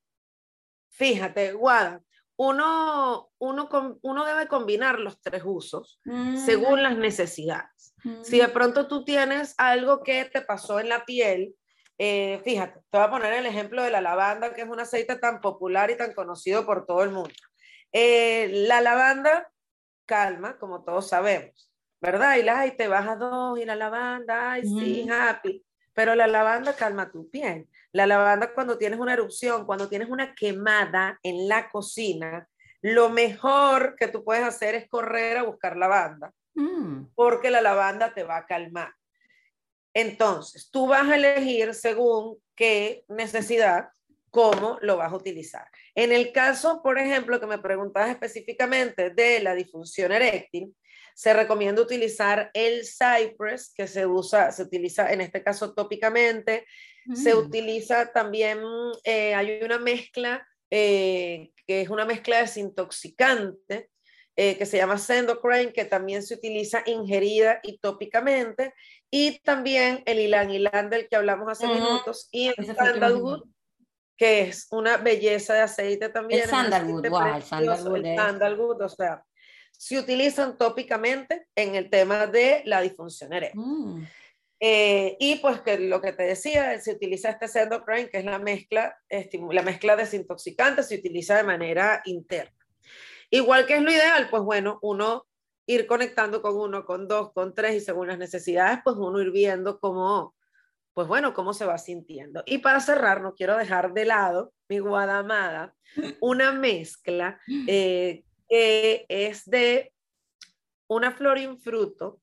Fíjate, 0.95 1.53
Guada, 1.53 2.01
uno, 2.37 3.29
uno, 3.37 3.69
uno 4.01 4.25
debe 4.25 4.47
combinar 4.47 4.99
los 4.99 5.21
tres 5.21 5.43
usos 5.45 6.01
según 6.45 6.83
las 6.83 6.97
necesidades. 6.97 7.93
Si 8.21 8.37
de 8.37 8.47
mm. 8.47 8.53
pronto 8.53 8.87
tú 8.87 9.03
tienes 9.03 9.55
algo 9.57 10.03
que 10.03 10.25
te 10.25 10.41
pasó 10.41 10.79
en 10.79 10.89
la 10.89 11.05
piel, 11.05 11.55
eh, 11.97 12.41
fíjate, 12.43 12.81
te 12.89 12.97
voy 12.97 13.07
a 13.07 13.09
poner 13.09 13.33
el 13.33 13.45
ejemplo 13.45 13.81
de 13.81 13.91
la 13.91 14.01
lavanda, 14.01 14.53
que 14.53 14.61
es 14.61 14.67
un 14.67 14.79
aceite 14.79 15.15
tan 15.15 15.39
popular 15.39 15.89
y 15.89 15.97
tan 15.97 16.13
conocido 16.13 16.65
por 16.65 16.85
todo 16.85 17.03
el 17.03 17.11
mundo. 17.11 17.33
Eh, 17.91 18.49
la 18.67 18.81
lavanda 18.81 19.49
calma, 20.05 20.57
como 20.57 20.83
todos 20.83 21.07
sabemos, 21.07 21.71
¿verdad? 22.01 22.35
Y 22.35 22.43
la, 22.43 22.69
te 22.75 22.87
baja 22.87 23.15
dos, 23.15 23.57
y 23.59 23.65
la 23.65 23.75
lavanda, 23.75 24.51
ay, 24.51 24.63
sí, 24.63 25.07
happy. 25.09 25.65
Pero 25.93 26.13
la 26.13 26.27
lavanda 26.27 26.75
calma 26.75 27.11
tu 27.11 27.29
piel. 27.29 27.67
La 27.95 28.05
lavanda 28.05 28.53
cuando 28.53 28.77
tienes 28.77 28.99
una 28.99 29.13
erupción, 29.13 29.65
cuando 29.65 29.87
tienes 29.87 30.09
una 30.09 30.35
quemada 30.35 31.17
en 31.23 31.47
la 31.47 31.69
cocina, 31.69 32.45
lo 32.81 33.09
mejor 33.09 33.95
que 33.97 34.09
tú 34.09 34.21
puedes 34.21 34.43
hacer 34.43 34.75
es 34.75 34.89
correr 34.89 35.37
a 35.37 35.43
buscar 35.43 35.77
lavanda, 35.77 36.33
mm. 36.55 37.13
porque 37.15 37.49
la 37.49 37.61
lavanda 37.61 38.13
te 38.13 38.23
va 38.23 38.35
a 38.35 38.45
calmar. 38.45 38.91
Entonces, 39.93 40.69
tú 40.69 40.87
vas 40.87 41.07
a 41.07 41.15
elegir 41.15 41.73
según 41.73 42.37
qué 42.53 43.05
necesidad, 43.07 43.87
cómo 44.29 44.77
lo 44.81 44.97
vas 44.97 45.13
a 45.13 45.15
utilizar. 45.15 45.65
En 45.95 46.11
el 46.11 46.33
caso, 46.33 46.81
por 46.83 46.99
ejemplo, 46.99 47.39
que 47.39 47.47
me 47.47 47.59
preguntabas 47.59 48.09
específicamente 48.09 49.11
de 49.11 49.39
la 49.39 49.55
disfunción 49.55 50.11
eréctil, 50.11 50.75
se 51.15 51.33
recomienda 51.33 51.81
utilizar 51.81 52.51
el 52.53 52.83
Cypress, 52.85 53.73
que 53.73 53.87
se 53.87 54.05
usa, 54.05 54.51
se 54.51 54.63
utiliza 54.63 55.11
en 55.11 55.21
este 55.21 55.41
caso 55.41 55.73
tópicamente, 55.73 56.65
se 57.13 57.33
mm. 57.33 57.37
utiliza 57.37 58.11
también, 58.11 58.59
eh, 59.05 59.33
hay 59.33 59.61
una 59.63 59.79
mezcla 59.79 60.45
eh, 60.69 61.51
que 61.65 61.81
es 61.81 61.89
una 61.89 62.05
mezcla 62.05 62.39
desintoxicante 62.39 63.89
eh, 64.35 64.57
que 64.57 64.65
se 64.65 64.75
llama 64.75 64.97
Sendocrine, 64.97 65.71
que 65.71 65.85
también 65.85 66.21
se 66.21 66.33
utiliza 66.33 66.83
ingerida 66.85 67.61
y 67.63 67.77
tópicamente, 67.77 68.73
y 69.09 69.39
también 69.39 70.03
el 70.05 70.19
ilan 70.19 70.49
ilan 70.51 70.89
del 70.89 71.07
que 71.07 71.15
hablamos 71.15 71.49
hace 71.49 71.65
minutos, 71.67 72.27
y 72.33 72.47
el 72.47 72.75
sandalwood, 72.75 73.43
que 74.17 74.41
es 74.41 74.67
una 74.71 74.97
belleza 74.97 75.53
de 75.53 75.61
aceite 75.61 76.09
también. 76.09 76.41
El 76.41 76.49
sandalwood, 76.49 77.07
wow, 77.07 77.35
el 77.37 77.43
sandalwood, 77.43 78.05
el 78.05 78.15
sandalwood, 78.17 78.81
o 78.81 78.89
sea, 78.89 79.23
se 79.77 79.99
utilizan 79.99 80.57
tópicamente 80.57 81.47
en 81.55 81.75
el 81.75 81.89
tema 81.89 82.27
de 82.27 82.61
la 82.65 82.81
disfunción 82.81 83.33
eréctil. 83.33 83.61
Mm. 83.61 84.07
Eh, 84.59 85.17
y 85.19 85.35
pues 85.35 85.61
que 85.61 85.77
lo 85.77 86.01
que 86.01 86.13
te 86.13 86.23
decía, 86.23 86.79
se 86.79 86.93
utiliza 86.93 87.29
este 87.29 87.47
Sendocrine, 87.47 88.09
que 88.09 88.17
es 88.17 88.25
la 88.25 88.39
mezcla, 88.39 88.97
la 89.51 89.61
mezcla 89.61 89.95
desintoxicante, 89.95 90.83
se 90.83 90.95
utiliza 90.95 91.35
de 91.37 91.43
manera 91.43 92.01
interna. 92.05 92.55
Igual 93.29 93.65
que 93.65 93.75
es 93.75 93.81
lo 93.81 93.91
ideal, 93.91 94.29
pues 94.29 94.43
bueno, 94.43 94.79
uno 94.81 95.27
ir 95.67 95.87
conectando 95.87 96.41
con 96.41 96.57
uno, 96.57 96.85
con 96.85 97.07
dos, 97.07 97.31
con 97.33 97.53
tres 97.53 97.75
y 97.75 97.79
según 97.79 98.07
las 98.07 98.17
necesidades, 98.17 98.79
pues 98.83 98.95
uno 98.97 99.21
ir 99.21 99.31
viendo 99.31 99.79
cómo, 99.79 100.35
pues 100.93 101.07
bueno, 101.07 101.33
cómo 101.33 101.53
se 101.53 101.65
va 101.65 101.77
sintiendo. 101.77 102.43
Y 102.45 102.59
para 102.59 102.79
cerrar, 102.79 103.21
no 103.21 103.33
quiero 103.33 103.57
dejar 103.57 103.93
de 103.93 104.05
lado 104.05 104.53
mi 104.69 104.79
guadamada, 104.79 105.75
una 106.21 106.51
mezcla 106.51 107.39
eh, 107.67 108.23
que 108.47 109.05
es 109.09 109.45
de 109.45 109.93
una 110.87 111.11
flor 111.11 111.37
y 111.37 111.45
un 111.45 111.59
fruto 111.59 112.21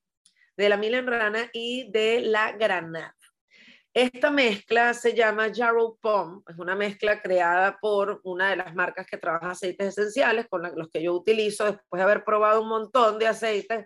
de 0.57 0.69
la 0.69 0.77
milenrana 0.77 1.51
y 1.53 1.91
de 1.91 2.21
la 2.21 2.53
granada. 2.53 3.17
Esta 3.95 4.31
mezcla 4.31 4.95
se 4.95 5.13
llama 5.15 5.53
Jarrow 5.55 5.99
Pom, 6.01 6.43
es 6.49 6.59
una 6.59 6.75
mezcla 6.75 7.21
creada 7.21 7.79
por 7.79 8.21
una 8.25 8.49
de 8.49 8.57
las 8.57 8.75
marcas 8.75 9.07
que 9.07 9.19
trabaja 9.19 9.51
aceites 9.51 9.89
esenciales, 9.89 10.47
con 10.49 10.63
los 10.63 10.89
que 10.89 11.03
yo 11.03 11.13
utilizo 11.13 11.65
después 11.67 11.99
de 11.99 12.03
haber 12.03 12.25
probado 12.25 12.63
un 12.63 12.69
montón 12.69 13.19
de 13.19 13.27
aceites. 13.27 13.85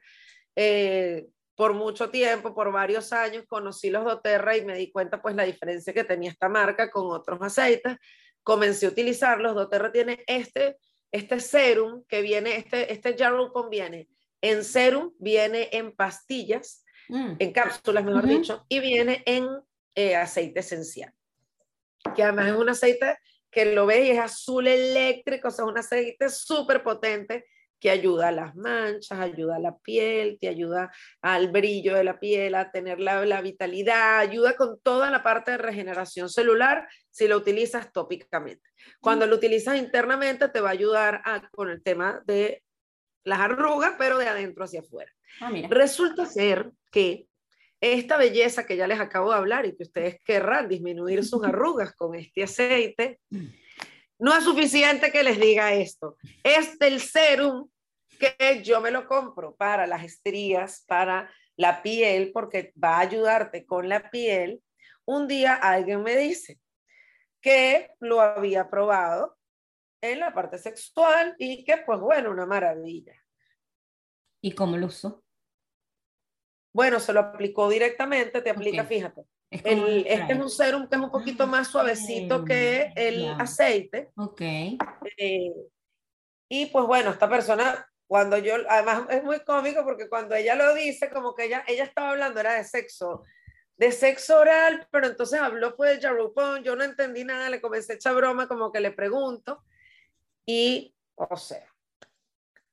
Eh, 0.55 1.27
por 1.57 1.72
mucho 1.72 2.11
tiempo, 2.11 2.55
por 2.55 2.70
varios 2.70 3.12
años, 3.12 3.44
conocí 3.49 3.90
los 3.90 4.05
doTERRA 4.05 4.59
y 4.59 4.64
me 4.64 4.77
di 4.77 4.92
cuenta 4.92 5.20
pues 5.20 5.35
la 5.35 5.42
diferencia 5.42 5.92
que 5.92 6.05
tenía 6.05 6.31
esta 6.31 6.49
marca 6.49 6.90
con 6.90 7.11
otros 7.11 7.40
aceites. 7.40 7.96
Comencé 8.44 8.87
a 8.87 8.90
utilizarlos. 8.90 9.55
doTERRA 9.55 9.90
tiene 9.90 10.22
este 10.29 10.77
este 11.12 11.40
serum 11.40 12.05
que 12.09 12.23
viene, 12.23 12.57
este, 12.57 12.92
este 12.92 13.16
Jarrow 13.16 13.53
viene 13.71 14.09
en 14.40 14.64
serum, 14.64 15.12
viene 15.19 15.69
en 15.73 15.92
pastillas, 15.92 16.85
mm. 17.09 17.35
en 17.38 17.53
cápsulas, 17.53 18.05
mejor 18.05 18.27
dicho, 18.27 18.64
y 18.69 18.81
viene 18.81 19.23
en 19.27 19.49
eh, 19.95 20.16
aceite 20.16 20.61
esencial. 20.61 21.12
Que 22.14 22.23
además 22.23 22.49
es 22.49 22.55
un 22.55 22.69
aceite 22.69 23.19
que 23.51 23.75
lo 23.75 23.87
ves 23.87 24.07
y 24.07 24.11
es 24.11 24.19
azul 24.19 24.66
eléctrico, 24.66 25.49
o 25.49 25.51
sea, 25.51 25.64
es 25.64 25.71
un 25.71 25.79
aceite 25.79 26.29
súper 26.29 26.83
potente 26.83 27.47
que 27.80 27.90
ayuda 27.90 28.28
a 28.28 28.32
las 28.32 28.56
manchas, 28.56 29.18
ayuda 29.18 29.56
a 29.56 29.60
la 29.60 29.76
piel, 29.78 30.38
te 30.40 30.48
ayuda 30.48 30.92
al 31.20 31.50
brillo 31.50 31.94
de 31.94 32.04
la 32.04 32.18
piel, 32.18 32.54
a 32.54 32.70
tener 32.70 33.00
la, 33.00 33.24
la, 33.24 33.40
vitalidad, 33.40 34.18
ayuda 34.18 34.56
con 34.56 34.80
toda 34.80 35.10
la 35.10 35.22
parte 35.22 35.52
de 35.52 35.58
regeneración 35.58 36.28
celular 36.28 36.88
si 37.10 37.28
lo 37.28 37.36
utilizas 37.36 37.92
tópicamente. 37.92 38.68
Cuando 39.00 39.26
lo 39.26 39.36
utilizas 39.36 39.76
internamente 39.76 40.48
te 40.48 40.60
va 40.60 40.70
a 40.70 40.72
ayudar 40.72 41.22
con 41.52 41.70
el 41.70 41.82
tema 41.82 42.22
de 42.26 42.62
las 43.24 43.40
arrugas, 43.40 43.94
pero 43.98 44.18
de 44.18 44.28
adentro 44.28 44.64
hacia 44.64 44.80
afuera. 44.80 45.12
Ah, 45.40 45.50
Resulta 45.68 46.26
ser 46.26 46.70
que 46.90 47.26
esta 47.80 48.16
belleza 48.16 48.64
que 48.66 48.76
ya 48.76 48.86
les 48.86 49.00
acabo 49.00 49.30
de 49.30 49.36
hablar 49.36 49.66
y 49.66 49.76
que 49.76 49.82
ustedes 49.82 50.18
querrán 50.24 50.68
disminuir 50.68 51.24
sus 51.24 51.42
arrugas 51.44 51.94
con 51.94 52.14
este 52.14 52.44
aceite, 52.44 53.20
mm. 53.30 53.46
No 54.18 54.35
es 54.37 54.44
suficiente 54.44 55.12
que 55.12 55.22
les 55.22 55.38
diga 55.38 55.74
esto. 55.74 56.16
Es 56.42 56.79
del 56.79 57.00
serum 57.00 57.68
que 58.18 58.62
yo 58.62 58.81
me 58.81 58.90
lo 58.90 59.07
compro 59.07 59.55
para 59.55 59.87
las 59.87 60.02
estrías, 60.05 60.85
para 60.87 61.31
la 61.57 61.83
piel, 61.83 62.33
porque 62.33 62.72
va 62.83 62.96
a 62.96 63.00
ayudarte 63.00 63.66
con 63.66 63.88
la 63.88 64.11
piel. 64.11 64.62
Un 65.05 65.29
día 65.29 65.55
alguien 65.55 66.02
me 66.02 66.16
dice 66.16 66.59
que 67.40 67.90
lo 68.00 68.20
había 68.20 68.68
probado 68.70 69.37
en 70.00 70.20
la 70.20 70.33
parte 70.35 70.59
sexual 70.59 71.35
y 71.38 71.64
que 71.64 71.79
pues 71.79 72.00
bueno, 72.00 72.31
una 72.31 72.46
maravilla. 72.46 73.14
¿Y 74.40 74.52
cómo 74.52 74.77
lo 74.77 74.87
usó? 74.87 75.23
Bueno, 76.73 77.00
se 77.00 77.12
lo 77.12 77.21
aplicó 77.21 77.69
directamente, 77.69 78.42
te 78.42 78.50
aplica, 78.50 78.85
fíjate, 78.85 79.25
este 79.51 80.33
es 80.33 80.38
un 80.38 80.51
serum 80.51 80.88
que 80.88 80.97
es 80.97 81.03
un 81.03 81.11
poquito 81.11 81.44
ah, 81.44 81.47
más 81.47 81.69
suavecito 81.69 82.44
que 82.44 82.92
el 82.97 83.29
aceite. 83.38 84.11
Ok. 84.17 84.40
Eh, 84.40 85.53
y 86.49 86.67
pues 86.67 86.87
bueno, 86.87 87.11
esta 87.11 87.29
persona, 87.29 87.88
cuando 88.07 88.38
yo, 88.38 88.55
además 88.69 89.07
es 89.11 89.23
muy 89.23 89.40
cómico 89.40 89.85
porque 89.85 90.09
cuando 90.09 90.35
ella 90.35 90.55
lo 90.55 90.75
dice, 90.75 91.11
como 91.11 91.35
que 91.35 91.44
ella, 91.44 91.65
ella 91.67 91.85
estaba 91.85 92.11
hablando, 92.11 92.40
era 92.40 92.55
de 92.55 92.65
sexo, 92.65 93.23
de 93.77 93.92
sexo 93.92 94.38
oral, 94.40 94.87
pero 94.90 95.07
entonces 95.07 95.40
habló 95.40 95.75
fue 95.75 95.94
de 95.97 96.01
Jarupon, 96.01 96.63
yo 96.63 96.77
no 96.77 96.85
entendí 96.85 97.25
nada, 97.25 97.51
le 97.51 97.61
comencé 97.61 97.92
a 97.92 97.97
echar 97.97 98.15
broma, 98.15 98.49
como 98.49 98.73
que 98.73 98.81
le 98.81 98.92
pregunto, 98.92 99.63
y, 100.47 100.94
o 101.17 101.37
sea, 101.37 101.67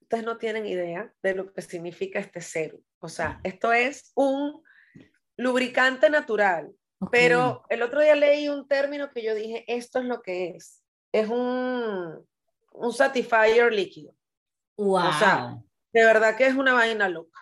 ustedes 0.02 0.24
no 0.24 0.38
tienen 0.38 0.66
idea 0.66 1.12
de 1.24 1.34
lo 1.34 1.52
que 1.52 1.62
significa 1.62 2.20
este 2.20 2.42
serum. 2.42 2.82
O 3.00 3.10
sea, 3.10 3.40
esto 3.44 3.74
es 3.74 4.12
un 4.16 4.64
lubricante 5.38 6.10
natural. 6.10 6.74
Pero 7.12 7.64
el 7.70 7.82
otro 7.82 8.02
día 8.02 8.16
leí 8.16 8.48
un 8.48 8.68
término 8.68 9.12
que 9.12 9.24
yo 9.24 9.36
dije, 9.36 9.66
esto 9.68 10.00
es 10.00 10.06
lo 10.06 10.22
que 10.22 10.56
es. 10.56 10.84
Es 11.12 11.30
un, 11.30 12.26
un 12.72 12.94
satisfier 12.94 13.72
líquido. 13.74 14.14
Wow. 14.78 15.10
O 15.10 15.14
sea, 15.14 15.58
de 15.92 16.06
verdad 16.06 16.36
que 16.36 16.48
es 16.48 16.56
una 16.56 16.74
vaina 16.74 17.10
loca. 17.10 17.40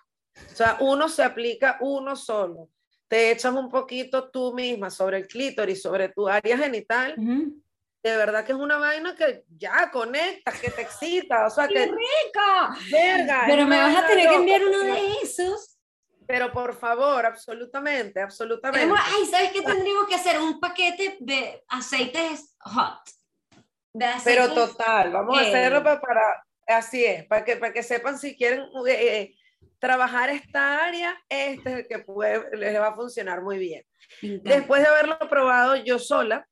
O 0.51 0.55
sea, 0.55 0.77
uno 0.79 1.09
se 1.09 1.23
aplica 1.23 1.77
uno 1.81 2.15
solo. 2.15 2.69
Te 3.07 3.31
echas 3.31 3.53
un 3.53 3.69
poquito 3.69 4.29
tú 4.29 4.53
misma 4.53 4.89
sobre 4.89 5.17
el 5.17 5.27
clítoris, 5.27 5.81
sobre 5.81 6.09
tu 6.09 6.27
área 6.27 6.57
genital. 6.57 7.15
de 7.17 8.17
verdad 8.17 8.43
que 8.45 8.53
es 8.53 8.57
una 8.57 8.77
vaina 8.77 9.15
que 9.15 9.43
ya 9.57 9.91
conecta, 9.91 10.51
que 10.53 10.71
te 10.71 10.81
excita, 10.81 11.45
o 11.45 11.49
sea 11.49 11.67
¡Qué 11.67 11.73
que... 11.73 11.85
rico! 11.85 12.89
Verga, 12.91 13.43
Pero 13.45 13.67
me 13.67 13.77
vas 13.77 14.03
a 14.03 14.07
tener 14.07 14.29
que 14.29 14.35
enviar 14.35 14.65
uno 14.65 14.79
de 14.79 15.13
esos. 15.21 15.70
Pero 16.27 16.51
por 16.51 16.75
favor, 16.75 17.25
absolutamente, 17.25 18.21
absolutamente. 18.21 18.79
Tenemos- 18.79 18.99
ay, 19.03 19.25
¿sabes 19.25 19.51
qué 19.51 19.61
tendríamos 19.61 20.07
que 20.07 20.15
hacer? 20.15 20.39
Un 20.39 20.59
paquete 20.59 21.17
de 21.19 21.63
aceites 21.67 22.55
hot. 22.61 22.99
De 23.93 24.07
Pero 24.23 24.43
aceites- 24.43 24.55
total, 24.55 25.11
vamos 25.11 25.37
a 25.37 25.43
eh, 25.43 25.47
hacerlo 25.49 25.83
para, 25.83 25.99
para- 25.99 26.45
así 26.67 27.03
es, 27.03 27.25
para 27.25 27.43
que, 27.43 27.57
para 27.57 27.73
que 27.73 27.83
sepan 27.83 28.17
si 28.17 28.37
quieren 28.37 28.61
eh, 28.87 28.91
eh, 29.21 29.35
trabajar 29.79 30.29
esta 30.29 30.85
área, 30.85 31.17
este 31.27 31.69
es 31.71 31.75
el 31.79 31.87
que 31.87 31.99
puede, 31.99 32.55
les 32.55 32.79
va 32.79 32.87
a 32.89 32.95
funcionar 32.95 33.41
muy 33.41 33.57
bien. 33.57 33.83
Después 34.21 34.81
de 34.81 34.87
haberlo 34.87 35.17
probado 35.29 35.75
yo 35.77 35.97
sola 35.99 36.47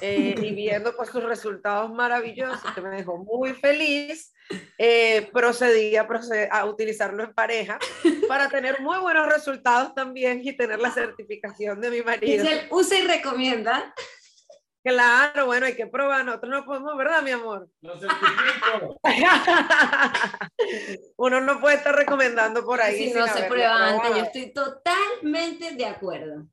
eh, 0.00 0.34
y 0.40 0.50
viendo 0.54 0.94
pues 0.96 1.10
sus 1.10 1.22
resultados 1.22 1.92
maravillosos, 1.92 2.72
que 2.74 2.80
me 2.80 2.96
dejó 2.96 3.18
muy 3.18 3.54
feliz, 3.54 4.32
eh, 4.78 5.28
procedí 5.32 5.96
a, 5.96 6.06
proced- 6.06 6.48
a 6.50 6.64
utilizarlo 6.66 7.24
en 7.24 7.34
pareja 7.34 7.78
para 8.28 8.48
tener 8.48 8.80
muy 8.80 8.98
buenos 8.98 9.26
resultados 9.32 9.94
también 9.94 10.40
y 10.42 10.56
tener 10.56 10.78
la 10.80 10.90
certificación 10.90 11.80
de 11.80 11.90
mi 11.90 12.02
marido. 12.02 12.44
Giselle, 12.44 12.68
usa 12.70 12.98
y 12.98 13.06
recomienda. 13.06 13.94
Claro, 14.86 15.46
bueno, 15.46 15.64
hay 15.64 15.74
que 15.74 15.86
probar, 15.86 16.26
nosotros 16.26 16.50
no 16.50 16.64
podemos, 16.66 16.94
¿verdad, 16.98 17.22
mi 17.22 17.30
amor? 17.30 17.70
Lo 17.80 17.98
certifico. 17.98 19.00
Uno 21.16 21.40
no 21.40 21.58
puede 21.60 21.76
estar 21.76 21.94
recomendando 21.96 22.66
por 22.66 22.82
ahí. 22.82 22.98
Si 22.98 23.08
sin 23.08 23.18
no 23.18 23.26
se 23.26 23.44
prueba 23.44 23.88
antes, 23.88 24.10
yo 24.10 24.22
estoy 24.24 24.52
totalmente 24.52 25.72
de 25.74 25.86
acuerdo. 25.86 26.46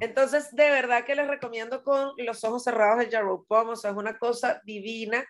Entonces, 0.00 0.54
de 0.54 0.70
verdad 0.70 1.04
que 1.04 1.14
les 1.14 1.26
recomiendo 1.26 1.82
con 1.82 2.12
los 2.18 2.44
ojos 2.44 2.64
cerrados 2.64 3.02
el 3.04 3.10
Jarrow 3.10 3.44
Pom, 3.46 3.70
o 3.70 3.76
sea, 3.76 3.90
es 3.90 3.96
una 3.96 4.18
cosa 4.18 4.60
divina. 4.64 5.24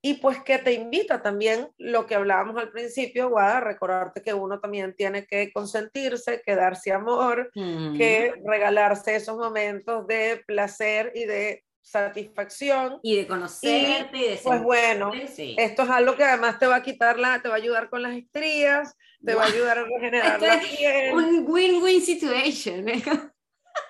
Y 0.00 0.14
pues 0.14 0.40
que 0.44 0.58
te 0.58 0.72
invita 0.74 1.22
también 1.22 1.70
lo 1.76 2.06
que 2.06 2.14
hablábamos 2.14 2.56
al 2.56 2.70
principio, 2.70 3.30
Guada, 3.30 3.58
recordarte 3.58 4.22
que 4.22 4.32
uno 4.32 4.60
también 4.60 4.94
tiene 4.94 5.26
que 5.26 5.52
consentirse, 5.52 6.40
que 6.44 6.54
darse 6.54 6.92
amor, 6.92 7.50
que 7.52 8.32
regalarse 8.44 9.16
esos 9.16 9.36
momentos 9.36 10.06
de 10.06 10.42
placer 10.46 11.10
y 11.16 11.24
de 11.24 11.64
satisfacción. 11.82 13.00
Y 13.02 13.16
de 13.16 13.26
conocerte 13.26 14.16
y, 14.16 14.28
de 14.28 14.40
Pues 14.42 14.62
bueno, 14.62 15.10
sí. 15.34 15.56
esto 15.58 15.82
es 15.82 15.90
algo 15.90 16.14
que 16.14 16.24
además 16.24 16.60
te 16.60 16.68
va 16.68 16.76
a 16.76 16.82
quitar 16.82 17.18
la, 17.18 17.42
te 17.42 17.48
va 17.48 17.54
a 17.54 17.58
ayudar 17.58 17.88
con 17.88 18.02
las 18.02 18.16
estrías, 18.16 18.94
te 19.24 19.34
va 19.34 19.44
a 19.44 19.46
ayudar 19.46 19.78
a 19.78 19.84
regenerar 19.84 20.34
Esto 20.34 20.46
la 20.46 20.54
es 20.54 20.76
piel. 20.76 21.14
Un 21.14 21.44
win-win 21.48 22.00
situation. 22.02 22.88
¿eh? 22.88 23.02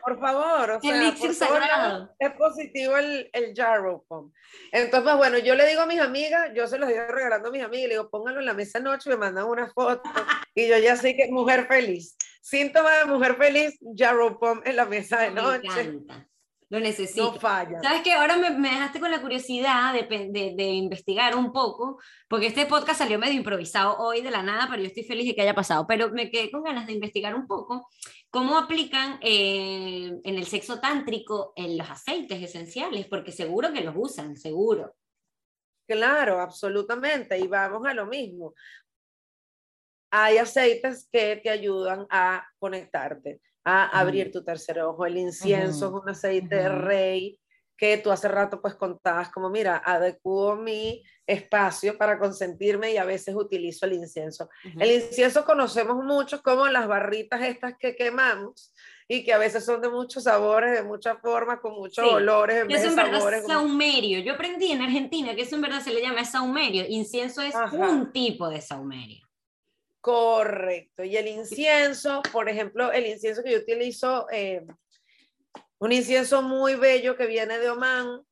Por 0.03 0.21
favor, 0.21 0.71
o 0.71 0.81
sea, 0.81 1.03
Elixir 1.03 1.33
por 1.39 2.11
es 2.19 2.33
positivo 2.33 2.97
el, 2.97 3.29
el 3.33 3.55
Jarrow 3.55 4.05
Pom. 4.09 4.33
Entonces, 4.73 5.17
bueno, 5.17 5.39
yo 5.39 5.55
le 5.55 5.67
digo 5.67 5.83
a 5.83 5.87
mis 5.87 6.01
amigas, 6.01 6.51
yo 6.55 6.67
se 6.67 6.79
los 6.79 6.89
digo 6.89 7.03
regalando 7.09 7.49
a 7.49 7.53
mis 7.53 7.63
amigas, 7.63 7.89
le 7.89 7.95
digo, 7.95 8.09
pónganlo 8.11 8.41
en 8.41 8.47
la 8.47 8.55
mesa 8.55 8.79
anoche, 8.79 9.11
me 9.11 9.17
mandan 9.17 9.45
una 9.47 9.71
foto 9.71 10.03
y 10.55 10.69
yo 10.69 10.79
ya 10.79 10.97
sé 10.97 11.17
que 11.17 11.29
mujer 11.31 11.67
feliz. 11.67 12.17
Síntoma 12.41 12.91
de 12.99 13.05
mujer 13.07 13.37
feliz, 13.37 13.79
Jarrow 13.97 14.39
Pom 14.39 14.63
en 14.65 14.77
la 14.77 14.87
mesa 14.87 15.19
de 15.21 15.31
Me 15.31 15.43
noche. 15.43 15.67
encanta. 15.81 16.28
Lo 16.71 16.81
necesito. 16.81 17.33
No 17.33 17.41
falla. 17.41 17.81
¿Sabes 17.81 18.03
qué? 18.03 18.13
Ahora 18.13 18.37
me, 18.37 18.51
me 18.51 18.69
dejaste 18.69 19.01
con 19.01 19.11
la 19.11 19.23
curiosidad 19.23 19.95
de, 19.95 20.03
de, 20.03 20.55
de 20.55 20.65
investigar 20.65 21.35
un 21.35 21.51
poco, 21.51 21.99
porque 22.29 22.49
este 22.49 22.67
podcast 22.67 22.99
salió 22.99 23.19
medio 23.19 23.35
improvisado 23.35 23.97
hoy 23.99 24.21
de 24.21 24.31
la 24.31 24.43
nada, 24.43 24.67
pero 24.69 24.83
yo 24.83 24.89
estoy 24.89 25.05
feliz 25.05 25.27
de 25.27 25.35
que 25.35 25.43
haya 25.43 25.55
pasado. 25.55 25.87
Pero 25.87 26.11
me 26.11 26.31
quedé 26.31 26.51
con 26.51 26.63
ganas 26.63 26.87
de 26.87 26.93
investigar 26.93 27.35
un 27.35 27.47
poco 27.47 27.89
cómo 28.31 28.59
aplican 28.59 29.19
eh, 29.23 30.13
en 30.23 30.35
el 30.37 30.47
sexo 30.47 30.79
tántrico 30.79 31.55
en 31.57 31.79
los 31.79 31.89
aceites 31.89 32.43
esenciales, 32.43 33.07
porque 33.07 33.33
seguro 33.33 33.73
que 33.73 33.81
los 33.81 33.95
usan, 33.97 34.37
seguro. 34.37 34.95
Claro, 35.89 36.39
absolutamente. 36.41 37.39
Y 37.39 37.47
vamos 37.47 37.87
a 37.87 37.95
lo 37.95 38.05
mismo. 38.07 38.53
Hay 40.11 40.37
aceites 40.37 41.09
que 41.11 41.37
te 41.37 41.51
ayudan 41.51 42.07
a 42.11 42.47
conectarte, 42.59 43.41
a 43.65 43.99
abrir 44.01 44.31
tu 44.33 44.43
tercer 44.45 44.81
ojo. 44.81 45.05
El 45.07 45.19
incienso 45.19 45.89
Ujú, 45.89 45.99
es 45.99 46.03
un 46.05 46.09
aceite 46.11 46.55
de 46.57 46.71
ujú. 46.71 46.79
rey 46.81 47.41
que 47.77 47.97
tú 47.99 48.11
hace 48.11 48.27
rato 48.27 48.61
pues 48.61 48.75
contabas 48.75 49.31
como, 49.31 49.51
mira, 49.51 49.77
adecuo 49.85 50.57
mi 50.57 51.05
espacio 51.25 51.97
para 51.97 52.19
consentirme 52.19 52.91
y 52.93 52.97
a 52.97 53.05
veces 53.05 53.37
utilizo 53.37 53.87
el 53.87 53.93
incienso. 53.93 54.49
El 54.81 54.91
incienso 54.91 55.45
conocemos 55.45 56.03
mucho 56.05 56.43
como 56.43 56.67
las 56.67 56.89
barritas 56.89 57.41
estas 57.43 57.75
que 57.79 57.95
quemamos 57.95 58.75
y 59.07 59.23
que 59.25 59.33
a 59.33 59.39
veces 59.39 59.65
son 59.65 59.81
de 59.81 59.89
muchos 59.91 60.25
sabores, 60.25 60.73
de 60.73 60.83
muchas 60.83 61.21
formas, 61.21 61.61
con 61.61 61.75
muchos 61.75 62.05
Sí, 62.05 62.11
olores, 62.13 62.65
en 62.65 62.71
Eso 62.73 62.83
de 62.83 62.89
en 62.89 62.97
verdad 62.97 63.19
sabores. 63.19 63.41
es 63.41 63.47
como- 63.47 63.59
saumerio. 63.61 64.19
Yo 64.21 64.33
aprendí 64.33 64.73
en 64.73 64.83
Argentina 64.83 65.37
que 65.37 65.43
eso 65.43 65.55
en 65.55 65.63
verdad 65.63 65.81
se 65.81 65.93
le 65.93 66.03
llama 66.03 66.25
saumerio. 66.25 66.85
Incienso 66.89 67.43
es 67.43 67.55
Ajá. 67.55 67.77
un 67.77 68.11
tipo 68.13 68.49
de 68.51 68.61
saumerio. 68.61 69.28
Correcto. 70.09 71.05
Y 71.05 71.19
el 71.19 71.27
incienso, 71.27 72.23
por 72.33 72.49
ejemplo, 72.49 72.91
el 72.91 73.05
incienso 73.05 73.43
que 73.43 73.53
yo 73.53 73.59
utilizo, 73.59 74.27
eh, 74.33 74.65
un 75.81 75.93
incienso 75.93 76.41
muy 76.41 76.77
bello 76.77 77.15
que 77.15 77.27
viene 77.27 77.59
de 77.59 77.69
Oman 77.69 78.23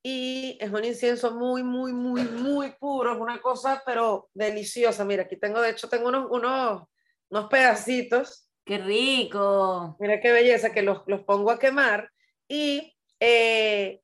y 0.00 0.56
es 0.60 0.70
un 0.70 0.84
incienso 0.84 1.32
muy, 1.32 1.64
muy, 1.64 1.92
muy, 1.92 2.22
muy 2.22 2.76
puro, 2.78 3.14
es 3.14 3.18
una 3.18 3.42
cosa, 3.42 3.82
pero 3.84 4.30
deliciosa. 4.32 5.04
Mira, 5.04 5.24
aquí 5.24 5.36
tengo, 5.36 5.60
de 5.60 5.70
hecho, 5.70 5.88
tengo 5.88 6.06
unos, 6.06 6.30
unos, 6.30 6.84
unos 7.28 7.48
pedacitos, 7.50 8.48
¡Qué 8.64 8.78
rico! 8.78 9.96
mira 9.98 10.20
qué 10.20 10.30
belleza, 10.30 10.70
que 10.70 10.82
los, 10.82 11.02
los 11.08 11.24
pongo 11.24 11.50
a 11.50 11.58
quemar 11.58 12.12
y 12.46 12.96
eh, 13.18 14.02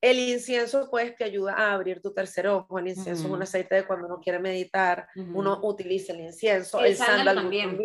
el 0.00 0.18
incienso, 0.18 0.88
pues, 0.90 1.14
te 1.16 1.24
ayuda 1.24 1.54
a 1.54 1.72
abrir 1.74 2.00
tu 2.00 2.12
tercer 2.14 2.46
ojo. 2.48 2.78
El 2.78 2.88
incienso 2.88 3.26
es 3.26 3.30
un 3.30 3.42
aceite 3.42 3.74
de 3.74 3.86
cuando 3.86 4.06
uno 4.06 4.20
quiere 4.22 4.38
meditar, 4.38 5.08
Ujú. 5.14 5.38
uno 5.38 5.60
utiliza 5.62 6.12
el 6.12 6.20
incienso, 6.20 6.80
El 6.80 6.86
el, 6.92 6.96
sándalo 6.96 7.42
también. 7.42 7.78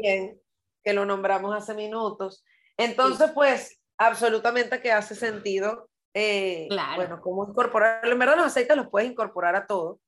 que 0.84 0.94
lo 0.94 1.06
nombramos 1.06 1.54
hace 1.56 1.74
minutos. 1.74 2.44
Entonces, 2.78 3.32
pues, 3.34 3.82
absolutamente 3.98 4.82
que 4.82 4.92
hace 4.92 5.16
sentido, 5.16 5.90
eh, 6.14 6.68
Claro. 6.70 6.96
bueno, 6.96 7.22
cómo 7.22 7.48
incorporarlo. 7.50 8.12
En 8.12 8.20
verdad, 8.20 8.38
los 8.38 8.46
aceites 8.46 8.78
los 8.78 8.88
puedes 8.90 9.10
incorporar 9.10 9.56
a 9.56 9.66
todo. 9.66 10.00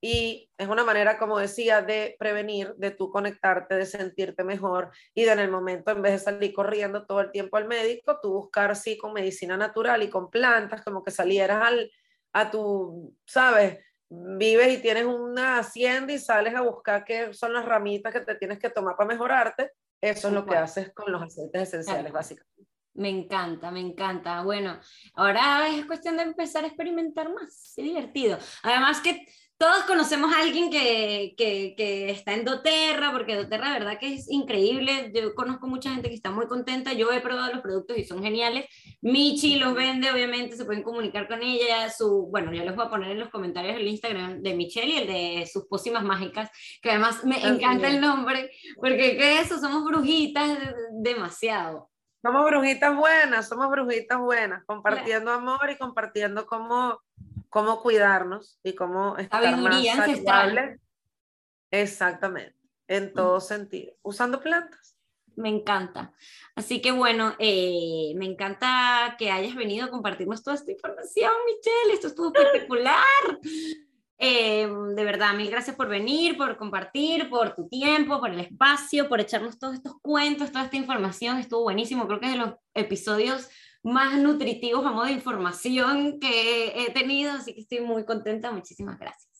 Y 0.00 0.50
es 0.56 0.68
una 0.68 0.84
manera, 0.84 1.18
como 1.18 1.38
decía, 1.38 1.82
de 1.82 2.16
prevenir, 2.18 2.74
de 2.76 2.90
tú 2.90 3.10
conectarte, 3.10 3.74
de 3.74 3.84
sentirte 3.84 4.44
mejor 4.44 4.90
y 5.14 5.24
de 5.24 5.32
en 5.32 5.40
el 5.40 5.50
momento, 5.50 5.90
en 5.90 6.00
vez 6.00 6.12
de 6.12 6.18
salir 6.18 6.54
corriendo 6.54 7.06
todo 7.06 7.20
el 7.20 7.30
tiempo 7.30 7.56
al 7.58 7.68
médico, 7.68 8.18
tú 8.20 8.32
buscar, 8.32 8.74
sí, 8.76 8.96
con 8.96 9.12
medicina 9.12 9.56
natural 9.56 10.02
y 10.02 10.08
con 10.08 10.30
plantas, 10.30 10.82
como 10.82 11.04
que 11.04 11.10
salieras 11.10 11.62
al, 11.62 11.90
a 12.32 12.50
tu, 12.50 13.14
¿sabes? 13.26 13.78
Vives 14.08 14.78
y 14.78 14.82
tienes 14.82 15.04
una 15.04 15.58
hacienda 15.58 16.12
y 16.12 16.18
sales 16.18 16.54
a 16.54 16.62
buscar 16.62 17.04
qué 17.04 17.32
son 17.32 17.52
las 17.52 17.64
ramitas 17.64 18.12
que 18.12 18.20
te 18.20 18.34
tienes 18.34 18.58
que 18.58 18.70
tomar 18.70 18.96
para 18.96 19.08
mejorarte. 19.08 19.72
Eso 20.00 20.28
es 20.28 20.34
lo 20.34 20.46
que 20.46 20.56
haces 20.56 20.92
con 20.94 21.12
los 21.12 21.22
aceites 21.22 21.62
esenciales, 21.62 22.10
básicamente. 22.10 22.50
Me 22.94 23.08
encanta, 23.08 23.70
me 23.70 23.80
encanta. 23.80 24.42
Bueno, 24.42 24.80
ahora 25.14 25.68
es 25.68 25.86
cuestión 25.86 26.16
de 26.16 26.24
empezar 26.24 26.64
a 26.64 26.66
experimentar 26.66 27.32
más. 27.32 27.72
Qué 27.76 27.82
divertido. 27.82 28.38
Además 28.62 29.00
que 29.00 29.26
todos 29.60 29.84
conocemos 29.84 30.32
a 30.32 30.40
alguien 30.40 30.70
que, 30.70 31.34
que, 31.36 31.74
que 31.76 32.08
está 32.08 32.32
en 32.32 32.46
doTERRA, 32.46 33.12
porque 33.12 33.36
doTERRA, 33.36 33.74
de 33.74 33.78
verdad 33.80 33.98
que 33.98 34.14
es 34.14 34.30
increíble. 34.30 35.12
Yo 35.14 35.34
conozco 35.34 35.66
mucha 35.66 35.90
gente 35.92 36.08
que 36.08 36.14
está 36.14 36.30
muy 36.30 36.46
contenta. 36.46 36.94
Yo 36.94 37.12
he 37.12 37.20
probado 37.20 37.52
los 37.52 37.60
productos 37.60 37.98
y 37.98 38.04
son 38.04 38.22
geniales. 38.22 38.64
Michi 39.02 39.56
los 39.56 39.74
vende, 39.74 40.10
obviamente, 40.10 40.56
se 40.56 40.64
pueden 40.64 40.82
comunicar 40.82 41.28
con 41.28 41.42
ella. 41.42 41.90
Su, 41.90 42.28
bueno, 42.30 42.54
yo 42.54 42.64
les 42.64 42.74
voy 42.74 42.86
a 42.86 42.88
poner 42.88 43.10
en 43.10 43.20
los 43.20 43.28
comentarios 43.28 43.76
el 43.76 43.86
Instagram 43.86 44.40
de 44.40 44.54
Michelle 44.54 44.94
y 44.94 44.96
el 44.96 45.06
de 45.06 45.46
sus 45.46 45.66
pócimas 45.66 46.04
mágicas, 46.04 46.50
que 46.80 46.92
además 46.92 47.22
me 47.24 47.46
encanta 47.46 47.88
el 47.88 48.00
nombre, 48.00 48.50
porque 48.76 49.18
¿qué 49.18 49.40
es 49.40 49.50
eso? 49.50 49.60
Somos 49.60 49.84
brujitas 49.84 50.58
demasiado. 51.02 51.90
Somos 52.22 52.46
brujitas 52.46 52.96
buenas, 52.96 53.46
somos 53.46 53.70
brujitas 53.70 54.18
buenas, 54.18 54.64
compartiendo 54.64 55.32
amor 55.32 55.70
y 55.70 55.76
compartiendo 55.76 56.46
cómo, 56.46 57.00
cómo 57.50 57.82
cuidarnos 57.82 58.58
y 58.62 58.74
cómo 58.74 59.18
estar 59.18 59.42
más 59.42 59.50
Sabiduría 59.50 59.94
ancestral. 59.94 60.48
saludable. 60.50 60.80
Exactamente, 61.70 62.56
en 62.88 63.12
todo 63.12 63.40
sentido, 63.40 63.92
usando 64.02 64.40
plantas. 64.40 64.96
Me 65.36 65.48
encanta. 65.48 66.12
Así 66.54 66.82
que 66.82 66.92
bueno, 66.92 67.34
eh, 67.38 68.12
me 68.16 68.26
encanta 68.26 69.14
que 69.18 69.30
hayas 69.30 69.54
venido 69.54 69.86
a 69.86 69.90
compartirnos 69.90 70.42
toda 70.42 70.56
esta 70.56 70.72
información, 70.72 71.32
Michelle. 71.46 71.94
Esto 71.94 72.08
estuvo 72.08 72.32
espectacular. 72.34 73.04
Eh, 74.18 74.68
de 74.94 75.04
verdad, 75.04 75.32
mil 75.32 75.50
gracias 75.50 75.76
por 75.76 75.88
venir, 75.88 76.36
por 76.36 76.58
compartir, 76.58 77.30
por 77.30 77.54
tu 77.54 77.68
tiempo, 77.68 78.20
por 78.20 78.30
el 78.30 78.40
espacio, 78.40 79.08
por 79.08 79.18
echarnos 79.18 79.58
todos 79.58 79.76
estos 79.76 79.94
cuentos, 80.02 80.52
toda 80.52 80.64
esta 80.64 80.76
información. 80.76 81.38
Estuvo 81.38 81.62
buenísimo. 81.62 82.06
Creo 82.06 82.20
que 82.20 82.26
es 82.26 82.32
de 82.32 82.38
los 82.38 82.54
episodios 82.74 83.48
más 83.82 84.18
nutritivos 84.18 84.84
a 84.84 84.92
modo 84.92 85.06
de 85.06 85.12
información 85.12 86.20
que 86.20 86.82
he 86.82 86.92
tenido. 86.92 87.32
Así 87.32 87.54
que 87.54 87.60
estoy 87.60 87.80
muy 87.80 88.04
contenta. 88.04 88.52
Muchísimas 88.52 88.98
gracias. 88.98 89.30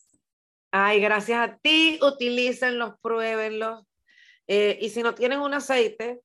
Ay, 0.73 1.01
gracias 1.01 1.49
a 1.49 1.57
ti, 1.59 1.99
utilícenlos, 2.01 2.95
pruébenlos. 3.03 3.85
Eh, 4.47 4.79
y 4.81 4.91
si 4.91 5.03
no 5.03 5.15
tienen 5.15 5.41
un 5.41 5.55
aceite 5.55 6.21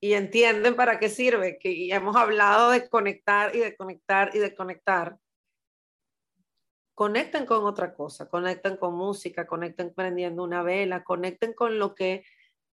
y 0.00 0.14
entienden 0.14 0.76
para 0.76 0.98
qué 0.98 1.08
sirve, 1.08 1.58
que 1.58 1.86
ya 1.86 1.96
hemos 1.96 2.16
hablado 2.16 2.70
de 2.70 2.88
conectar 2.88 3.54
y 3.54 3.60
de 3.60 3.76
conectar 3.76 4.30
y 4.34 4.38
de 4.38 4.54
conectar, 4.54 5.18
conecten 6.94 7.46
con 7.46 7.64
otra 7.64 7.94
cosa, 7.94 8.28
conecten 8.28 8.76
con 8.76 8.94
música, 8.94 9.46
conecten 9.46 9.94
prendiendo 9.94 10.44
una 10.44 10.62
vela, 10.62 11.02
conecten 11.02 11.54
con 11.54 11.78
lo 11.78 11.94
que 11.94 12.24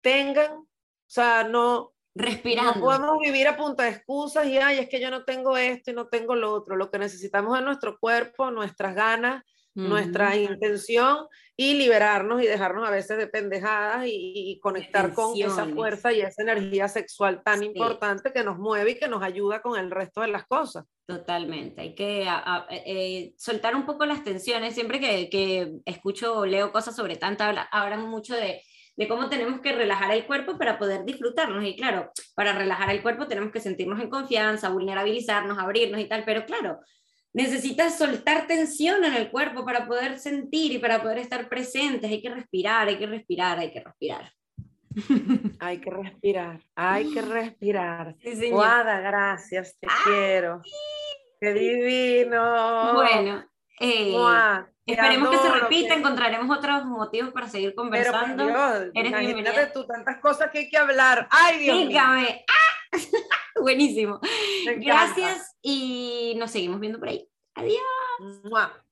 tengan, 0.01 0.53
o 0.53 0.67
sea, 1.07 1.43
no, 1.43 1.92
Respirando. 2.15 2.75
no 2.75 2.81
podemos 2.81 3.19
vivir 3.19 3.47
a 3.47 3.57
punta 3.57 3.83
de 3.83 3.89
excusas 3.89 4.45
y, 4.45 4.57
ay, 4.57 4.79
es 4.79 4.89
que 4.89 5.01
yo 5.01 5.09
no 5.09 5.23
tengo 5.23 5.57
esto 5.57 5.91
y 5.91 5.93
no 5.93 6.07
tengo 6.07 6.35
lo 6.35 6.53
otro. 6.53 6.75
Lo 6.75 6.91
que 6.91 6.99
necesitamos 6.99 7.57
es 7.57 7.63
nuestro 7.63 7.97
cuerpo, 7.97 8.51
nuestras 8.51 8.93
ganas, 8.95 9.43
nuestra 9.75 10.35
intención 10.35 11.27
y 11.57 11.73
liberarnos 11.75 12.41
y 12.43 12.45
dejarnos 12.45 12.87
a 12.87 12.91
veces 12.91 13.17
de 13.17 13.27
pendejadas 13.27 14.05
y, 14.05 14.59
conectar 14.61 15.13
con 15.13 15.35
esa 15.35 15.65
fuerza 15.65 16.13
y 16.13 16.21
esa 16.21 16.43
energía 16.43 16.87
sexual 16.87 17.41
tan 17.43 17.63
importante 17.63 18.31
que 18.31 18.43
nos 18.43 18.57
mueve 18.57 18.91
y 18.91 18.99
que 18.99 19.07
nos 19.07 19.23
ayuda 19.23 19.61
con 19.61 19.79
el 19.79 19.91
resto 19.91 20.21
de 20.21 20.27
las 20.27 20.45
cosas. 20.45 20.85
Totalmente, 21.05 21.81
hay 21.81 21.95
que 21.95 22.27
eh, 22.69 23.33
soltar 23.37 23.75
un 23.75 23.85
poco 23.85 24.05
las 24.05 24.23
tensiones. 24.23 24.75
Siempre 24.75 24.99
que, 24.99 25.29
que 25.29 25.73
escucho 25.85 26.37
o 26.37 26.45
leo 26.45 26.71
cosas 26.71 26.95
sobre 26.95 27.17
tanta, 27.17 27.49
hablan 27.71 28.07
mucho 28.07 28.35
de 28.35 28.61
de 28.95 29.07
cómo 29.07 29.29
tenemos 29.29 29.59
que 29.61 29.73
relajar 29.73 30.11
el 30.11 30.25
cuerpo 30.25 30.57
para 30.57 30.77
poder 30.77 31.03
disfrutarnos. 31.05 31.63
Y 31.65 31.75
claro, 31.75 32.11
para 32.35 32.53
relajar 32.53 32.89
el 32.91 33.01
cuerpo 33.01 33.27
tenemos 33.27 33.51
que 33.51 33.59
sentirnos 33.59 33.99
en 33.99 34.09
confianza, 34.09 34.69
vulnerabilizarnos, 34.69 35.57
abrirnos 35.57 35.99
y 35.99 36.05
tal, 36.05 36.23
pero 36.25 36.45
claro, 36.45 36.79
necesitas 37.33 37.97
soltar 37.97 38.47
tensión 38.47 39.03
en 39.03 39.13
el 39.13 39.31
cuerpo 39.31 39.65
para 39.65 39.87
poder 39.87 40.19
sentir 40.19 40.71
y 40.71 40.77
para 40.77 41.01
poder 41.01 41.17
estar 41.17 41.49
presentes. 41.49 42.09
Hay 42.09 42.21
que 42.21 42.29
respirar, 42.29 42.87
hay 42.87 42.97
que 42.97 43.07
respirar, 43.07 43.59
hay 43.59 43.71
que 43.71 43.79
respirar. 43.79 44.31
Hay 45.59 45.79
que 45.79 45.89
respirar, 45.89 46.61
hay 46.75 47.11
que 47.11 47.21
respirar. 47.23 48.15
Sí, 48.21 48.51
Guada, 48.51 48.99
gracias, 48.99 49.75
te 49.79 49.87
quiero. 50.03 50.61
Qué 51.41 51.51
divino. 51.51 52.93
Bueno, 52.93 53.43
eh, 53.79 54.15
Esperemos 54.85 55.29
que 55.29 55.37
se 55.37 55.49
repita, 55.49 55.95
encontraremos 55.95 56.57
otros 56.57 56.85
motivos 56.85 57.31
para 57.31 57.47
seguir 57.47 57.73
conversando. 57.73 58.45
Pero, 58.45 58.91
Dios, 58.91 59.07
imagínate 59.07 59.67
tú 59.67 59.85
tantas 59.85 60.19
cosas 60.19 60.51
que 60.51 60.59
hay 60.59 60.69
que 60.69 60.77
hablar. 60.77 61.27
¡Ay, 61.31 61.59
Dios 61.59 61.77
Dígame. 61.87 62.45
¡Ah! 62.47 62.97
Buenísimo. 63.61 64.19
Gracias 64.77 65.55
y 65.61 66.35
nos 66.37 66.51
seguimos 66.51 66.79
viendo 66.79 66.99
por 66.99 67.09
ahí. 67.09 67.29
Adiós. 67.55 68.82